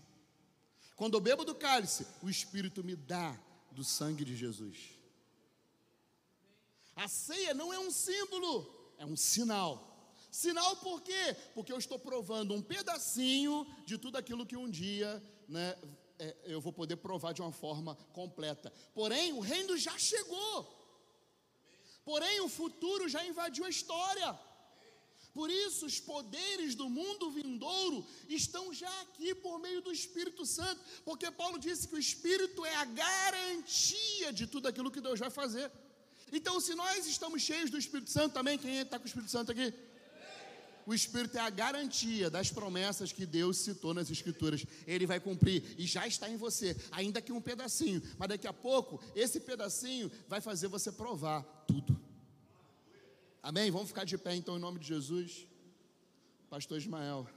Quando 0.95 1.15
eu 1.15 1.21
bebo 1.21 1.45
do 1.45 1.55
cálice, 1.55 2.05
o 2.21 2.29
Espírito 2.29 2.83
me 2.83 2.95
dá 2.95 3.39
do 3.75 3.83
sangue 3.83 4.23
de 4.23 4.35
Jesus. 4.35 4.77
A 6.95 7.07
ceia 7.07 7.53
não 7.53 7.73
é 7.73 7.77
um 7.77 7.91
símbolo, 7.91 8.93
é 8.97 9.05
um 9.05 9.17
sinal. 9.17 9.91
Sinal 10.31 10.77
por 10.77 11.01
quê? 11.01 11.35
Porque 11.53 11.71
eu 11.71 11.77
estou 11.77 11.99
provando 11.99 12.53
um 12.53 12.61
pedacinho 12.61 13.67
de 13.85 13.97
tudo 13.97 14.17
aquilo 14.17 14.45
que 14.45 14.57
um 14.57 14.69
dia 14.69 15.21
né, 15.47 15.77
é, 16.17 16.35
eu 16.45 16.61
vou 16.61 16.71
poder 16.71 16.95
provar 16.95 17.33
de 17.33 17.41
uma 17.41 17.51
forma 17.51 17.95
completa. 18.13 18.71
Porém, 18.93 19.33
o 19.33 19.39
reino 19.39 19.77
já 19.77 19.97
chegou. 19.97 20.73
Porém, 22.03 22.39
o 22.41 22.49
futuro 22.49 23.09
já 23.09 23.25
invadiu 23.25 23.65
a 23.65 23.69
história. 23.69 24.39
Por 25.35 25.51
isso, 25.51 25.85
os 25.85 25.99
poderes 25.99 26.75
do 26.75 26.87
mundo 26.89 27.29
vindouro 27.29 28.07
estão 28.29 28.73
já 28.73 28.93
aqui 29.01 29.35
por 29.35 29.59
meio 29.59 29.81
do 29.81 29.91
Espírito 29.91 30.45
Santo, 30.45 30.79
porque 31.03 31.29
Paulo 31.29 31.59
disse 31.59 31.89
que 31.89 31.95
o 31.95 31.99
Espírito 31.99 32.65
é 32.65 32.73
a 32.77 32.85
garantia 32.85 34.31
de 34.31 34.47
tudo 34.47 34.69
aquilo 34.69 34.89
que 34.89 35.01
Deus 35.01 35.19
vai 35.19 35.29
fazer. 35.29 35.69
Então, 36.31 36.61
se 36.61 36.73
nós 36.73 37.05
estamos 37.05 37.41
cheios 37.41 37.69
do 37.69 37.77
Espírito 37.77 38.09
Santo 38.09 38.31
também, 38.33 38.57
quem 38.57 38.77
está 38.77 38.97
com 38.97 39.03
o 39.03 39.07
Espírito 39.07 39.29
Santo 39.29 39.51
aqui? 39.51 39.73
O 40.85 40.93
Espírito 40.93 41.37
é 41.37 41.41
a 41.41 41.49
garantia 41.49 42.29
das 42.29 42.49
promessas 42.49 43.11
que 43.11 43.25
Deus 43.25 43.57
citou 43.57 43.93
nas 43.93 44.09
Escrituras. 44.09 44.65
Ele 44.87 45.05
vai 45.05 45.19
cumprir 45.19 45.75
e 45.77 45.85
já 45.85 46.07
está 46.07 46.29
em 46.29 46.37
você, 46.37 46.77
ainda 46.91 47.21
que 47.21 47.33
um 47.33 47.41
pedacinho, 47.41 48.01
mas 48.17 48.29
daqui 48.29 48.47
a 48.47 48.53
pouco 48.53 49.03
esse 49.13 49.41
pedacinho 49.41 50.09
vai 50.29 50.39
fazer 50.39 50.69
você 50.69 50.93
provar 50.93 51.43
tudo. 51.67 52.04
Amém? 53.47 53.69
Vamos 53.69 53.89
ficar 53.89 54.05
de 54.05 54.17
pé 54.17 54.33
então 54.33 54.57
em 54.57 54.59
nome 54.59 54.79
de 54.79 54.87
Jesus. 54.87 55.47
Pastor 56.49 56.79
Ismael. 56.79 57.27